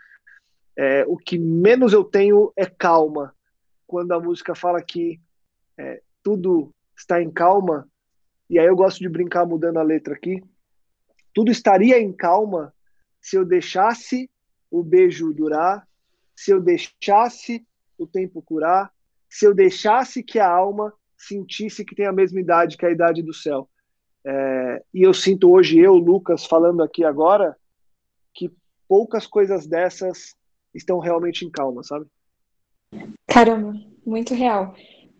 é, 0.76 1.04
o 1.06 1.16
que 1.16 1.38
menos 1.38 1.92
eu 1.92 2.04
tenho 2.04 2.52
é 2.56 2.66
calma. 2.66 3.34
Quando 3.86 4.12
a 4.12 4.20
música 4.20 4.54
fala 4.54 4.82
que 4.82 5.20
é, 5.78 6.02
tudo 6.22 6.74
está 6.96 7.22
em 7.22 7.30
calma, 7.30 7.88
e 8.48 8.58
aí 8.58 8.66
eu 8.66 8.76
gosto 8.76 8.98
de 8.98 9.08
brincar 9.08 9.46
mudando 9.46 9.78
a 9.78 9.82
letra 9.82 10.14
aqui 10.14 10.42
tudo 11.36 11.50
estaria 11.50 12.00
em 12.00 12.14
calma 12.14 12.72
se 13.20 13.36
eu 13.36 13.44
deixasse 13.44 14.30
o 14.70 14.82
beijo 14.82 15.34
durar, 15.34 15.86
se 16.34 16.50
eu 16.50 16.62
deixasse 16.62 17.62
o 17.98 18.06
tempo 18.06 18.40
curar, 18.40 18.90
se 19.28 19.44
eu 19.44 19.52
deixasse 19.52 20.22
que 20.22 20.38
a 20.38 20.50
alma 20.50 20.94
sentisse 21.14 21.84
que 21.84 21.94
tem 21.94 22.06
a 22.06 22.12
mesma 22.12 22.40
idade 22.40 22.78
que 22.78 22.86
a 22.86 22.90
idade 22.90 23.22
do 23.22 23.34
céu. 23.34 23.68
É, 24.24 24.82
e 24.94 25.02
eu 25.02 25.12
sinto 25.12 25.52
hoje, 25.52 25.78
eu, 25.78 25.92
Lucas, 25.96 26.46
falando 26.46 26.82
aqui 26.82 27.04
agora, 27.04 27.54
que 28.32 28.50
poucas 28.88 29.26
coisas 29.26 29.66
dessas 29.66 30.34
estão 30.76 30.98
realmente 30.98 31.44
em 31.44 31.50
calma, 31.50 31.82
sabe? 31.82 32.06
Caramba, 33.26 33.74
muito 34.04 34.34
real. 34.34 34.74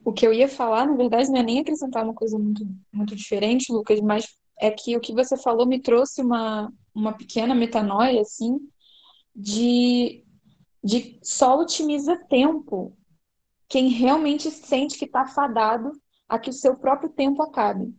O 0.05 0.13
que 0.13 0.27
eu 0.27 0.33
ia 0.33 0.49
falar, 0.49 0.87
na 0.87 0.95
verdade, 0.95 1.29
não 1.31 1.39
é 1.39 1.43
nem 1.43 1.61
acrescentar 1.61 2.05
uma 2.05 2.15
coisa 2.15 2.39
muito, 2.39 2.67
muito 2.93 3.17
diferente, 3.17 3.73
Lucas, 3.73 4.01
mas 4.01 4.27
é 4.59 4.71
que 4.71 4.97
o 4.97 5.01
que 5.01 5.13
você 5.13 5.37
falou 5.37 5.67
me 5.67 5.81
trouxe 5.81 6.23
uma, 6.23 6.73
uma 6.95 7.13
pequena 7.13 7.55
metanoia, 7.55 8.21
assim, 8.21 8.59
de, 9.35 10.25
de 10.83 11.19
só 11.23 11.59
otimiza 11.59 12.17
tempo 12.29 12.97
quem 13.69 13.89
realmente 13.89 14.51
sente 14.51 14.99
que 14.99 15.05
está 15.05 15.27
fadado 15.27 15.93
a 16.29 16.39
que 16.39 16.51
o 16.51 16.55
seu 16.55 16.77
próprio 16.77 17.11
tempo 17.11 17.43
acabe. 17.43 17.93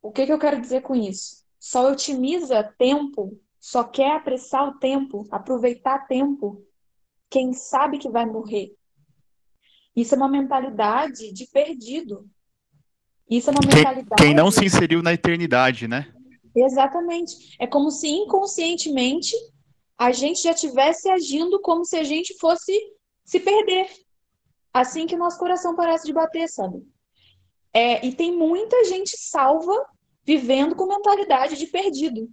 O 0.00 0.12
que, 0.12 0.26
que 0.26 0.32
eu 0.32 0.38
quero 0.38 0.60
dizer 0.60 0.82
com 0.82 0.94
isso? 0.94 1.44
Só 1.58 1.90
otimiza 1.90 2.62
tempo, 2.78 3.38
só 3.60 3.84
quer 3.84 4.12
apressar 4.12 4.68
o 4.68 4.78
tempo, 4.78 5.26
aproveitar 5.30 6.06
tempo, 6.06 6.64
quem 7.30 7.52
sabe 7.52 7.98
que 7.98 8.08
vai 8.08 8.24
morrer. 8.24 8.74
Isso 9.94 10.14
é 10.14 10.16
uma 10.16 10.28
mentalidade 10.28 11.32
de 11.32 11.46
perdido. 11.48 12.28
Isso 13.28 13.50
é 13.50 13.52
uma 13.52 13.60
mentalidade. 13.60 14.06
Quem, 14.16 14.26
quem 14.28 14.34
não 14.34 14.50
se 14.50 14.64
inseriu 14.64 15.02
na 15.02 15.12
eternidade, 15.12 15.88
né? 15.88 16.12
Exatamente. 16.54 17.56
É 17.58 17.66
como 17.66 17.90
se 17.90 18.08
inconscientemente 18.08 19.34
a 19.98 20.12
gente 20.12 20.42
já 20.42 20.52
estivesse 20.52 21.10
agindo 21.10 21.60
como 21.60 21.84
se 21.84 21.96
a 21.96 22.04
gente 22.04 22.38
fosse 22.38 22.72
se 23.24 23.40
perder. 23.40 23.88
Assim 24.72 25.06
que 25.06 25.16
o 25.16 25.18
nosso 25.18 25.38
coração 25.38 25.74
parece 25.74 26.06
de 26.06 26.12
bater, 26.12 26.48
sabe? 26.48 26.80
É, 27.74 28.06
e 28.06 28.14
tem 28.14 28.36
muita 28.36 28.84
gente 28.84 29.16
salva 29.18 29.84
vivendo 30.24 30.76
com 30.76 30.86
mentalidade 30.86 31.56
de 31.56 31.66
perdido. 31.66 32.30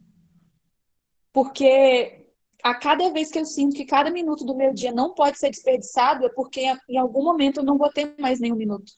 Porque 1.36 2.30
a 2.63 2.74
cada 2.74 3.10
vez 3.12 3.30
que 3.30 3.38
eu 3.38 3.45
sinto 3.45 3.76
que 3.76 3.84
cada 3.84 4.10
minuto 4.10 4.45
do 4.45 4.56
meu 4.56 4.74
dia 4.74 4.93
não 4.93 5.13
pode 5.13 5.38
ser 5.38 5.50
desperdiçado, 5.50 6.26
é 6.26 6.30
porque 6.30 6.62
em 6.88 6.98
algum 6.98 7.26
momento 7.26 7.60
eu 7.60 7.63
não 7.65 7.78
vou 7.78 7.91
ter 7.91 8.15
mais 8.17 8.39
nenhum 8.39 8.56
minuto. 8.56 8.93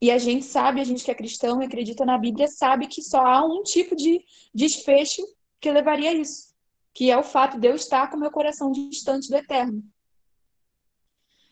E 0.00 0.12
a 0.12 0.16
gente 0.16 0.44
sabe, 0.44 0.80
a 0.80 0.84
gente 0.84 1.04
que 1.04 1.10
é 1.10 1.14
cristão 1.14 1.60
e 1.60 1.66
acredita 1.66 2.04
na 2.04 2.16
Bíblia, 2.16 2.46
sabe 2.46 2.86
que 2.86 3.02
só 3.02 3.26
há 3.26 3.44
um 3.44 3.64
tipo 3.64 3.96
de 3.96 4.24
desfecho 4.54 5.22
que 5.60 5.68
levaria 5.72 6.10
a 6.10 6.14
isso, 6.14 6.54
que 6.94 7.10
é 7.10 7.18
o 7.18 7.24
fato 7.24 7.58
de 7.58 7.66
eu 7.66 7.74
estar 7.74 8.08
com 8.08 8.16
meu 8.16 8.30
coração 8.30 8.70
distante 8.70 9.28
do 9.28 9.36
eterno. 9.36 9.82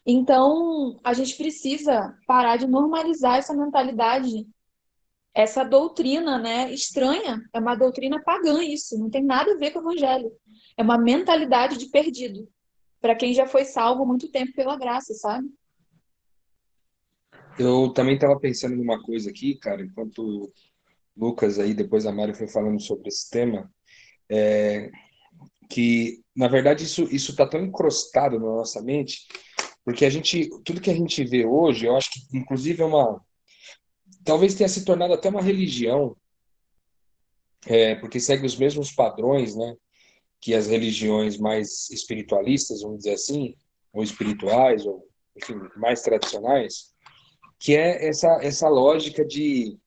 Então, 0.07 1.01
a 1.03 1.13
gente 1.13 1.37
precisa 1.37 2.17
parar 2.25 2.57
de 2.57 2.69
normalizar 2.69 3.39
essa 3.39 3.53
mentalidade, 3.53 4.47
essa 5.38 5.62
doutrina, 5.62 6.37
né, 6.37 6.72
estranha, 6.72 7.40
é 7.55 7.61
uma 7.61 7.77
doutrina 7.77 8.20
pagã 8.20 8.61
isso, 8.61 8.98
não 8.98 9.09
tem 9.09 9.22
nada 9.22 9.53
a 9.53 9.57
ver 9.57 9.70
com 9.70 9.79
o 9.79 9.83
evangelho. 9.83 10.33
É 10.77 10.83
uma 10.83 10.98
mentalidade 10.98 11.79
de 11.79 11.87
perdido, 11.87 12.48
para 13.01 13.14
quem 13.14 13.33
já 13.33 13.46
foi 13.46 13.64
salvo 13.64 14.05
muito 14.05 14.29
tempo 14.33 14.53
pela 14.53 14.77
graça, 14.77 15.14
sabe? 15.14 15.48
Eu 17.57 17.93
também 17.93 18.16
estava 18.16 18.36
pensando 18.41 18.74
numa 18.74 19.01
coisa 19.01 19.30
aqui, 19.30 19.55
cara, 19.55 19.80
enquanto 19.80 20.53
Lucas 21.16 21.61
aí, 21.61 21.72
depois 21.72 22.05
a 22.05 22.11
Mari 22.11 22.34
foi 22.34 22.49
falando 22.49 22.82
sobre 22.82 23.07
esse 23.07 23.30
tema, 23.30 23.72
é, 24.28 24.91
que, 25.70 26.20
na 26.34 26.49
verdade, 26.49 26.82
isso 26.82 27.05
isso 27.14 27.30
está 27.30 27.47
tão 27.47 27.64
encrostado 27.64 28.41
na 28.41 28.47
nossa 28.47 28.82
mente, 28.82 29.20
porque 29.84 30.05
a 30.05 30.11
gente, 30.11 30.51
tudo 30.64 30.80
que 30.80 30.91
a 30.91 30.97
gente 30.97 31.22
vê 31.22 31.47
hoje, 31.47 31.86
eu 31.86 31.95
acho 31.95 32.11
que, 32.11 32.36
inclusive, 32.36 32.82
é 32.82 32.84
uma, 32.84 33.24
talvez 34.29 34.55
tenha 34.55 34.68
se 34.68 34.85
tornado 34.85 35.14
até 35.14 35.31
uma 35.31 35.41
religião, 35.41 36.14
é, 37.66 37.95
porque 37.95 38.20
segue 38.20 38.45
os 38.45 38.57
mesmos 38.57 38.93
padrões, 38.93 39.57
né, 39.57 39.74
que 40.39 40.53
as 40.53 40.66
religiões 40.66 41.39
mais 41.39 41.89
espiritualistas, 41.89 42.83
vamos 42.83 42.99
dizer 42.99 43.14
assim, 43.14 43.55
ou 43.91 44.03
espirituais, 44.03 44.85
ou, 44.85 45.09
enfim, 45.35 45.55
mais 45.76 46.03
tradicionais, 46.03 46.93
que 47.59 47.74
é 47.74 48.07
essa, 48.07 48.29
essa 48.43 48.68
lógica 48.68 49.24
de, 49.24 49.79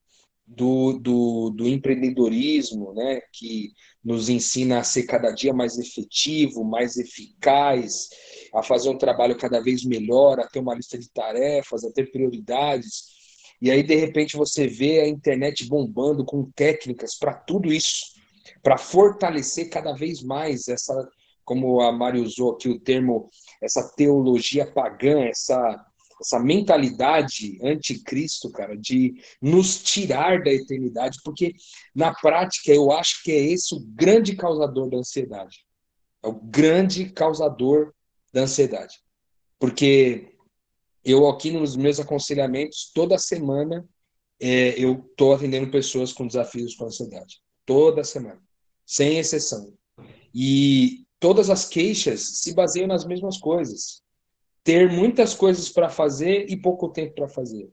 do, 0.48 0.94
do, 0.94 1.52
do 1.52 1.68
empreendedorismo, 1.68 2.96
né, 2.96 3.22
que 3.32 3.72
nos 4.04 4.28
ensina 4.28 4.80
a 4.80 4.84
ser 4.84 5.04
cada 5.04 5.30
dia 5.30 5.54
mais 5.54 5.78
efetivo, 5.78 6.64
mais 6.64 6.98
eficaz, 6.98 8.10
a 8.56 8.64
fazer 8.64 8.90
um 8.90 8.98
trabalho 8.98 9.38
cada 9.38 9.62
vez 9.62 9.86
melhor, 9.86 10.40
a 10.40 10.48
ter 10.48 10.58
uma 10.58 10.74
lista 10.74 10.98
de 10.98 11.12
tarefas, 11.12 11.84
a 11.84 11.92
ter 11.92 12.12
prioridades. 12.12 13.21
E 13.62 13.70
aí, 13.70 13.84
de 13.84 13.96
repente, 13.96 14.36
você 14.36 14.68
vê 14.68 15.02
a 15.02 15.08
internet 15.08 15.68
bombando 15.68 16.26
com 16.26 16.50
técnicas 16.52 17.16
para 17.16 17.34
tudo 17.34 17.72
isso, 17.72 18.16
para 18.64 18.78
fortalecer 18.78 19.70
cada 19.70 19.94
vez 19.94 20.24
mais 20.24 20.68
essa, 20.68 21.08
como 21.46 21.80
a 21.80 21.92
Mari 21.92 22.20
usou 22.20 22.54
aqui 22.54 22.70
o 22.70 22.80
termo, 22.80 23.30
essa 23.62 23.88
teologia 23.96 24.66
pagã, 24.66 25.26
essa, 25.26 25.86
essa 26.20 26.40
mentalidade 26.40 27.60
anticristo, 27.64 28.52
cara, 28.52 28.76
de 28.76 29.22
nos 29.40 29.82
tirar 29.82 30.44
da 30.44 30.52
eternidade, 30.52 31.20
porque 31.24 31.54
na 31.94 32.14
prática 32.14 32.72
eu 32.72 32.92
acho 32.92 33.22
que 33.24 33.32
é 33.32 33.40
esse 33.40 33.76
o 33.76 33.80
grande 33.80 34.36
causador 34.36 34.90
da 34.90 34.98
ansiedade. 34.98 35.60
É 36.24 36.28
o 36.28 36.34
grande 36.34 37.12
causador 37.12 37.94
da 38.34 38.42
ansiedade. 38.42 39.00
Porque 39.60 40.31
eu 41.04 41.28
aqui 41.28 41.52
nos 41.52 41.76
meus 41.76 42.00
aconselhamentos, 42.00 42.92
toda 42.94 43.18
semana, 43.18 43.86
é, 44.40 44.74
eu 44.78 45.06
estou 45.10 45.34
atendendo 45.34 45.72
pessoas 45.72 46.12
com 46.14 46.28
desafios 46.28 46.76
com 46.76 46.86
ansiedade. 46.86 47.42
Toda 47.66 48.04
semana. 48.04 48.42
Sem 48.86 49.18
exceção. 49.20 49.74
E 50.34 51.06
todas 51.20 51.50
as 51.50 51.66
queixas 51.68 52.40
se 52.40 52.54
baseiam 52.54 52.88
nas 52.88 53.06
mesmas 53.06 53.38
coisas. 53.38 54.02
Ter 54.64 54.92
muitas 54.92 55.34
coisas 55.34 55.70
para 55.70 55.90
fazer 55.90 56.50
e 56.50 56.58
pouco 56.58 56.90
tempo 56.90 57.16
para 57.16 57.28
fazer. 57.28 57.70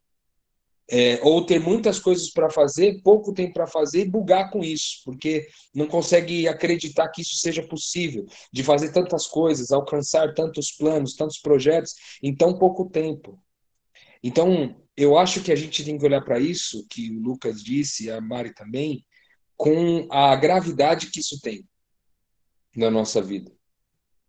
É, 0.91 1.19
ou 1.21 1.45
ter 1.45 1.59
muitas 1.59 1.99
coisas 1.99 2.31
para 2.31 2.49
fazer, 2.49 2.99
pouco 3.03 3.31
tempo 3.31 3.53
para 3.53 3.67
fazer 3.67 4.01
e 4.01 4.09
bugar 4.09 4.49
com 4.49 4.63
isso, 4.63 5.01
porque 5.05 5.47
não 5.71 5.85
consegue 5.85 6.47
acreditar 6.47 7.07
que 7.09 7.21
isso 7.21 7.35
seja 7.35 7.61
possível, 7.61 8.25
de 8.51 8.63
fazer 8.63 8.91
tantas 8.91 9.27
coisas, 9.27 9.71
alcançar 9.71 10.33
tantos 10.33 10.71
planos, 10.71 11.13
tantos 11.13 11.37
projetos 11.37 11.93
em 12.23 12.35
tão 12.35 12.57
pouco 12.57 12.89
tempo. 12.89 13.39
Então, 14.23 14.75
eu 14.97 15.15
acho 15.15 15.43
que 15.43 15.51
a 15.51 15.55
gente 15.55 15.85
tem 15.85 15.95
que 15.95 16.05
olhar 16.05 16.21
para 16.21 16.39
isso, 16.39 16.85
que 16.89 17.11
o 17.11 17.21
Lucas 17.21 17.63
disse, 17.63 18.09
a 18.09 18.19
Mari 18.19 18.53
também, 18.53 19.05
com 19.55 20.07
a 20.09 20.35
gravidade 20.35 21.11
que 21.11 21.19
isso 21.19 21.39
tem 21.39 21.63
na 22.75 22.89
nossa 22.89 23.21
vida. 23.21 23.51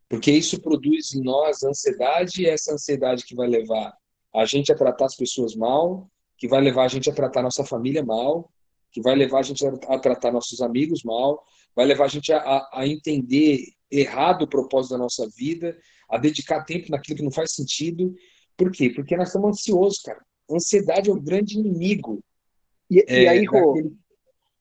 Porque 0.08 0.30
isso 0.30 0.60
produz 0.60 1.14
em 1.14 1.22
nós 1.22 1.62
ansiedade, 1.62 2.42
e 2.42 2.46
essa 2.46 2.74
ansiedade 2.74 3.24
que 3.24 3.34
vai 3.34 3.48
levar 3.48 3.94
a 4.34 4.44
gente 4.44 4.70
a 4.70 4.76
tratar 4.76 5.06
as 5.06 5.16
pessoas 5.16 5.54
mal, 5.54 6.10
que 6.40 6.48
vai 6.48 6.62
levar 6.62 6.84
a 6.84 6.88
gente 6.88 7.08
a 7.10 7.14
tratar 7.14 7.42
nossa 7.42 7.62
família 7.64 8.02
mal, 8.02 8.50
que 8.90 9.02
vai 9.02 9.14
levar 9.14 9.40
a 9.40 9.42
gente 9.42 9.64
a, 9.64 9.98
tratar 9.98 10.32
nossos 10.32 10.62
amigos 10.62 11.04
mal, 11.04 11.44
vai 11.76 11.84
levar 11.84 12.06
a 12.06 12.08
gente 12.08 12.32
a, 12.32 12.66
a 12.72 12.86
entender 12.86 13.66
errado 13.90 14.42
o 14.42 14.48
propósito 14.48 14.92
da 14.92 14.98
nossa 14.98 15.28
vida, 15.36 15.76
a 16.08 16.16
dedicar 16.16 16.64
tempo 16.64 16.90
naquilo 16.90 17.18
que 17.18 17.22
não 17.22 17.30
faz 17.30 17.52
sentido. 17.52 18.14
Por 18.56 18.72
quê? 18.72 18.88
Porque 18.88 19.16
nós 19.16 19.28
estamos 19.28 19.50
ansiosos, 19.50 20.00
cara. 20.00 20.20
Ansiedade 20.50 21.10
é 21.10 21.12
o 21.12 21.20
grande 21.20 21.58
inimigo. 21.58 22.24
E, 22.90 23.04
é, 23.06 23.22
e 23.22 23.28
aí, 23.28 23.44
Rô, 23.44 23.74
daquele... 23.74 23.96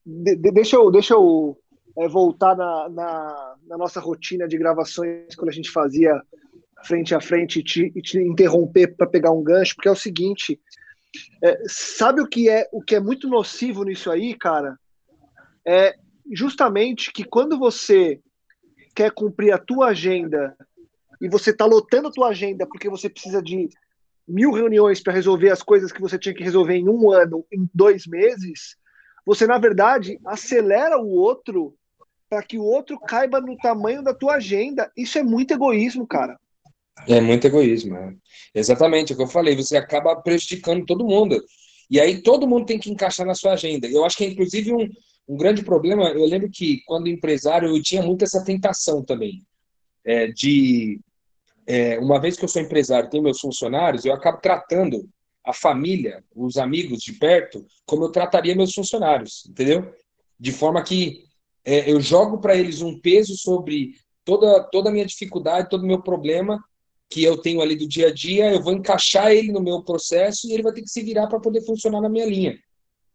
de, 0.06 0.52
deixa 0.52 0.76
eu, 0.76 0.92
deixa 0.92 1.14
eu 1.14 1.58
é, 1.98 2.08
voltar 2.10 2.58
na, 2.58 2.90
na, 2.90 3.56
na, 3.68 3.78
nossa 3.78 4.02
rotina 4.02 4.48
de 4.48 4.58
gravações 4.58 5.34
quando 5.34 5.50
a 5.50 5.54
gente 5.54 5.72
fazia 5.72 6.22
frente 6.84 7.16
a 7.16 7.22
frente 7.22 7.60
e 7.60 7.64
te, 7.64 7.92
e 7.96 8.02
te 8.02 8.20
interromper 8.20 8.96
para 8.96 9.08
pegar 9.08 9.32
um 9.32 9.44
gancho, 9.44 9.76
porque 9.76 9.88
é 9.88 9.92
o 9.92 9.96
seguinte: 9.96 10.60
é, 11.44 11.64
sabe 11.68 12.22
o 12.22 12.28
que 12.28 12.50
é 12.50 12.68
o 12.72 12.82
que 12.82 12.96
é 12.96 13.00
muito 13.00 13.28
nocivo 13.28 13.84
nisso 13.84 14.12
aí, 14.12 14.36
cara? 14.36 14.78
É 15.66 15.96
justamente 16.32 17.12
que 17.12 17.24
quando 17.24 17.58
você 17.58 18.20
quer 18.96 19.12
cumprir 19.12 19.52
a 19.52 19.58
tua 19.58 19.88
agenda 19.88 20.56
e 21.22 21.28
você 21.28 21.52
está 21.52 21.66
lotando 21.66 22.08
a 22.08 22.12
tua 22.12 22.30
agenda 22.30 22.66
porque 22.66 22.90
você 22.90 23.10
precisa 23.10 23.42
de 23.42 23.70
mil 24.28 24.52
reuniões 24.52 25.02
para 25.02 25.14
resolver 25.14 25.50
as 25.50 25.64
coisas 25.64 25.92
que 25.92 26.02
você 26.02 26.18
tinha 26.20 26.36
que 26.36 26.44
resolver 26.44 26.76
em 26.76 26.88
um 26.88 27.12
ano, 27.12 27.46
em 27.52 27.68
dois 27.74 28.06
meses, 28.06 28.78
você 29.26 29.48
na 29.48 29.58
verdade 29.58 30.20
acelera 30.26 31.00
o 31.00 31.10
outro 31.10 31.76
para 32.30 32.44
que 32.44 32.60
o 32.60 32.64
outro 32.64 33.00
caiba 33.00 33.42
no 33.42 33.58
tamanho 33.58 34.04
da 34.04 34.14
tua 34.14 34.36
agenda. 34.36 34.92
Isso 34.96 35.18
é 35.18 35.24
muito 35.24 35.52
egoísmo, 35.52 36.06
cara. 36.06 36.40
É 37.08 37.22
muito 37.22 37.46
egoísmo, 37.46 37.96
é. 37.96 38.14
exatamente 38.54 39.12
é 39.12 39.14
o 39.14 39.18
que 39.18 39.24
eu 39.24 39.28
falei. 39.28 39.56
Você 39.56 39.78
acaba 39.78 40.16
prejudicando 40.16 40.86
todo 40.86 41.06
mundo. 41.06 41.42
E 41.90 42.00
aí 42.00 42.22
todo 42.22 42.48
mundo 42.48 42.66
tem 42.66 42.80
que 42.80 42.92
encaixar 42.92 43.26
na 43.26 43.34
sua 43.34 43.54
agenda. 43.54 43.88
Eu 43.88 44.06
acho 44.06 44.18
que 44.18 44.24
é 44.24 44.28
inclusive 44.28 44.74
um, 44.74 44.88
um 45.28 45.38
grande 45.38 45.64
problema. 45.64 46.10
Eu 46.10 46.26
lembro 46.26 46.50
que 46.50 46.82
quando 46.86 47.08
empresário 47.08 47.70
eu 47.70 47.82
tinha 47.82 48.02
muito 48.02 48.24
essa 48.24 48.44
tentação 48.44 49.04
também 49.04 49.44
é, 50.06 50.28
de 50.28 51.00
é, 51.66 52.00
uma 52.00 52.20
vez 52.20 52.36
que 52.36 52.44
eu 52.44 52.50
sou 52.50 52.62
empresário, 52.62 53.10
tenho 53.10 53.24
meus 53.24 53.40
funcionários, 53.40 54.06
eu 54.06 54.14
acabo 54.14 54.40
tratando 54.42 55.08
a 55.46 55.54
família, 55.54 56.24
os 56.36 56.58
amigos 56.58 57.00
de 57.02 57.14
perto, 57.14 57.66
como 57.86 58.06
eu 58.06 58.12
trataria 58.12 58.56
meus 58.56 58.74
funcionários, 58.74 59.46
entendeu? 59.48 59.94
De 60.40 60.52
forma 60.52 60.84
que 60.84 61.24
é, 61.64 61.92
eu 61.92 62.00
jogo 62.02 62.40
para 62.40 62.56
eles 62.56 62.82
um 62.82 63.00
peso 63.00 63.36
sobre 63.38 63.96
toda 64.26 64.64
toda 64.64 64.90
a 64.90 64.92
minha 64.92 65.06
dificuldade, 65.06 65.70
todo 65.70 65.84
o 65.84 65.88
meu 65.88 66.02
problema 66.02 66.60
que 67.10 67.24
eu 67.24 67.38
tenho 67.38 67.62
ali 67.62 67.76
do 67.76 67.88
dia 67.88 68.08
a 68.08 68.14
dia, 68.14 68.52
eu 68.54 68.62
vou 68.62 68.74
encaixar 68.74 69.32
ele 69.32 69.52
no 69.52 69.62
meu 69.62 69.84
processo 69.84 70.48
e 70.48 70.54
ele 70.54 70.64
vai 70.64 70.72
ter 70.72 70.84
que 70.84 70.90
se 70.90 71.02
virar 71.02 71.28
para 71.28 71.40
poder 71.40 71.62
funcionar 71.66 72.00
na 72.00 72.10
minha 72.10 72.26
linha. 72.26 72.58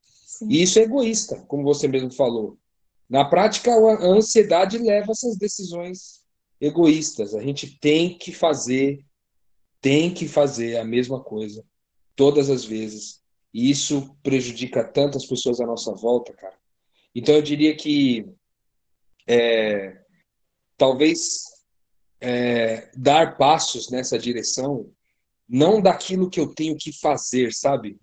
Sim. 0.03 0.49
E 0.51 0.63
isso 0.63 0.79
é 0.79 0.83
egoísta, 0.83 1.45
como 1.47 1.63
você 1.63 1.87
mesmo 1.87 2.13
falou. 2.13 2.59
Na 3.09 3.25
prática, 3.25 3.71
a 3.71 4.05
ansiedade 4.05 4.79
leva 4.79 5.13
essas 5.13 5.37
decisões 5.37 6.25
egoístas. 6.61 7.35
A 7.35 7.41
gente 7.41 7.79
tem 7.79 8.19
que 8.19 8.33
fazer, 8.33 9.05
tem 9.81 10.13
que 10.13 10.27
fazer 10.27 10.77
a 10.77 10.85
mesma 10.85 11.23
coisa 11.23 11.65
todas 12.17 12.51
as 12.51 12.65
vezes. 12.65 13.23
E 13.53 13.71
isso 13.71 14.17
prejudica 14.23 14.83
tantas 14.83 15.25
pessoas 15.25 15.61
à 15.61 15.67
nossa 15.67 15.95
volta, 15.95 16.33
cara. 16.33 16.57
Então 17.15 17.37
eu 17.37 17.43
diria 17.43 17.77
que 17.77 18.27
é, 19.29 19.97
talvez 20.77 21.45
é, 22.27 22.91
dar 22.97 23.37
passos 23.37 23.91
nessa 23.91 24.19
direção, 24.19 24.91
não 25.47 25.81
daquilo 25.83 26.31
que 26.31 26.41
eu 26.41 26.55
tenho 26.55 26.75
que 26.75 26.91
fazer, 26.91 27.53
sabe? 27.53 28.01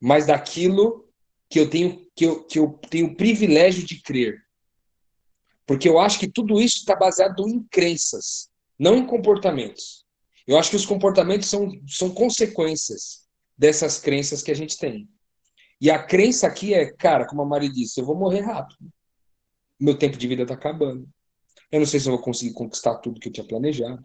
Mas 0.00 0.26
daquilo 0.26 1.08
que 1.50 1.58
eu 1.58 1.68
tenho 1.68 2.06
que 2.14 2.24
eu, 2.24 2.44
que 2.44 2.58
eu 2.58 2.78
tenho 2.88 3.06
o 3.06 3.16
privilégio 3.16 3.84
de 3.84 4.00
crer. 4.00 4.40
Porque 5.66 5.88
eu 5.88 5.98
acho 5.98 6.20
que 6.20 6.30
tudo 6.30 6.60
isso 6.60 6.78
está 6.78 6.94
baseado 6.94 7.48
em 7.48 7.62
crenças, 7.64 8.48
não 8.78 8.96
em 8.96 9.06
comportamentos. 9.06 10.04
Eu 10.46 10.56
acho 10.56 10.70
que 10.70 10.76
os 10.76 10.86
comportamentos 10.86 11.48
são, 11.48 11.68
são 11.88 12.10
consequências 12.10 13.26
dessas 13.58 13.98
crenças 13.98 14.42
que 14.42 14.52
a 14.52 14.56
gente 14.56 14.78
tem. 14.78 15.08
E 15.80 15.90
a 15.90 16.00
crença 16.00 16.46
aqui 16.46 16.74
é, 16.74 16.92
cara, 16.92 17.26
como 17.26 17.42
a 17.42 17.46
Mari 17.46 17.68
disse, 17.68 18.00
eu 18.00 18.04
vou 18.04 18.16
morrer 18.16 18.40
rápido. 18.40 18.88
Meu 19.80 19.98
tempo 19.98 20.16
de 20.16 20.28
vida 20.28 20.42
está 20.42 20.54
acabando. 20.54 21.08
Eu 21.72 21.80
não 21.80 21.86
sei 21.86 21.98
se 21.98 22.06
eu 22.06 22.12
vou 22.12 22.22
conseguir 22.22 22.52
conquistar 22.52 22.96
tudo 22.96 23.18
que 23.18 23.28
eu 23.28 23.32
tinha 23.32 23.46
planejado. 23.46 24.02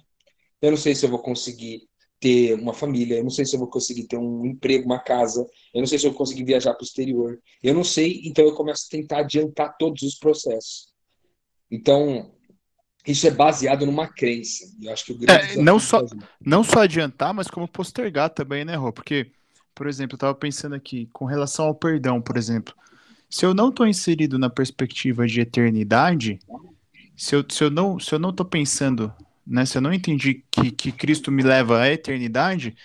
Eu 0.62 0.72
não 0.72 0.78
sei 0.78 0.96
se 0.96 1.06
eu 1.06 1.10
vou 1.10 1.20
conseguir 1.20 1.88
ter 2.20 2.56
uma 2.56 2.74
família. 2.74 3.18
Eu 3.18 3.24
não 3.24 3.30
sei 3.30 3.46
se 3.46 3.56
eu 3.56 3.60
vou 3.60 3.70
conseguir 3.70 4.06
ter 4.06 4.18
um 4.18 4.46
emprego, 4.46 4.86
uma 4.86 5.00
casa. 5.00 5.46
Eu 5.74 5.82
não 5.82 5.86
sei 5.86 6.00
se 6.00 6.08
eu 6.08 6.12
vou 6.12 6.18
conseguir 6.18 6.46
viajar 6.46 6.74
para 6.74 6.84
o 6.84 6.86
exterior. 6.86 7.40
Eu 7.62 7.74
não 7.74 7.84
sei, 7.84 8.22
então 8.24 8.46
eu 8.46 8.56
começo 8.56 8.86
a 8.88 8.98
tentar 8.98 9.20
adiantar 9.20 9.76
todos 9.78 10.02
os 10.02 10.16
processos. 10.16 10.88
Então, 11.70 12.32
isso 13.06 13.28
é 13.28 13.32
baseado 13.32 13.86
numa 13.86 14.08
crença. 14.08 14.66
Eu 14.82 14.92
acho 14.92 15.06
que 15.06 15.18
é, 15.30 15.58
não 15.58 15.80
só 15.80 16.04
não 16.40 16.64
só 16.64 16.82
adiantar, 16.82 17.34
mas 17.34 17.48
como 17.48 17.68
postergar 17.68 18.30
também, 18.30 18.66
né, 18.66 18.76
Rô? 18.76 18.92
Porque, 18.92 19.32
por 19.76 19.88
exemplo, 19.88 20.16
eu 20.16 20.18
estava 20.18 20.36
pensando 20.36 20.76
aqui 20.76 21.08
com 21.14 21.26
relação 21.26 21.66
ao 21.66 21.76
perdão, 21.76 22.22
por 22.22 22.38
exemplo. 22.38 22.74
Se 23.30 23.46
eu 23.46 23.54
não 23.54 23.70
estou 23.70 23.86
inserido 23.86 24.40
na 24.40 24.50
perspectiva 24.50 25.28
de 25.28 25.42
eternidade, 25.42 26.40
se 27.18 27.36
eu, 27.36 27.46
se 27.50 27.64
eu 27.64 27.72
não 27.72 28.00
se 28.00 28.14
eu 28.14 28.20
não 28.20 28.32
tô 28.34 28.46
pensando, 28.46 29.14
né, 29.46 29.66
se 29.66 29.78
eu 29.78 29.82
não 29.82 29.94
entendi 29.94 30.46
que, 30.52 30.72
que 30.72 30.92
Cristo 30.92 31.32
me 31.32 31.44
leva 31.44 31.82
à 31.82 31.90
eternidade, 31.92 32.76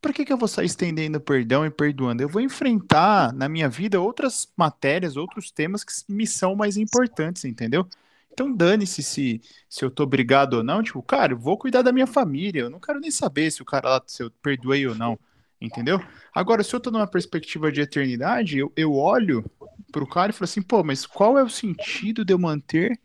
por 0.00 0.12
que, 0.12 0.24
que 0.24 0.32
eu 0.32 0.36
vou 0.38 0.48
sair 0.48 0.66
estendendo 0.66 1.20
perdão 1.20 1.64
e 1.66 1.70
perdoando? 1.70 2.22
Eu 2.22 2.28
vou 2.28 2.42
enfrentar 2.42 3.32
na 3.32 3.48
minha 3.48 3.68
vida 3.68 4.00
outras 4.00 4.46
matérias, 4.56 5.16
outros 5.16 5.50
temas 5.50 5.82
que 5.82 5.92
me 6.08 6.26
são 6.26 6.54
mais 6.54 6.76
importantes, 6.76 7.44
entendeu? 7.44 7.88
Então 8.32 8.54
dane-se 8.54 9.02
se, 9.02 9.40
se 9.68 9.84
eu 9.84 9.90
tô 9.90 10.02
obrigado 10.02 10.54
ou 10.54 10.62
não. 10.64 10.82
Tipo, 10.82 11.02
cara, 11.02 11.32
eu 11.32 11.38
vou 11.38 11.56
cuidar 11.56 11.82
da 11.82 11.92
minha 11.92 12.06
família. 12.06 12.62
Eu 12.62 12.70
não 12.70 12.80
quero 12.80 13.00
nem 13.00 13.10
saber 13.10 13.50
se 13.50 13.62
o 13.62 13.64
cara 13.64 13.88
lá, 13.88 14.02
se 14.06 14.22
eu 14.22 14.30
perdoei 14.42 14.86
ou 14.86 14.94
não. 14.94 15.18
Entendeu? 15.60 16.02
Agora, 16.34 16.62
se 16.62 16.74
eu 16.74 16.80
tô 16.80 16.90
numa 16.90 17.06
perspectiva 17.06 17.70
de 17.70 17.80
eternidade, 17.80 18.58
eu, 18.58 18.72
eu 18.76 18.92
olho 18.92 19.44
pro 19.90 20.06
cara 20.06 20.30
e 20.30 20.32
falo 20.32 20.44
assim, 20.44 20.60
pô, 20.60 20.82
mas 20.82 21.06
qual 21.06 21.38
é 21.38 21.42
o 21.42 21.48
sentido 21.48 22.24
de 22.24 22.32
eu 22.32 22.38
manter, 22.38 22.98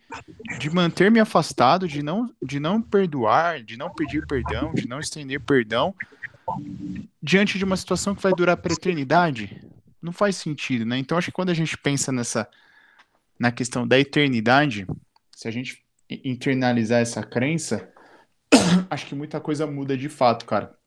de 0.60 0.70
manter 0.70 1.12
me 1.12 1.20
afastado, 1.20 1.88
de 1.88 2.02
não, 2.02 2.34
de 2.42 2.60
não 2.60 2.82
perdoar, 2.82 3.64
de 3.64 3.78
não 3.78 3.94
pedir 3.94 4.26
perdão, 4.26 4.74
de 4.74 4.88
não 4.88 5.00
estender 5.00 5.40
perdão, 5.40 5.94
diante 7.22 7.58
de 7.58 7.64
uma 7.64 7.78
situação 7.78 8.16
que 8.16 8.24
vai 8.24 8.34
durar 8.34 8.58
para 8.58 8.74
eternidade? 8.74 9.64
Não 10.02 10.12
faz 10.12 10.36
sentido, 10.36 10.86
né? 10.86 10.98
Então, 10.98 11.18
acho 11.18 11.28
que 11.28 11.34
quando 11.34 11.50
a 11.50 11.54
gente 11.54 11.78
pensa 11.78 12.12
nessa, 12.12 12.50
na 13.40 13.52
questão 13.52 13.88
da 13.88 14.00
eternidade, 14.00 14.88
se 15.36 15.48
a 15.48 15.52
gente 15.52 15.84
internalizar 16.10 17.00
essa 17.00 17.22
crença, 17.22 17.88
acho 18.90 19.06
que 19.06 19.14
muita 19.14 19.40
coisa 19.40 19.68
muda 19.68 19.96
de 19.96 20.10
fato, 20.10 20.46
cara 20.46 20.79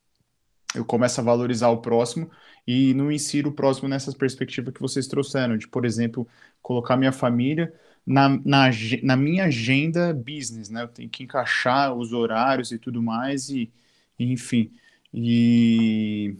eu 0.74 0.84
começo 0.84 1.20
a 1.20 1.24
valorizar 1.24 1.68
o 1.68 1.78
próximo 1.78 2.30
e 2.66 2.94
não 2.94 3.10
insiro 3.10 3.50
o 3.50 3.52
próximo 3.52 3.88
nessa 3.88 4.12
perspectiva 4.12 4.72
que 4.72 4.80
vocês 4.80 5.06
trouxeram, 5.06 5.56
de, 5.56 5.68
por 5.68 5.84
exemplo, 5.84 6.26
colocar 6.62 6.96
minha 6.96 7.12
família 7.12 7.72
na, 8.06 8.28
na, 8.44 8.70
na 9.02 9.16
minha 9.16 9.44
agenda 9.44 10.12
business, 10.12 10.68
né? 10.68 10.82
Eu 10.82 10.88
tenho 10.88 11.08
que 11.08 11.24
encaixar 11.24 11.94
os 11.94 12.12
horários 12.12 12.72
e 12.72 12.78
tudo 12.78 13.02
mais, 13.02 13.48
e, 13.48 13.70
e 14.18 14.32
enfim. 14.32 14.72
E, 15.12 16.36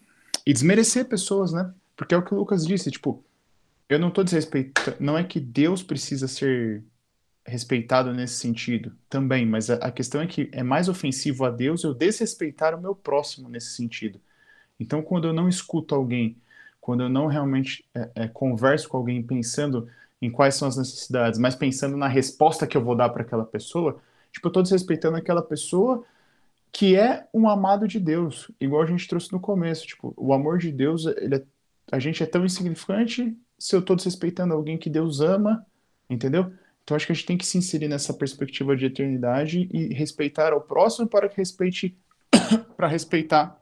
e 0.46 0.52
desmerecer 0.52 1.08
pessoas, 1.08 1.52
né? 1.52 1.72
Porque 1.96 2.14
é 2.14 2.18
o 2.18 2.22
que 2.24 2.34
o 2.34 2.36
Lucas 2.38 2.66
disse, 2.66 2.90
tipo, 2.90 3.24
eu 3.88 3.98
não 3.98 4.10
tô 4.10 4.24
desrespeitando. 4.24 4.96
Não 5.00 5.18
é 5.18 5.24
que 5.24 5.38
Deus 5.40 5.82
precisa 5.82 6.26
ser 6.28 6.82
respeitado 7.44 8.12
nesse 8.12 8.34
sentido 8.34 8.92
também, 9.08 9.44
mas 9.44 9.68
a, 9.68 9.74
a, 9.76 9.90
questão 9.90 10.20
é 10.20 10.26
que 10.26 10.48
é 10.52 10.62
mais 10.62 10.88
ofensivo 10.88 11.44
a 11.44 11.50
Deus 11.50 11.82
eu 11.82 11.92
desrespeitar 11.92 12.74
o 12.74 12.80
meu 12.80 12.94
próximo 12.94 13.48
nesse 13.48 13.74
sentido. 13.74 14.20
Então, 14.78 15.02
quando 15.02 15.28
eu 15.28 15.32
não 15.32 15.48
escuto 15.48 15.94
alguém, 15.94 16.36
quando 16.80 17.02
eu 17.02 17.08
não 17.08 17.26
realmente 17.26 17.84
é, 17.94 18.10
é, 18.14 18.28
converso 18.28 18.88
com 18.88 18.96
alguém 18.96 19.22
pensando 19.22 19.88
em 20.20 20.30
quais 20.30 20.54
são 20.54 20.68
as 20.68 20.76
necessidades, 20.76 21.38
mas 21.38 21.54
pensando 21.54 21.96
na 21.96 22.08
resposta 22.08 22.66
que 22.66 22.76
eu 22.76 22.84
vou 22.84 22.94
dar 22.94 23.08
para 23.08 23.22
aquela 23.22 23.44
pessoa, 23.44 24.00
tipo, 24.30 24.46
eu 24.46 24.50
estou 24.50 24.62
desrespeitando 24.62 25.16
aquela 25.16 25.42
pessoa 25.42 26.04
que 26.70 26.96
é 26.96 27.26
um 27.34 27.48
amado 27.48 27.86
de 27.86 28.00
Deus, 28.00 28.50
igual 28.60 28.82
a 28.82 28.86
gente 28.86 29.06
trouxe 29.06 29.32
no 29.32 29.38
começo, 29.38 29.86
tipo, 29.86 30.14
o 30.16 30.32
amor 30.32 30.58
de 30.58 30.72
Deus, 30.72 31.06
é, 31.06 31.44
a 31.90 31.98
gente 31.98 32.22
é 32.22 32.26
tão 32.26 32.44
insignificante 32.44 33.36
se 33.58 33.76
eu 33.76 33.80
estou 33.80 33.94
desrespeitando 33.94 34.54
alguém 34.54 34.78
que 34.78 34.88
Deus 34.88 35.20
ama, 35.20 35.66
entendeu? 36.08 36.52
Então 36.82 36.96
acho 36.96 37.06
que 37.06 37.12
a 37.12 37.14
gente 37.14 37.26
tem 37.26 37.38
que 37.38 37.46
se 37.46 37.58
inserir 37.58 37.88
nessa 37.88 38.12
perspectiva 38.12 38.76
de 38.76 38.86
eternidade 38.86 39.68
e 39.72 39.94
respeitar 39.94 40.52
ao 40.52 40.60
próximo 40.60 41.06
para 41.08 41.28
que 41.28 41.36
respeite 41.36 41.96
para 42.76 42.88
respeitar 42.88 43.60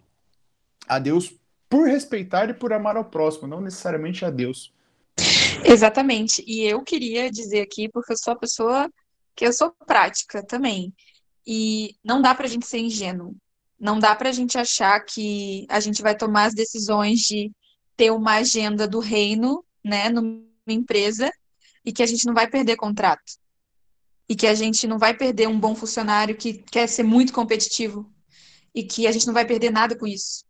a 0.88 0.98
Deus 0.98 1.34
por 1.70 1.86
respeitar 1.86 2.50
e 2.50 2.54
por 2.54 2.72
amar 2.72 2.96
ao 2.96 3.04
próximo, 3.04 3.46
não 3.46 3.60
necessariamente 3.60 4.24
a 4.24 4.30
Deus. 4.30 4.74
Exatamente. 5.64 6.42
E 6.44 6.62
eu 6.62 6.82
queria 6.82 7.30
dizer 7.30 7.60
aqui, 7.60 7.88
porque 7.88 8.12
eu 8.12 8.18
sou 8.18 8.32
a 8.32 8.36
pessoa 8.36 8.90
que 9.36 9.46
eu 9.46 9.52
sou 9.52 9.72
prática 9.86 10.44
também. 10.44 10.92
E 11.46 11.94
não 12.04 12.20
dá 12.20 12.34
para 12.34 12.46
a 12.46 12.48
gente 12.48 12.66
ser 12.66 12.78
ingênuo. 12.78 13.36
Não 13.78 14.00
dá 14.00 14.14
para 14.16 14.28
a 14.28 14.32
gente 14.32 14.58
achar 14.58 14.98
que 15.00 15.64
a 15.68 15.78
gente 15.78 16.02
vai 16.02 16.16
tomar 16.16 16.46
as 16.46 16.54
decisões 16.54 17.20
de 17.20 17.52
ter 17.96 18.10
uma 18.10 18.34
agenda 18.34 18.88
do 18.88 18.98
reino, 18.98 19.64
né, 19.82 20.08
numa 20.08 20.42
empresa, 20.66 21.30
e 21.84 21.92
que 21.92 22.02
a 22.02 22.06
gente 22.06 22.26
não 22.26 22.34
vai 22.34 22.48
perder 22.48 22.76
contrato. 22.76 23.38
E 24.28 24.36
que 24.36 24.46
a 24.46 24.54
gente 24.54 24.86
não 24.86 24.98
vai 24.98 25.14
perder 25.14 25.48
um 25.48 25.58
bom 25.58 25.74
funcionário 25.74 26.36
que 26.36 26.54
quer 26.54 26.86
ser 26.86 27.02
muito 27.02 27.32
competitivo. 27.32 28.10
E 28.74 28.84
que 28.84 29.06
a 29.06 29.12
gente 29.12 29.26
não 29.26 29.34
vai 29.34 29.44
perder 29.44 29.70
nada 29.70 29.96
com 29.96 30.06
isso. 30.06 30.44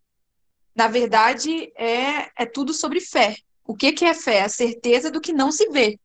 Na 0.75 0.89
verdade, 0.89 1.73
é, 1.77 2.31
é 2.43 2.47
tudo 2.47 2.75
sobre 2.75 3.01
fé. 3.01 3.37
O 3.65 3.75
que, 3.75 3.93
que 3.93 4.05
é 4.05 4.15
fé? 4.15 4.43
A 4.43 4.49
certeza 4.49 5.11
do 5.11 5.21
que 5.21 5.33
não 5.33 5.51
se 5.51 5.69
vê. 5.71 5.99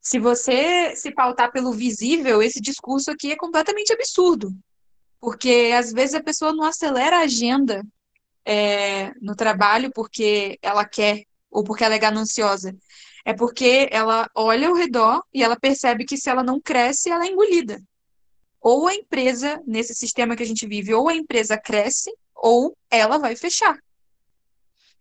Se 0.00 0.18
você 0.18 0.94
se 0.94 1.10
pautar 1.10 1.50
pelo 1.50 1.72
visível, 1.72 2.42
esse 2.42 2.60
discurso 2.60 3.10
aqui 3.10 3.32
é 3.32 3.36
completamente 3.36 3.92
absurdo. 3.92 4.54
Porque 5.20 5.72
às 5.76 5.92
vezes 5.92 6.14
a 6.14 6.22
pessoa 6.22 6.52
não 6.52 6.64
acelera 6.64 7.18
a 7.18 7.22
agenda 7.22 7.84
é, 8.44 9.12
no 9.20 9.34
trabalho 9.34 9.90
porque 9.92 10.58
ela 10.62 10.84
quer 10.84 11.24
ou 11.50 11.64
porque 11.64 11.84
ela 11.84 11.94
é 11.94 11.98
gananciosa. 11.98 12.76
É 13.24 13.32
porque 13.32 13.88
ela 13.90 14.28
olha 14.34 14.68
ao 14.68 14.74
redor 14.74 15.22
e 15.32 15.42
ela 15.42 15.58
percebe 15.58 16.04
que 16.04 16.16
se 16.16 16.30
ela 16.30 16.42
não 16.42 16.60
cresce, 16.60 17.10
ela 17.10 17.24
é 17.24 17.28
engolida. 17.28 17.80
Ou 18.60 18.88
a 18.88 18.94
empresa, 18.94 19.62
nesse 19.66 19.94
sistema 19.94 20.34
que 20.34 20.42
a 20.42 20.46
gente 20.46 20.66
vive, 20.66 20.94
ou 20.94 21.08
a 21.08 21.14
empresa 21.14 21.56
cresce, 21.56 22.10
ou 22.34 22.76
ela 22.90 23.18
vai 23.18 23.36
fechar. 23.36 23.78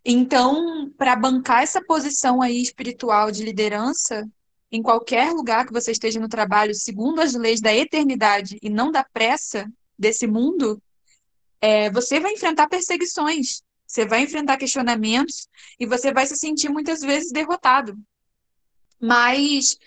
Então, 0.05 0.89
para 0.97 1.15
bancar 1.15 1.63
essa 1.63 1.83
posição 1.83 2.41
aí 2.41 2.61
espiritual 2.61 3.29
de 3.31 3.43
liderança, 3.43 4.25
em 4.71 4.81
qualquer 4.81 5.31
lugar 5.31 5.65
que 5.65 5.73
você 5.73 5.91
esteja 5.91 6.19
no 6.19 6.27
trabalho, 6.27 6.73
segundo 6.73 7.19
as 7.19 7.33
leis 7.33 7.59
da 7.59 7.73
eternidade 7.73 8.57
e 8.61 8.69
não 8.69 8.91
da 8.91 9.03
pressa 9.03 9.69
desse 9.97 10.27
mundo, 10.27 10.81
é, 11.59 11.89
você 11.89 12.19
vai 12.19 12.33
enfrentar 12.33 12.67
perseguições, 12.67 13.61
você 13.87 14.05
vai 14.05 14.23
enfrentar 14.23 14.57
questionamentos 14.57 15.47
e 15.79 15.85
você 15.85 16.11
vai 16.11 16.25
se 16.27 16.35
sentir 16.35 16.69
muitas 16.69 16.99
vezes 16.99 17.31
derrotado. 17.31 17.97
Mas, 19.01 19.77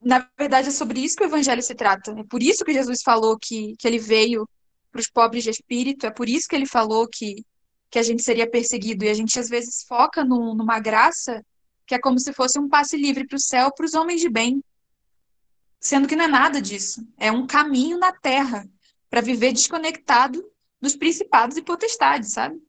na 0.00 0.28
verdade, 0.38 0.68
é 0.68 0.72
sobre 0.72 1.00
isso 1.00 1.16
que 1.16 1.24
o 1.24 1.26
evangelho 1.26 1.62
se 1.62 1.74
trata. 1.74 2.12
É 2.12 2.24
por 2.24 2.42
isso 2.42 2.64
que 2.64 2.72
Jesus 2.72 3.00
falou 3.02 3.38
que, 3.38 3.74
que 3.78 3.88
ele 3.88 3.98
veio 3.98 4.46
para 4.92 5.00
os 5.00 5.08
pobres 5.08 5.44
de 5.44 5.50
espírito, 5.50 6.06
é 6.06 6.10
por 6.10 6.28
isso 6.28 6.48
que 6.48 6.56
ele 6.56 6.66
falou 6.66 7.08
que 7.08 7.44
que 7.90 7.98
a 7.98 8.02
gente 8.02 8.22
seria 8.22 8.48
perseguido. 8.48 9.04
E 9.04 9.08
a 9.08 9.14
gente 9.14 9.38
às 9.38 9.48
vezes 9.48 9.84
foca 9.84 10.24
no, 10.24 10.54
numa 10.54 10.78
graça 10.78 11.44
que 11.86 11.94
é 11.94 11.98
como 11.98 12.18
se 12.18 12.32
fosse 12.32 12.58
um 12.58 12.68
passe 12.68 12.96
livre 12.96 13.26
para 13.26 13.36
o 13.36 13.40
céu 13.40 13.72
para 13.72 13.86
os 13.86 13.94
homens 13.94 14.20
de 14.20 14.28
bem. 14.28 14.62
Sendo 15.80 16.08
que 16.08 16.16
não 16.16 16.24
é 16.24 16.28
nada 16.28 16.60
disso. 16.60 17.06
É 17.16 17.30
um 17.30 17.46
caminho 17.46 17.98
na 17.98 18.12
terra 18.12 18.68
para 19.08 19.20
viver 19.20 19.52
desconectado 19.52 20.44
dos 20.80 20.96
principados 20.96 21.56
e 21.56 21.62
potestades, 21.62 22.32
sabe? 22.32 22.60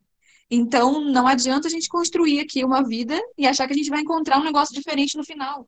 Então, 0.49 1.01
não 1.01 1.27
adianta 1.27 1.67
a 1.67 1.71
gente 1.71 1.89
construir 1.89 2.39
aqui 2.39 2.63
uma 2.63 2.81
vida 2.81 3.19
e 3.37 3.45
achar 3.45 3.67
que 3.67 3.73
a 3.73 3.77
gente 3.77 3.89
vai 3.89 4.01
encontrar 4.01 4.39
um 4.39 4.43
negócio 4.43 4.73
diferente 4.73 5.17
no 5.17 5.23
final. 5.23 5.67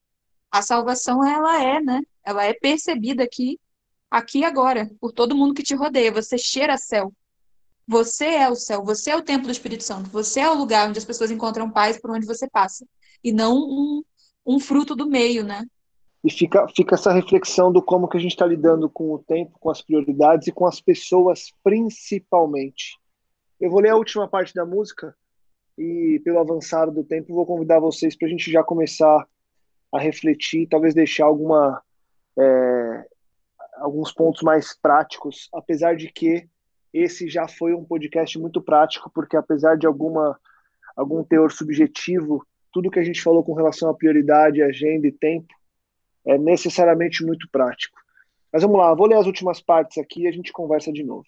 A 0.50 0.62
salvação, 0.62 1.26
ela 1.26 1.62
é, 1.62 1.82
né? 1.82 2.02
Ela 2.24 2.46
é 2.46 2.54
percebida 2.54 3.24
aqui, 3.24 3.60
aqui 4.10 4.44
agora, 4.44 4.90
por 5.00 5.12
todo 5.12 5.36
mundo 5.36 5.54
que 5.54 5.64
te 5.64 5.76
rodeia. 5.76 6.12
Você 6.12 6.38
cheira 6.38 6.78
céu. 6.78 7.14
Você 7.90 8.26
é 8.26 8.48
o 8.48 8.56
céu, 8.56 8.84
você 8.86 9.10
é 9.10 9.18
o 9.18 9.22
templo 9.22 9.48
do 9.48 9.52
Espírito 9.52 9.84
Santo, 9.84 10.12
você 10.12 10.42
é 10.42 10.50
o 10.50 10.54
lugar 10.54 10.88
onde 10.88 11.00
as 11.00 11.06
pessoas 11.06 11.32
encontram 11.32 11.72
paz 11.72 12.00
por 12.00 12.12
onde 12.12 12.24
você 12.24 12.48
passa, 12.48 12.86
e 13.24 13.32
não 13.32 13.58
um, 13.58 14.04
um 14.46 14.60
fruto 14.60 14.96
do 14.96 15.10
meio, 15.10 15.44
né? 15.44 15.66
E 16.24 16.30
fica, 16.30 16.68
fica 16.68 16.94
essa 16.94 17.12
reflexão 17.12 17.72
do 17.72 17.82
como 17.82 18.08
que 18.08 18.16
a 18.16 18.20
gente 18.20 18.34
está 18.34 18.46
lidando 18.46 18.88
com 18.92 19.12
o 19.12 19.18
tempo, 19.18 19.58
com 19.60 19.72
as 19.72 19.82
prioridades 19.82 20.48
e 20.48 20.52
com 20.52 20.68
as 20.68 20.80
pessoas, 20.80 21.52
principalmente. 21.64 23.00
Eu 23.60 23.70
vou 23.70 23.82
ler 23.82 23.90
a 23.90 23.96
última 23.96 24.28
parte 24.28 24.54
da 24.54 24.66
música 24.66 25.16
e, 25.78 26.22
pelo 26.24 26.40
avançar 26.40 26.86
do 26.90 27.04
tempo, 27.04 27.34
vou 27.34 27.46
convidar 27.46 27.80
vocês 27.80 28.16
para 28.16 28.28
a 28.28 28.32
gente 28.32 28.50
já 28.52 28.64
começar 28.64 29.28
a 29.92 30.00
refletir, 30.00 30.68
talvez 30.68 30.94
deixar 30.94 31.26
alguma, 31.26 31.82
é, 32.38 33.06
alguns 33.78 34.14
pontos 34.14 34.42
mais 34.44 34.78
práticos, 34.78 35.50
apesar 35.54 35.96
de 35.96 36.12
que 36.12 36.48
esse 36.94 37.28
já 37.28 37.48
foi 37.48 37.74
um 37.74 37.84
podcast 37.84 38.40
muito 38.40 38.62
prático, 38.62 39.12
porque 39.14 39.36
apesar 39.36 39.78
de 39.78 39.86
alguma 39.86 40.40
algum 40.96 41.24
teor 41.24 41.50
subjetivo, 41.52 42.46
tudo 42.74 42.92
que 42.92 43.00
a 43.00 43.04
gente 43.04 43.22
falou 43.22 43.42
com 43.44 43.54
relação 43.54 43.90
à 43.90 43.94
prioridade, 43.94 44.62
agenda 44.62 45.08
e 45.08 45.12
tempo 45.12 45.54
é 46.26 46.38
necessariamente 46.38 47.26
muito 47.26 47.48
prático. 47.50 47.98
Mas 48.52 48.64
vamos 48.64 48.78
lá, 48.78 48.94
vou 48.94 49.08
ler 49.08 49.16
as 49.16 49.26
últimas 49.26 49.62
partes 49.62 49.98
aqui 49.98 50.24
e 50.24 50.28
a 50.28 50.32
gente 50.32 50.52
conversa 50.52 50.92
de 50.92 51.04
novo. 51.04 51.26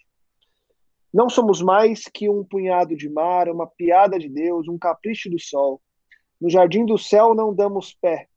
Não 1.13 1.29
somos 1.29 1.61
mais 1.61 2.03
que 2.05 2.29
um 2.29 2.43
punhado 2.43 2.95
de 2.95 3.09
mar, 3.09 3.49
uma 3.49 3.67
piada 3.67 4.17
de 4.17 4.29
Deus, 4.29 4.67
um 4.67 4.77
capricho 4.77 5.29
do 5.29 5.39
sol. 5.39 5.81
No 6.39 6.49
jardim 6.49 6.85
do 6.85 6.97
céu 6.97 7.35
não 7.35 7.53
damos 7.53 7.93
pé. 7.93 8.27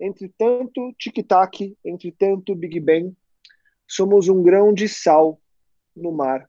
Entre 0.00 0.28
tanto 0.36 0.92
tic-tac, 0.98 1.76
entre 1.84 2.12
tanto 2.12 2.54
Big 2.54 2.80
Bang, 2.80 3.16
somos 3.86 4.28
um 4.28 4.42
grão 4.42 4.72
de 4.72 4.88
sal 4.88 5.40
no 5.94 6.12
mar 6.12 6.48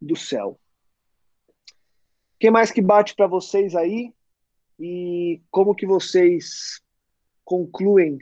do 0.00 0.16
céu. 0.16 0.58
Quem 2.38 2.50
mais 2.50 2.70
que 2.70 2.80
bate 2.80 3.14
para 3.14 3.26
vocês 3.26 3.74
aí? 3.74 4.14
E 4.78 5.42
como 5.50 5.74
que 5.74 5.86
vocês 5.86 6.80
concluem 7.44 8.18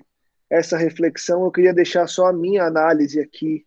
essa 0.51 0.77
reflexão? 0.77 1.45
Eu 1.45 1.53
queria 1.53 1.73
deixar 1.73 2.09
só 2.09 2.27
a 2.27 2.33
minha 2.33 2.65
análise 2.65 3.21
aqui 3.21 3.65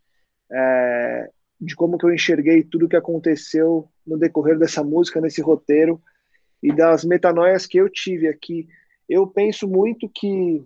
é, 0.51 1.31
de 1.61 1.75
como 1.75 1.97
que 1.97 2.05
eu 2.05 2.13
enxerguei 2.13 2.63
tudo 2.63 2.89
que 2.89 2.95
aconteceu 2.95 3.87
no 4.05 4.17
decorrer 4.17 4.57
dessa 4.57 4.83
música, 4.83 5.21
nesse 5.21 5.41
roteiro, 5.41 6.01
e 6.61 6.73
das 6.73 7.05
metanoias 7.05 7.67
que 7.67 7.77
eu 7.77 7.87
tive 7.87 8.27
aqui. 8.27 8.67
Eu 9.07 9.27
penso 9.27 9.67
muito 9.67 10.09
que, 10.09 10.65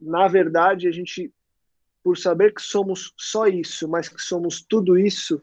na 0.00 0.28
verdade, 0.28 0.88
a 0.88 0.90
gente, 0.90 1.30
por 2.02 2.16
saber 2.16 2.54
que 2.54 2.62
somos 2.62 3.12
só 3.18 3.46
isso, 3.46 3.86
mas 3.86 4.08
que 4.08 4.20
somos 4.20 4.64
tudo 4.66 4.98
isso, 4.98 5.42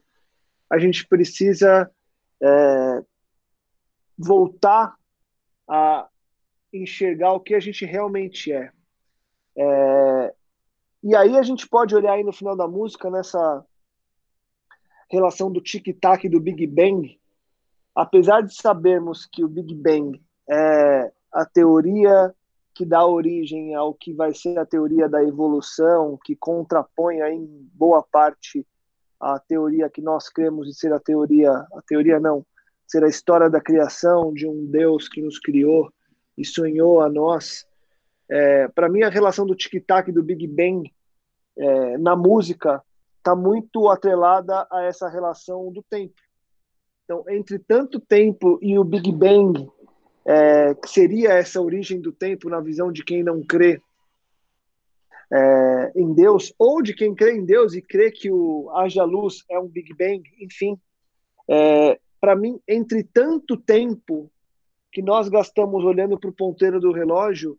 a 0.68 0.80
gente 0.80 1.08
precisa 1.08 1.92
é, 2.42 3.04
voltar 4.18 4.96
a 5.68 6.08
enxergar 6.72 7.34
o 7.34 7.40
que 7.40 7.54
a 7.54 7.60
gente 7.60 7.86
realmente 7.86 8.52
é. 8.52 8.72
é. 9.56 10.34
E 11.04 11.16
aí 11.16 11.38
a 11.38 11.44
gente 11.44 11.68
pode 11.68 11.96
olhar 11.96 12.14
aí 12.14 12.24
no 12.24 12.34
final 12.34 12.56
da 12.56 12.68
música, 12.68 13.12
nessa 13.12 13.64
relação 15.14 15.52
do 15.52 15.62
tic-tac 15.62 16.28
do 16.28 16.40
Big 16.40 16.66
Bang, 16.66 17.20
apesar 17.96 18.42
de 18.42 18.56
sabermos 18.56 19.28
que 19.28 19.44
o 19.44 19.48
Big 19.48 19.76
Bang 19.76 20.20
é 20.50 21.12
a 21.32 21.46
teoria 21.46 22.34
que 22.74 22.84
dá 22.84 23.06
origem 23.06 23.76
ao 23.76 23.94
que 23.94 24.12
vai 24.12 24.34
ser 24.34 24.58
a 24.58 24.66
teoria 24.66 25.08
da 25.08 25.24
evolução, 25.24 26.18
que 26.24 26.36
contrapõe 26.36 27.22
aí 27.22 27.36
em 27.36 27.70
boa 27.74 28.02
parte 28.02 28.66
a 29.20 29.38
teoria 29.40 29.88
que 29.88 30.02
nós 30.02 30.28
cremos 30.30 30.68
de 30.68 30.74
ser 30.74 30.92
a 30.92 31.00
teoria, 31.00 31.52
a 31.52 31.82
teoria 31.88 32.20
não, 32.20 32.44
ser 32.88 33.04
a 33.04 33.08
história 33.08 33.50
da 33.50 33.62
criação 33.62 34.34
de 34.34 34.48
um 34.48 34.66
Deus 34.66 35.08
que 35.08 35.22
nos 35.22 35.38
criou 35.38 35.94
e 36.36 36.44
sonhou 36.44 37.02
a 37.02 37.08
nós. 37.08 37.68
É, 38.28 38.68
para 38.70 38.90
mim, 38.90 39.04
a 39.04 39.10
relação 39.10 39.46
do 39.46 39.56
tic-tac 39.56 40.12
do 40.12 40.24
Big 40.24 40.48
Bang 40.48 40.92
é, 41.56 41.98
na 42.00 42.16
música 42.16 42.84
está 43.24 43.34
muito 43.34 43.88
atrelada 43.88 44.68
a 44.70 44.84
essa 44.84 45.08
relação 45.08 45.72
do 45.72 45.82
tempo. 45.82 46.14
Então, 47.06 47.24
entre 47.30 47.58
tanto 47.58 47.98
tempo 47.98 48.60
e 48.62 48.78
o 48.78 48.84
Big 48.84 49.10
Bang, 49.14 49.66
é, 50.26 50.76
que 50.76 50.90
seria 50.90 51.30
essa 51.30 51.62
origem 51.62 52.02
do 52.02 52.12
tempo 52.12 52.50
na 52.50 52.60
visão 52.60 52.92
de 52.92 53.04
quem 53.04 53.24
não 53.24 53.42
crê 53.42 53.82
é, 55.32 55.92
em 55.96 56.14
Deus, 56.14 56.54
ou 56.60 56.82
de 56.82 56.94
quem 56.94 57.16
crê 57.16 57.38
em 57.38 57.46
Deus 57.46 57.74
e 57.74 57.82
crê 57.82 58.12
que 58.12 58.30
o 58.30 58.70
haja 58.76 59.04
luz 59.06 59.44
é 59.50 59.58
um 59.58 59.68
Big 59.68 59.94
Bang, 59.96 60.22
enfim, 60.40 60.78
é, 61.48 62.00
para 62.20 62.36
mim, 62.36 62.60
entre 62.68 63.04
tanto 63.04 63.58
tempo 63.58 64.30
que 64.92 65.02
nós 65.02 65.30
gastamos 65.30 65.84
olhando 65.84 66.20
para 66.20 66.30
o 66.30 66.34
ponteiro 66.34 66.80
do 66.80 66.92
relógio, 66.92 67.58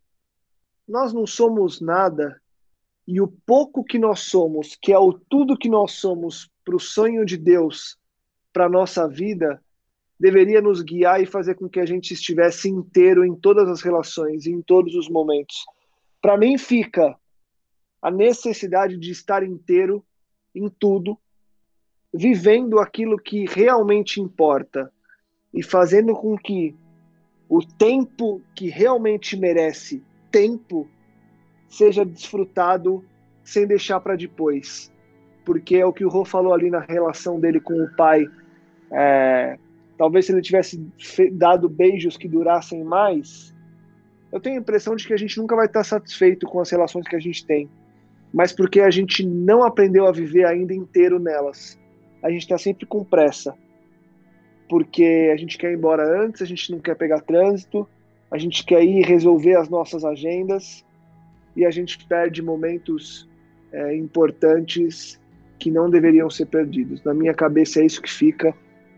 nós 0.87 1.13
não 1.13 1.27
somos 1.27 1.81
nada. 1.81 2.41
E 3.07 3.21
o 3.21 3.29
pouco 3.29 3.85
que 3.85 3.99
nós 3.99 4.21
somos, 4.21 4.77
que 4.81 4.93
é 4.93 4.99
o 4.99 5.13
tudo 5.13 5.59
que 5.59 5.69
nós 5.69 5.93
somos 5.93 6.51
para 6.65 6.77
o 6.77 6.81
sonho 6.81 7.25
de 7.25 7.37
Deus, 7.37 7.99
para 8.53 8.67
a 8.67 8.71
nossa 8.71 9.07
vida, 9.07 9.63
deveria 10.19 10.63
nos 10.63 10.81
guiar 10.81 11.21
e 11.21 11.27
fazer 11.27 11.55
com 11.57 11.69
que 11.69 11.81
a 11.81 11.87
gente 11.87 12.15
estivesse 12.15 12.69
inteiro 12.69 13.25
em 13.25 13.35
todas 13.35 13.69
as 13.69 13.83
relações, 13.83 14.47
em 14.47 14.63
todos 14.63 14.95
os 14.95 15.09
momentos. 15.09 15.57
Para 16.21 16.39
mim, 16.39 16.57
fica 16.57 17.15
a 18.01 18.11
necessidade 18.11 18.97
de 18.97 19.11
estar 19.11 19.43
inteiro 19.43 20.05
em 20.55 20.69
tudo, 20.69 21.19
vivendo 22.13 22.79
aquilo 22.79 23.19
que 23.19 23.45
realmente 23.45 24.21
importa 24.21 24.91
e 25.53 25.63
fazendo 25.63 26.15
com 26.15 26.37
que 26.39 26.75
o 27.49 27.61
tempo 27.65 28.41
que 28.55 28.69
realmente 28.69 29.37
merece 29.37 30.03
tempo 30.31 30.89
seja 31.77 32.05
desfrutado 32.05 33.05
sem 33.43 33.67
deixar 33.67 34.01
para 34.01 34.17
depois. 34.17 34.93
Porque 35.45 35.77
é 35.77 35.87
o 35.87 35.93
que 35.93 36.05
o 36.05 36.09
Rô 36.09 36.25
falou 36.25 36.55
ali 36.55 36.71
na 36.71 36.81
relação 36.81 37.39
dele 37.39 37.61
com 37.61 37.75
o 37.75 37.97
pai. 37.97 38.27
É, 38.91 39.59
talvez 39.99 40.27
se 40.27 40.33
ele 40.33 40.41
tivesse 40.41 40.79
dado 41.33 41.69
beijos 41.69 42.17
que 42.17 42.29
durassem 42.29 42.83
mais, 42.83 43.55
eu 44.33 44.41
tenho 44.41 44.57
a 44.57 44.61
impressão 44.61 44.97
de 44.97 45.07
que 45.07 45.13
a 45.13 45.19
gente 45.19 45.39
nunca 45.39 45.55
vai 45.55 45.67
estar 45.67 45.85
satisfeito 45.85 46.47
com 46.47 46.61
as 46.61 46.71
relações 46.71 47.07
que 47.07 47.17
a 47.17 47.21
gente 47.21 47.45
tem. 47.47 47.69
Mas 48.33 48.53
porque 48.53 48.81
a 48.81 48.91
gente 48.91 49.25
não 49.25 49.63
aprendeu 49.63 50.07
a 50.07 50.13
viver 50.13 50.47
ainda 50.47 50.75
inteiro 50.75 51.19
nelas 51.19 51.79
a 52.25 52.31
gente 52.31 52.41
está 52.41 52.57
sempre 52.57 52.87
com 52.87 53.05
pressa, 53.05 53.55
porque 54.67 55.31
a 55.31 55.37
gente 55.37 55.59
quer 55.59 55.71
ir 55.71 55.77
embora 55.77 56.25
antes, 56.25 56.41
a 56.41 56.47
gente 56.47 56.73
não 56.73 56.79
quer 56.79 56.97
pegar 56.97 57.21
trânsito, 57.21 57.87
a 58.31 58.39
gente 58.39 58.65
quer 58.65 58.83
ir 58.83 59.05
resolver 59.05 59.57
as 59.57 59.69
nossas 59.69 60.07
agendas 60.07 60.83
e 61.57 61.65
a 61.65 61.71
gente 61.71 62.05
perde 62.07 62.43
momentos 62.43 63.29
é, 63.73 63.97
importantes 63.97 65.21
que 65.59 65.71
não 65.71 65.89
deveriam 65.89 66.29
ser 66.29 66.47
perdidos. 66.47 67.03
Na 67.05 67.15
minha 67.15 67.35
cabeça 67.35 67.81
é 67.81 67.87
isso 67.87 68.03
que 68.03 68.11
fica, 68.11 68.55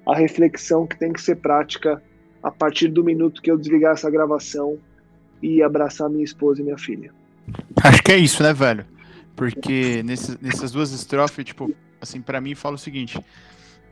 a 0.07 0.15
reflexão 0.15 0.87
que 0.87 0.99
tem 0.99 1.13
que 1.13 1.21
ser 1.21 1.37
prática 1.37 2.03
a 2.43 2.51
partir 2.51 2.89
do 2.89 3.03
minuto 3.03 3.43
que 3.43 3.51
eu 3.51 3.59
desligar 3.59 3.93
essa 3.93 4.11
gravação 4.11 4.79
e 5.43 5.63
abraçar 5.63 6.09
minha 6.09 6.25
esposa 6.25 6.61
e 6.61 6.65
minha 6.65 6.79
filha. 6.79 7.13
Acho 7.83 8.03
que 8.03 8.13
é 8.13 8.17
isso, 8.17 8.43
né, 8.43 8.53
velho? 8.53 8.87
Porque 9.35 10.03
nesse, 10.03 10.39
nessas 10.43 10.73
duas 10.73 10.93
estrofes, 10.93 11.45
tipo, 11.45 11.75
assim, 12.01 12.21
para 12.21 12.41
mim, 12.41 12.55
fala 12.55 12.77
o 12.77 12.79
seguinte: 12.79 13.19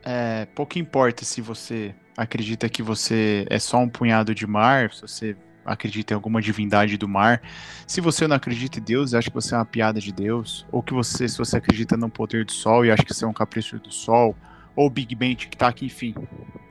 é, 0.03 0.47
pouco 0.55 0.79
importa 0.79 1.23
se 1.23 1.41
você 1.41 1.93
acredita 2.17 2.69
que 2.69 2.81
você 2.81 3.45
é 3.49 3.59
só 3.59 3.77
um 3.77 3.89
punhado 3.89 4.33
de 4.33 4.47
mar, 4.47 4.91
se 4.91 5.01
você 5.01 5.35
acredita 5.65 6.13
em 6.13 6.15
alguma 6.15 6.41
divindade 6.41 6.97
do 6.97 7.07
mar. 7.07 7.41
Se 7.87 7.99
você 7.99 8.27
não 8.27 8.35
acredita 8.35 8.79
em 8.79 8.83
Deus, 8.83 9.13
acha 9.13 9.29
que 9.29 9.35
você 9.35 9.55
é 9.55 9.57
uma 9.57 9.65
piada 9.65 9.99
de 9.99 10.11
Deus, 10.11 10.65
ou 10.71 10.83
que 10.83 10.93
você, 10.93 11.27
se 11.27 11.37
você 11.37 11.57
acredita 11.57 11.97
no 11.97 12.09
poder 12.09 12.45
do 12.45 12.51
sol 12.51 12.85
e 12.85 12.91
acha 12.91 13.03
que 13.03 13.13
você 13.13 13.25
é 13.25 13.27
um 13.27 13.33
capricho 13.33 13.79
do 13.79 13.91
sol, 13.91 14.35
ou 14.75 14.89
Big 14.89 15.15
Bang 15.15 15.35
que 15.35 15.57
tá 15.57 15.67
aqui, 15.67 15.85
enfim, 15.85 16.13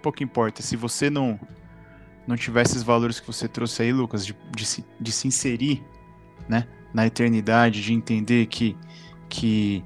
pouco 0.03 0.23
importa. 0.23 0.63
Se 0.63 0.77
você 0.77 1.11
não 1.11 1.39
não 2.27 2.37
tiver 2.37 2.63
esses 2.63 2.83
valores 2.83 3.21
que 3.21 3.27
você 3.27 3.47
trouxe 3.47 3.83
aí, 3.83 3.93
Lucas, 3.93 4.25
de, 4.25 4.35
de, 4.57 4.65
se, 4.65 4.83
de 4.99 5.13
se 5.13 5.29
inserir, 5.29 5.85
né, 6.49 6.67
na 6.95 7.07
eternidade, 7.07 7.83
de 7.83 7.93
entender 7.93 8.47
que 8.47 8.77
que 9.29 9.85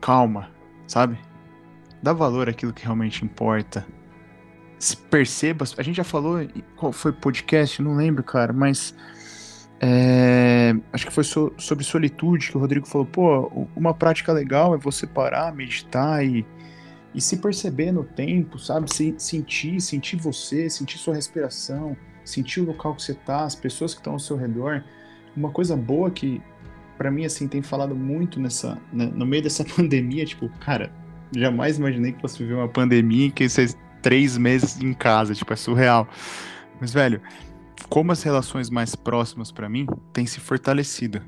calma, 0.00 0.50
sabe? 0.86 1.18
Dá 2.02 2.12
valor 2.12 2.48
àquilo 2.48 2.72
que 2.72 2.82
realmente 2.82 3.24
importa. 3.24 3.86
Perceba, 5.10 5.64
a 5.78 5.82
gente 5.82 5.96
já 5.96 6.04
falou, 6.04 6.38
qual 6.76 6.92
foi 6.92 7.10
o 7.10 7.14
podcast? 7.14 7.80
Não 7.80 7.96
lembro, 7.96 8.22
cara, 8.22 8.52
mas 8.52 8.94
é, 9.80 10.74
acho 10.92 11.06
que 11.06 11.12
foi 11.12 11.24
so, 11.24 11.52
sobre 11.58 11.84
solitude 11.84 12.50
que 12.50 12.56
o 12.56 12.60
Rodrigo 12.60 12.86
falou. 12.86 13.06
Pô, 13.06 13.68
uma 13.74 13.94
prática 13.94 14.32
legal 14.32 14.74
é 14.74 14.78
você 14.78 15.06
parar, 15.06 15.54
meditar 15.54 16.24
e, 16.24 16.44
e 17.14 17.20
se 17.20 17.36
perceber 17.38 17.92
no 17.92 18.04
tempo, 18.04 18.58
sabe? 18.58 18.92
Se, 18.92 19.14
sentir, 19.18 19.80
sentir 19.80 20.16
você, 20.16 20.68
sentir 20.68 20.98
sua 20.98 21.14
respiração, 21.14 21.96
sentir 22.24 22.60
o 22.60 22.64
local 22.64 22.94
que 22.94 23.02
você 23.02 23.14
tá, 23.14 23.44
as 23.44 23.54
pessoas 23.54 23.94
que 23.94 24.00
estão 24.00 24.14
ao 24.14 24.18
seu 24.18 24.36
redor. 24.36 24.84
Uma 25.36 25.50
coisa 25.50 25.76
boa 25.76 26.10
que 26.10 26.40
para 26.96 27.10
mim, 27.10 27.24
assim, 27.24 27.48
tem 27.48 27.62
falado 27.62 27.94
muito 27.94 28.40
nessa. 28.40 28.78
Né, 28.92 29.10
no 29.14 29.26
meio 29.26 29.42
dessa 29.42 29.64
pandemia, 29.76 30.24
tipo, 30.24 30.48
cara, 30.60 30.92
jamais 31.36 31.78
imaginei 31.78 32.12
que 32.12 32.20
fosse 32.20 32.38
viver 32.38 32.54
uma 32.54 32.68
pandemia 32.68 33.30
que 33.30 33.48
vocês 33.48 33.76
três 34.04 34.36
meses 34.36 34.78
em 34.80 34.92
casa, 34.92 35.34
tipo, 35.34 35.50
é 35.50 35.56
surreal. 35.56 36.06
Mas, 36.78 36.92
velho, 36.92 37.20
como 37.88 38.12
as 38.12 38.22
relações 38.22 38.68
mais 38.68 38.94
próximas 38.94 39.50
para 39.50 39.68
mim 39.68 39.86
têm 40.12 40.26
se 40.26 40.38
fortalecido. 40.38 41.22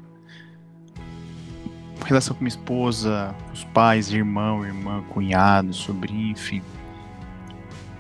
Relação 2.05 2.37
com 2.37 2.45
minha 2.45 2.49
esposa, 2.49 3.35
os 3.53 3.65
pais, 3.65 4.13
irmão, 4.13 4.65
irmã, 4.65 5.03
cunhado, 5.09 5.73
sobrinho, 5.73 6.33
enfim. 6.33 6.63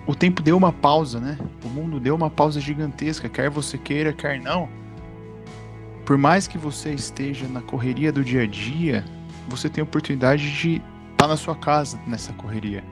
O 0.06 0.14
tempo 0.14 0.42
deu 0.42 0.56
uma 0.56 0.70
pausa, 0.70 1.18
né? 1.18 1.38
O 1.64 1.68
mundo 1.68 1.98
deu 1.98 2.14
uma 2.14 2.30
pausa 2.30 2.60
gigantesca, 2.60 3.28
quer 3.28 3.48
você 3.48 3.78
queira, 3.78 4.12
quer 4.12 4.38
não 4.40 4.68
por 6.06 6.16
mais 6.16 6.46
que 6.46 6.56
você 6.56 6.94
esteja 6.94 7.48
na 7.48 7.60
correria 7.60 8.12
do 8.12 8.22
dia 8.22 8.44
a 8.44 8.46
dia, 8.46 9.04
você 9.48 9.68
tem 9.68 9.82
a 9.82 9.84
oportunidade 9.84 10.52
de 10.52 10.76
estar 10.76 10.84
tá 11.16 11.26
na 11.26 11.36
sua 11.36 11.56
casa 11.56 12.00
nessa 12.06 12.32
correria. 12.34 12.84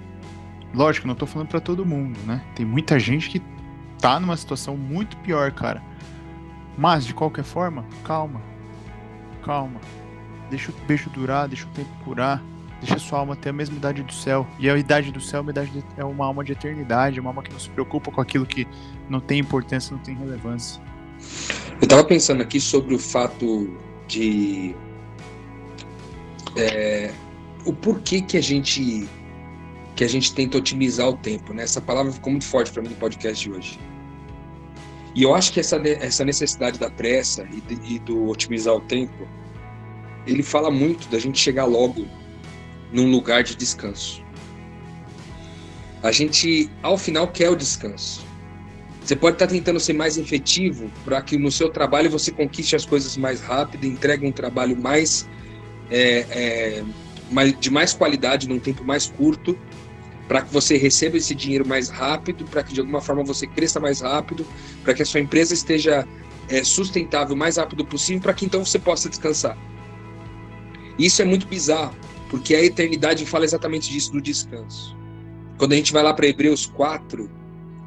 Lógico, 0.75 1.07
não 1.07 1.13
estou 1.13 1.29
falando 1.29 1.49
para 1.49 1.61
todo 1.61 1.87
mundo, 1.87 2.19
né? 2.27 2.43
Tem 2.55 2.67
muita 2.67 2.99
gente 2.99 3.31
que 3.31 3.41
tá 4.01 4.19
numa 4.19 4.37
situação 4.37 4.77
muito 4.77 5.17
pior, 5.19 5.53
cara. 5.53 5.83
Mas 6.77 7.07
de 7.07 7.15
qualquer 7.15 7.45
forma, 7.45 7.87
calma. 8.03 8.43
Calma. 9.45 9.81
Deixa 10.51 10.73
o 10.73 10.75
beijo 10.87 11.09
durar, 11.11 11.47
deixa 11.47 11.65
o 11.65 11.69
tempo 11.69 11.91
curar. 12.05 12.43
Deixa 12.81 12.97
a 12.97 12.99
sua 12.99 13.21
alma 13.21 13.37
ter 13.37 13.51
a 13.51 13.53
mesma 13.53 13.77
idade 13.77 14.03
do 14.03 14.13
céu. 14.13 14.47
E 14.59 14.69
a 14.69 14.77
idade 14.77 15.13
do 15.13 15.21
céu 15.21 15.39
é 15.39 15.43
uma, 15.43 15.85
é 15.97 16.05
uma 16.05 16.27
alma 16.27 16.43
de 16.43 16.53
eternidade, 16.53 17.19
é 17.19 17.21
uma 17.21 17.31
alma 17.31 17.43
que 17.43 17.53
não 17.53 17.59
se 17.59 17.71
preocupa 17.71 18.11
com 18.11 18.21
aquilo 18.21 18.45
que 18.45 18.67
não 19.09 19.21
tem 19.21 19.39
importância, 19.39 19.95
não 19.95 20.03
tem 20.03 20.17
relevância. 20.17 20.83
Eu 21.81 21.85
estava 21.85 22.05
pensando 22.05 22.43
aqui 22.43 22.61
sobre 22.61 22.95
o 22.95 22.99
fato 22.99 23.79
de 24.09 24.75
é, 26.57 27.13
o 27.65 27.73
porquê 27.73 28.21
que 28.21 28.37
a 28.37 28.43
gente 28.43 29.09
que 29.95 30.03
a 30.03 30.09
gente 30.09 30.35
tenta 30.35 30.59
otimizar 30.59 31.09
o 31.09 31.17
tempo, 31.17 31.53
né? 31.53 31.63
Essa 31.63 31.81
palavra 31.81 32.13
ficou 32.13 32.31
muito 32.31 32.45
forte 32.45 32.73
para 32.73 32.83
mim 32.83 32.89
no 32.89 32.97
podcast 32.97 33.43
de 33.43 33.55
hoje. 33.55 33.79
E 35.15 35.23
eu 35.23 35.35
acho 35.35 35.53
que 35.53 35.61
essa, 35.61 35.77
essa 35.77 36.25
necessidade 36.25 36.79
da 36.79 36.91
pressa 36.91 37.47
e, 37.53 37.61
de, 37.61 37.95
e 37.95 37.99
do 38.01 38.29
otimizar 38.29 38.75
o 38.75 38.81
tempo, 38.81 39.29
ele 40.27 40.43
fala 40.43 40.71
muito 40.71 41.09
da 41.09 41.19
gente 41.19 41.39
chegar 41.39 41.65
logo 41.65 42.07
num 42.93 43.11
lugar 43.11 43.45
de 43.45 43.55
descanso. 43.55 44.23
A 46.03 46.11
gente, 46.11 46.71
ao 46.83 46.99
final, 46.99 47.29
quer 47.29 47.49
o 47.49 47.57
descanso. 47.57 48.25
Você 49.05 49.15
pode 49.15 49.37
estar 49.37 49.47
tentando 49.47 49.79
ser 49.79 49.93
mais 49.93 50.17
efetivo 50.17 50.91
para 51.05 51.21
que 51.23 51.37
no 51.37 51.51
seu 51.51 51.69
trabalho 51.69 52.11
você 52.11 52.33
conquiste 52.33 52.75
as 52.75 52.87
coisas 52.87 53.17
mais 53.17 53.41
rápido, 53.41 53.87
entregue 53.87 54.27
um 54.27 54.33
trabalho 54.33 54.77
mais, 54.77 55.29
é, 55.91 56.27
é, 56.31 56.85
mais 57.31 57.59
de 57.59 57.71
mais 57.71 57.93
qualidade 57.93 58.49
num 58.49 58.59
tempo 58.59 58.83
mais 58.83 59.07
curto, 59.07 59.59
para 60.29 60.43
que 60.43 60.53
você 60.53 60.77
receba 60.77 61.17
esse 61.17 61.35
dinheiro 61.35 61.67
mais 61.67 61.89
rápido, 61.89 62.45
para 62.47 62.63
que 62.63 62.73
de 62.73 62.81
alguma 62.81 63.01
forma 63.01 63.23
você 63.23 63.47
cresça 63.47 63.79
mais 63.79 64.01
rápido, 64.01 64.47
para 64.83 64.95
que 64.95 65.03
a 65.03 65.07
sua 65.07 65.21
empresa 65.21 65.53
esteja 65.53 66.07
é, 66.49 66.65
sustentável 66.65 67.35
o 67.35 67.39
mais 67.39 67.57
rápido 67.57 67.85
possível, 67.85 68.23
para 68.23 68.33
que 68.33 68.45
então 68.45 68.65
você 68.65 68.79
possa 68.79 69.09
descansar. 69.09 69.57
Isso 70.99 71.21
é 71.21 71.25
muito 71.25 71.47
bizarro, 71.47 71.95
porque 72.31 72.55
a 72.55 72.65
eternidade 72.65 73.27
fala 73.27 73.45
exatamente 73.45 73.91
disso 73.91 74.13
do 74.13 74.21
descanso. 74.21 74.97
Quando 75.59 75.73
a 75.73 75.77
gente 75.77 75.93
vai 75.93 76.03
lá 76.03 76.15
para 76.15 76.27
Hebreus 76.27 76.67
4, 76.67 77.31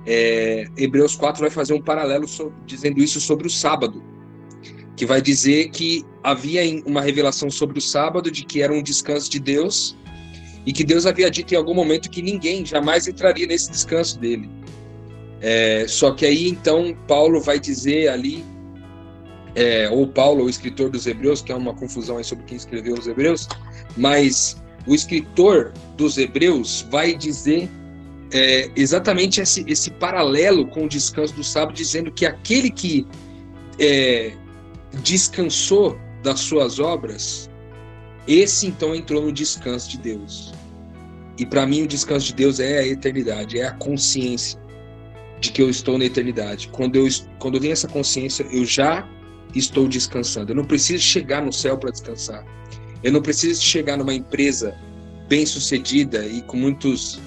é, 0.06 0.68
Hebreus 0.78 1.16
4 1.16 1.42
vai 1.42 1.50
fazer 1.50 1.74
um 1.74 1.82
paralelo 1.82 2.26
dizendo 2.66 3.00
isso 3.00 3.20
sobre 3.20 3.48
o 3.48 3.50
sábado, 3.50 4.04
que 4.96 5.06
vai 5.06 5.22
dizer 5.22 5.70
que 5.70 6.06
havia 6.24 6.62
uma 6.86 7.02
revelação 7.02 7.50
sobre 7.50 7.78
o 7.78 7.82
sábado 7.82 8.32
de 8.32 8.44
que 8.44 8.62
era 8.62 8.74
um 8.74 8.82
descanso 8.82 9.30
de 9.30 9.40
Deus 9.40 9.98
e 10.68 10.74
que 10.74 10.84
Deus 10.84 11.06
havia 11.06 11.32
dito 11.32 11.54
em 11.54 11.58
algum 11.58 11.74
momento 11.74 12.10
que 12.10 12.22
ninguém 12.22 12.66
jamais 12.66 13.08
entraria 13.08 13.48
nesse 13.48 13.72
descanso 13.72 14.20
dele. 14.20 14.50
É, 15.40 15.86
só 15.88 16.12
que 16.12 16.26
aí 16.26 16.50
então 16.50 16.94
Paulo 17.08 17.40
vai 17.40 17.58
dizer 17.58 18.10
ali 18.10 18.44
é, 19.56 19.90
ou 19.90 20.06
Paulo, 20.06 20.44
o 20.44 20.50
escritor 20.50 20.90
dos 20.90 21.08
Hebreus, 21.08 21.42
que 21.42 21.54
é 21.54 21.56
uma 21.56 21.74
confusão 21.74 22.18
aí 22.18 22.24
sobre 22.24 22.44
quem 22.44 22.58
escreveu 22.58 22.96
os 22.96 23.08
Hebreus, 23.08 23.48
mas 23.96 24.62
o 24.86 24.94
escritor 24.94 25.72
dos 25.96 26.18
Hebreus 26.18 26.86
vai 26.92 27.16
dizer 27.16 27.70
é, 28.34 28.70
exatamente 28.76 29.40
esse, 29.40 29.64
esse 29.68 29.90
paralelo 29.90 30.68
com 30.68 30.84
o 30.84 30.90
descanso 30.90 31.34
do 31.34 31.46
sábado, 31.46 31.74
dizendo 31.76 32.12
que 32.12 32.26
aquele 32.26 32.70
que 32.70 33.08
é, 33.80 34.34
descansou 35.02 35.98
das 36.22 36.42
suas 36.42 36.78
obras, 36.78 37.50
esse 38.28 38.68
então 38.68 38.94
entrou 38.94 39.22
no 39.22 39.32
descanso 39.32 39.90
de 39.90 39.98
Deus. 39.98 40.57
E 41.38 41.46
para 41.46 41.66
mim 41.68 41.84
o 41.84 41.88
descanso 41.88 42.28
de 42.28 42.34
Deus 42.34 42.60
é 42.60 42.80
a 42.80 42.88
eternidade, 42.88 43.60
é 43.60 43.68
a 43.68 43.72
consciência 43.72 44.60
de 45.40 45.52
que 45.52 45.62
eu 45.62 45.70
estou 45.70 45.98
na 45.98 46.06
eternidade. 46.06 46.68
Quando 46.70 46.96
eu, 46.96 47.08
quando 47.40 47.56
eu 47.56 47.62
tenho 47.62 47.74
essa 47.74 47.88
consciência, 47.88 48.46
eu 48.52 48.66
já 48.66 49.08
estou 49.54 49.88
descansando. 49.88 50.52
Eu 50.52 50.56
não 50.56 50.66
preciso 50.66 51.04
chegar 51.04 51.44
no 51.44 51.54
céu 51.54 51.78
para 51.78 51.92
descansar. 51.92 52.44
Eu 53.04 53.12
não 53.12 53.22
preciso 53.22 53.62
chegar 53.62 53.98
numa 53.98 54.14
empresa 54.14 54.76
bem 55.28 55.46
sucedida 55.46 56.26
e 56.26 56.42
com 56.42 56.58
muitos 56.58 57.20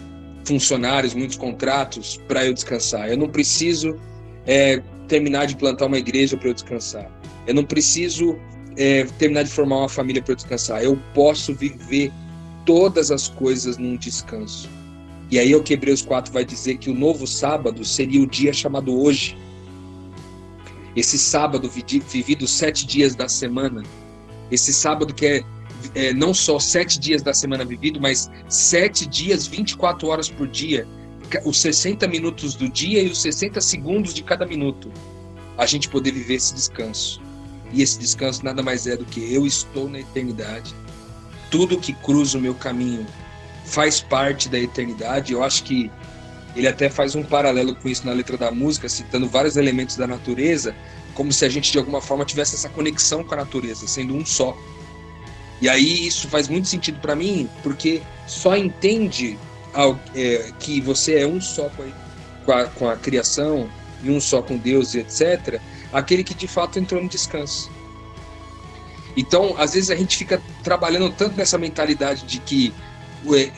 funcionários, 0.44 1.14
muitos 1.14 1.36
contratos 1.36 2.20
para 2.26 2.44
eu 2.44 2.52
descansar. 2.52 3.08
Eu 3.08 3.16
não 3.16 3.28
preciso 3.28 3.96
é, 4.46 4.82
terminar 5.06 5.46
de 5.46 5.56
plantar 5.56 5.86
uma 5.86 5.98
igreja 5.98 6.36
para 6.36 6.48
eu 6.48 6.54
descansar. 6.54 7.10
Eu 7.46 7.54
não 7.54 7.64
preciso 7.64 8.36
é, 8.76 9.04
terminar 9.18 9.44
de 9.44 9.50
formar 9.50 9.78
uma 9.78 9.88
família 9.88 10.22
para 10.22 10.32
eu 10.32 10.36
descansar. 10.36 10.82
Eu 10.82 10.98
posso 11.14 11.54
viver 11.54 12.12
todas 12.70 13.10
as 13.10 13.26
coisas 13.26 13.78
num 13.78 13.96
descanso. 13.96 14.70
E 15.28 15.40
aí 15.40 15.52
o 15.56 15.60
que 15.60 15.74
Hebreus 15.74 16.02
4 16.02 16.32
vai 16.32 16.44
dizer 16.44 16.78
que 16.78 16.88
o 16.88 16.94
novo 16.94 17.26
sábado 17.26 17.84
seria 17.84 18.22
o 18.22 18.26
dia 18.28 18.52
chamado 18.52 18.96
hoje. 18.96 19.36
Esse 20.94 21.18
sábado 21.18 21.68
vivido 21.68 22.46
sete 22.46 22.86
dias 22.86 23.16
da 23.16 23.28
semana. 23.28 23.82
Esse 24.52 24.72
sábado 24.72 25.12
que 25.12 25.26
é, 25.26 25.44
é 25.96 26.12
não 26.12 26.32
só 26.32 26.60
sete 26.60 27.00
dias 27.00 27.22
da 27.22 27.34
semana 27.34 27.64
vivido, 27.64 28.00
mas 28.00 28.30
sete 28.48 29.04
dias, 29.04 29.48
24 29.48 30.06
horas 30.06 30.28
por 30.28 30.46
dia. 30.46 30.86
Os 31.44 31.58
60 31.58 32.06
minutos 32.06 32.54
do 32.54 32.68
dia 32.68 33.02
e 33.02 33.08
os 33.08 33.20
60 33.20 33.60
segundos 33.60 34.14
de 34.14 34.22
cada 34.22 34.46
minuto. 34.46 34.92
A 35.58 35.66
gente 35.66 35.88
poder 35.88 36.12
viver 36.12 36.34
esse 36.34 36.54
descanso. 36.54 37.20
E 37.72 37.82
esse 37.82 37.98
descanso 37.98 38.44
nada 38.44 38.62
mais 38.62 38.86
é 38.86 38.96
do 38.96 39.04
que 39.04 39.34
eu 39.34 39.44
estou 39.44 39.90
na 39.90 39.98
eternidade. 39.98 40.72
Tudo 41.50 41.78
que 41.78 41.92
cruza 41.92 42.38
o 42.38 42.40
meu 42.40 42.54
caminho 42.54 43.06
faz 43.64 44.00
parte 44.00 44.48
da 44.48 44.58
eternidade. 44.58 45.32
Eu 45.32 45.42
acho 45.42 45.64
que 45.64 45.90
ele 46.54 46.66
até 46.66 46.88
faz 46.88 47.14
um 47.14 47.22
paralelo 47.22 47.74
com 47.74 47.88
isso 47.88 48.06
na 48.06 48.12
letra 48.12 48.36
da 48.36 48.50
música, 48.50 48.88
citando 48.88 49.28
vários 49.28 49.56
elementos 49.56 49.96
da 49.96 50.06
natureza, 50.06 50.74
como 51.14 51.32
se 51.32 51.44
a 51.44 51.48
gente 51.48 51.70
de 51.70 51.78
alguma 51.78 52.00
forma 52.00 52.24
tivesse 52.24 52.54
essa 52.54 52.68
conexão 52.68 53.22
com 53.22 53.34
a 53.34 53.38
natureza, 53.38 53.86
sendo 53.86 54.14
um 54.14 54.24
só. 54.24 54.56
E 55.60 55.68
aí 55.68 56.06
isso 56.06 56.28
faz 56.28 56.48
muito 56.48 56.68
sentido 56.68 57.00
para 57.00 57.14
mim, 57.14 57.48
porque 57.62 58.02
só 58.26 58.56
entende 58.56 59.38
é, 60.14 60.52
que 60.58 60.80
você 60.80 61.20
é 61.20 61.26
um 61.26 61.40
só 61.40 61.70
com 62.44 62.52
a, 62.52 62.64
com 62.64 62.88
a 62.88 62.96
criação 62.96 63.68
e 64.02 64.10
um 64.10 64.20
só 64.20 64.42
com 64.42 64.56
Deus 64.56 64.94
e 64.94 65.00
etc., 65.00 65.60
aquele 65.92 66.24
que 66.24 66.34
de 66.34 66.48
fato 66.48 66.78
entrou 66.78 67.02
no 67.02 67.08
descanso. 67.08 67.70
Então, 69.16 69.54
às 69.58 69.74
vezes 69.74 69.90
a 69.90 69.96
gente 69.96 70.16
fica 70.16 70.40
trabalhando 70.62 71.10
tanto 71.10 71.36
nessa 71.36 71.58
mentalidade 71.58 72.24
de 72.24 72.38
que 72.38 72.72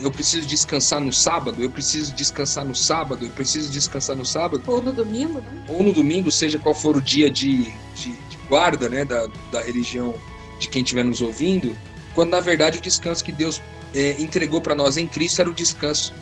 eu 0.01 0.11
preciso 0.11 0.47
descansar 0.47 1.01
no 1.01 1.13
sábado, 1.13 1.63
eu 1.63 1.71
preciso 1.71 2.13
descansar 2.15 2.65
no 2.65 2.75
sábado, 2.75 3.25
eu 3.25 3.31
preciso 3.31 3.71
descansar 3.71 4.17
no 4.17 4.25
sábado. 4.25 4.63
Ou 4.67 4.83
no 4.83 4.93
domingo, 4.93 5.41
né? 5.41 5.65
Ou 5.69 5.83
no 5.83 5.93
domingo, 5.93 6.31
seja 6.31 6.59
qual 6.59 6.75
for 6.75 6.97
o 6.97 7.01
dia 7.01 7.31
de, 7.31 7.65
de, 7.95 8.13
de 8.13 8.37
guarda 8.49 8.89
né, 8.89 9.05
da, 9.05 9.29
da 9.53 9.63
religião 9.63 10.15
de 10.59 10.69
quem 10.69 10.83
estiver 10.83 11.05
nos 11.05 11.21
ouvindo, 11.21 11.77
quando 12.15 12.31
na 12.31 12.41
verdade 12.41 12.79
o 12.79 12.81
descanso 12.81 13.23
que 13.25 13.33
Deus 13.33 13.63
é, 13.95 14.21
entregou 14.21 14.61
para 14.61 14.75
nós 14.75 14.97
em 14.97 15.07
Cristo 15.07 15.41
era 15.41 15.51
o 15.51 15.55
descanso 15.55 16.13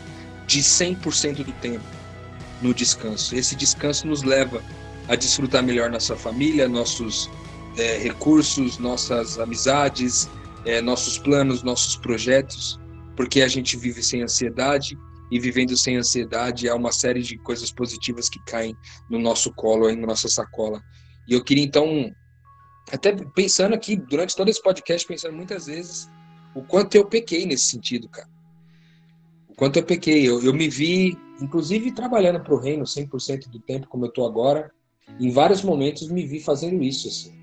de 0.45 0.61
100% 0.61 1.43
do 1.43 1.51
tempo 1.53 1.85
no 2.61 2.73
descanso. 2.73 3.35
Esse 3.35 3.55
descanso 3.55 4.05
nos 4.07 4.23
leva 4.23 4.61
a 5.07 5.15
desfrutar 5.15 5.63
melhor 5.63 5.89
nossa 5.89 6.15
família, 6.15 6.67
nossos 6.67 7.29
é, 7.77 7.97
recursos, 7.97 8.77
nossas 8.77 9.39
amizades, 9.39 10.29
é, 10.65 10.81
nossos 10.81 11.17
planos, 11.17 11.63
nossos 11.63 11.95
projetos 11.95 12.79
porque 13.15 13.41
a 13.41 13.47
gente 13.47 13.77
vive 13.77 14.01
sem 14.01 14.23
ansiedade 14.23 14.97
e 15.31 15.39
vivendo 15.39 15.77
sem 15.77 15.95
ansiedade 15.95 16.67
há 16.67 16.75
uma 16.75 16.91
série 16.91 17.21
de 17.21 17.37
coisas 17.37 17.71
positivas 17.71 18.29
que 18.29 18.43
caem 18.45 18.75
no 19.09 19.19
nosso 19.19 19.53
colo, 19.53 19.93
na 19.95 20.07
nossa 20.07 20.27
sacola. 20.27 20.81
E 21.27 21.33
eu 21.33 21.43
queria 21.43 21.63
então, 21.63 22.11
até 22.91 23.15
pensando 23.35 23.73
aqui, 23.73 23.95
durante 23.95 24.35
todo 24.35 24.49
esse 24.49 24.61
podcast, 24.61 25.07
pensando 25.07 25.35
muitas 25.35 25.67
vezes 25.67 26.09
o 26.55 26.63
quanto 26.63 26.95
eu 26.95 27.05
pequei 27.05 27.45
nesse 27.45 27.65
sentido, 27.65 28.09
cara. 28.09 28.27
O 29.47 29.55
quanto 29.55 29.77
eu 29.77 29.83
pequei. 29.83 30.27
Eu, 30.27 30.41
eu 30.43 30.53
me 30.53 30.67
vi, 30.67 31.17
inclusive, 31.39 31.91
trabalhando 31.91 32.41
para 32.41 32.53
o 32.53 32.59
reino 32.59 32.83
100% 32.83 33.49
do 33.49 33.59
tempo, 33.59 33.87
como 33.87 34.05
eu 34.05 34.09
estou 34.09 34.25
agora. 34.25 34.71
Em 35.19 35.29
vários 35.29 35.61
momentos 35.61 36.09
me 36.09 36.25
vi 36.25 36.39
fazendo 36.39 36.81
isso, 36.83 37.07
assim. 37.07 37.40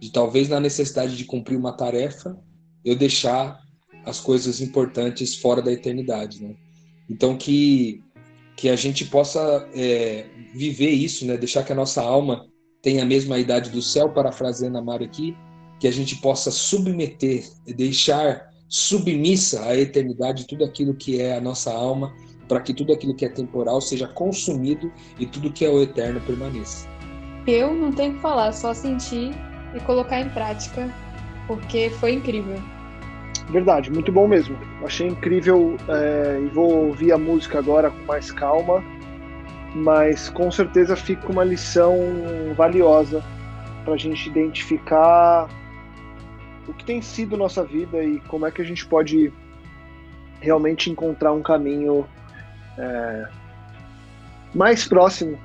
De 0.00 0.10
talvez 0.10 0.48
na 0.48 0.60
necessidade 0.60 1.16
de 1.16 1.24
cumprir 1.24 1.56
uma 1.56 1.72
tarefa, 1.72 2.38
eu 2.84 2.94
deixar 2.94 3.60
as 4.04 4.20
coisas 4.20 4.60
importantes 4.60 5.36
fora 5.36 5.60
da 5.60 5.72
eternidade, 5.72 6.42
né? 6.42 6.54
Então 7.08 7.36
que 7.36 8.02
que 8.56 8.68
a 8.68 8.74
gente 8.74 9.04
possa 9.04 9.68
é, 9.72 10.26
viver 10.52 10.90
isso, 10.90 11.24
né? 11.24 11.36
Deixar 11.36 11.62
que 11.62 11.70
a 11.70 11.76
nossa 11.76 12.02
alma 12.02 12.44
tenha 12.82 13.04
a 13.04 13.06
mesma 13.06 13.38
idade 13.38 13.70
do 13.70 13.80
céu, 13.80 14.12
parafraseando 14.12 14.76
a 14.76 14.82
Mari 14.82 15.04
aqui, 15.04 15.36
que 15.78 15.86
a 15.86 15.92
gente 15.92 16.16
possa 16.16 16.50
submeter, 16.50 17.44
deixar 17.64 18.48
submissa 18.68 19.62
à 19.64 19.78
eternidade 19.78 20.46
tudo 20.46 20.64
aquilo 20.64 20.92
que 20.92 21.20
é 21.20 21.36
a 21.36 21.40
nossa 21.40 21.72
alma, 21.72 22.12
para 22.48 22.60
que 22.60 22.74
tudo 22.74 22.92
aquilo 22.92 23.14
que 23.14 23.24
é 23.24 23.28
temporal 23.28 23.80
seja 23.80 24.08
consumido 24.08 24.92
e 25.20 25.26
tudo 25.26 25.52
que 25.52 25.64
é 25.64 25.70
o 25.70 25.80
eterno 25.80 26.20
permaneça. 26.20 26.88
Eu 27.46 27.72
não 27.72 27.92
tenho 27.92 28.14
que 28.14 28.20
falar, 28.20 28.52
só 28.52 28.74
sentir 28.74 29.30
e 29.74 29.80
colocar 29.80 30.20
em 30.20 30.28
prática, 30.28 30.88
porque 31.46 31.90
foi 31.90 32.12
incrível. 32.12 32.60
Verdade, 33.50 33.90
muito 33.90 34.12
bom 34.12 34.28
mesmo. 34.28 34.56
Achei 34.84 35.08
incrível 35.08 35.76
é, 35.88 36.40
e 36.42 36.46
vou 36.48 36.86
ouvir 36.86 37.12
a 37.12 37.18
música 37.18 37.58
agora 37.58 37.90
com 37.90 38.04
mais 38.04 38.30
calma, 38.30 38.84
mas 39.74 40.28
com 40.28 40.50
certeza 40.50 40.94
fica 40.96 41.30
uma 41.30 41.44
lição 41.44 41.96
valiosa 42.56 43.24
para 43.84 43.94
a 43.94 43.96
gente 43.96 44.28
identificar 44.28 45.48
o 46.66 46.74
que 46.74 46.84
tem 46.84 47.00
sido 47.00 47.36
nossa 47.36 47.64
vida 47.64 48.02
e 48.04 48.20
como 48.20 48.46
é 48.46 48.50
que 48.50 48.60
a 48.60 48.64
gente 48.64 48.84
pode 48.86 49.32
realmente 50.40 50.90
encontrar 50.90 51.32
um 51.32 51.42
caminho 51.42 52.06
é, 52.76 53.28
mais 54.54 54.86
próximo 54.86 55.38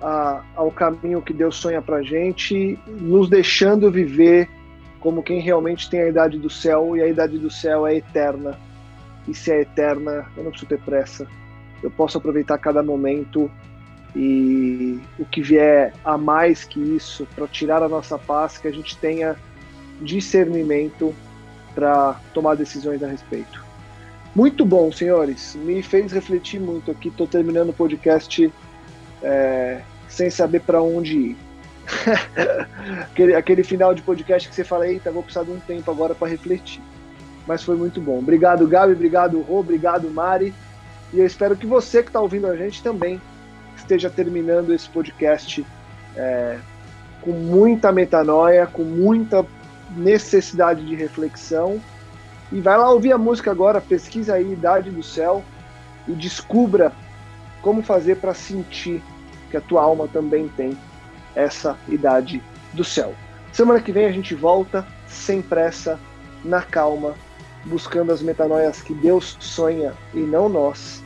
a, 0.00 0.42
ao 0.54 0.70
caminho 0.70 1.22
que 1.22 1.32
Deus 1.32 1.56
sonha 1.56 1.80
para 1.80 2.02
gente, 2.02 2.78
nos 2.86 3.28
deixando 3.28 3.90
viver 3.90 4.48
como 5.00 5.22
quem 5.22 5.40
realmente 5.40 5.90
tem 5.90 6.00
a 6.00 6.08
idade 6.08 6.38
do 6.38 6.48
céu, 6.48 6.96
e 6.96 7.02
a 7.02 7.06
idade 7.06 7.38
do 7.38 7.50
céu 7.50 7.86
é 7.86 7.96
eterna. 7.96 8.58
E 9.28 9.34
se 9.34 9.52
é 9.52 9.60
eterna, 9.60 10.26
eu 10.34 10.44
não 10.44 10.50
preciso 10.50 10.68
ter 10.68 10.80
pressa. 10.80 11.26
Eu 11.82 11.90
posso 11.90 12.16
aproveitar 12.16 12.56
cada 12.56 12.82
momento 12.82 13.50
e 14.16 14.98
o 15.18 15.26
que 15.26 15.42
vier 15.42 15.92
a 16.04 16.16
mais 16.16 16.64
que 16.64 16.80
isso, 16.80 17.26
para 17.34 17.46
tirar 17.46 17.82
a 17.82 17.88
nossa 17.88 18.18
paz, 18.18 18.56
que 18.56 18.66
a 18.66 18.70
gente 18.70 18.96
tenha 18.96 19.36
discernimento 20.00 21.14
para 21.74 22.18
tomar 22.32 22.54
decisões 22.54 23.02
a 23.02 23.06
respeito. 23.06 23.62
Muito 24.34 24.64
bom, 24.64 24.90
senhores. 24.90 25.54
Me 25.54 25.82
fez 25.82 26.12
refletir 26.12 26.60
muito 26.60 26.90
aqui. 26.90 27.08
Estou 27.08 27.26
terminando 27.26 27.70
o 27.70 27.72
podcast 27.74 28.50
é, 29.24 29.80
sem 30.08 30.30
saber 30.30 30.60
para 30.60 30.80
onde 30.80 31.16
ir. 31.16 31.36
aquele, 33.10 33.34
aquele 33.34 33.64
final 33.64 33.94
de 33.94 34.02
podcast 34.02 34.48
que 34.48 34.54
você 34.54 34.64
fala, 34.64 34.86
eita, 34.86 35.10
vou 35.10 35.22
precisar 35.22 35.44
de 35.44 35.50
um 35.50 35.60
tempo 35.60 35.90
agora 35.90 36.14
para 36.14 36.28
refletir. 36.28 36.80
Mas 37.46 37.62
foi 37.62 37.76
muito 37.76 38.00
bom. 38.00 38.18
Obrigado, 38.18 38.66
Gabi, 38.66 38.92
obrigado, 38.92 39.40
Rô, 39.40 39.60
obrigado, 39.60 40.10
Mari. 40.10 40.54
E 41.12 41.18
eu 41.18 41.26
espero 41.26 41.56
que 41.56 41.66
você 41.66 42.02
que 42.02 42.08
está 42.08 42.20
ouvindo 42.20 42.46
a 42.46 42.56
gente 42.56 42.82
também 42.82 43.20
esteja 43.76 44.08
terminando 44.08 44.72
esse 44.72 44.88
podcast 44.88 45.64
é, 46.16 46.58
com 47.20 47.32
muita 47.32 47.92
metanoia, 47.92 48.66
com 48.66 48.82
muita 48.82 49.44
necessidade 49.96 50.84
de 50.84 50.94
reflexão. 50.94 51.80
E 52.52 52.60
vai 52.60 52.76
lá 52.76 52.90
ouvir 52.90 53.12
a 53.12 53.18
música 53.18 53.50
agora, 53.50 53.80
pesquisa 53.80 54.34
aí 54.34 54.52
Idade 54.52 54.90
do 54.90 55.02
Céu 55.02 55.42
e 56.06 56.12
descubra 56.12 56.92
como 57.60 57.82
fazer 57.82 58.16
para 58.16 58.34
sentir 58.34 59.02
que 59.54 59.58
a 59.58 59.60
tua 59.60 59.82
alma 59.82 60.08
também 60.08 60.48
tem 60.48 60.76
essa 61.36 61.78
idade 61.88 62.42
do 62.72 62.82
céu. 62.82 63.14
Semana 63.52 63.80
que 63.80 63.92
vem 63.92 64.04
a 64.04 64.10
gente 64.10 64.34
volta 64.34 64.84
sem 65.06 65.40
pressa, 65.40 65.98
na 66.44 66.60
calma, 66.60 67.14
buscando 67.64 68.10
as 68.10 68.20
metanoias 68.20 68.82
que 68.82 68.92
Deus 68.92 69.36
sonha 69.38 69.94
e 70.12 70.18
não 70.18 70.48
nós, 70.48 71.04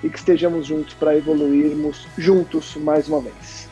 e 0.00 0.08
que 0.08 0.16
estejamos 0.16 0.66
juntos 0.66 0.94
para 0.94 1.16
evoluirmos 1.16 2.06
juntos 2.16 2.76
mais 2.76 3.08
uma 3.08 3.20
vez. 3.20 3.68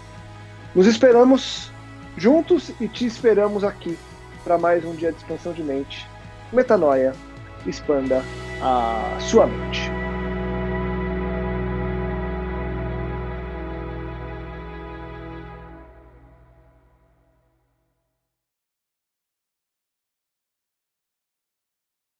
Nos 0.74 0.88
esperamos 0.88 1.70
juntos 2.16 2.72
e 2.80 2.88
te 2.88 3.06
esperamos 3.06 3.62
aqui 3.62 3.96
para 4.42 4.58
mais 4.58 4.84
um 4.84 4.92
dia 4.92 5.12
de 5.12 5.18
expansão 5.18 5.52
de 5.52 5.62
mente. 5.62 6.04
Metanoia, 6.52 7.12
expanda 7.64 8.24
a 8.60 9.18
sua 9.20 9.46
mente. 9.46 10.05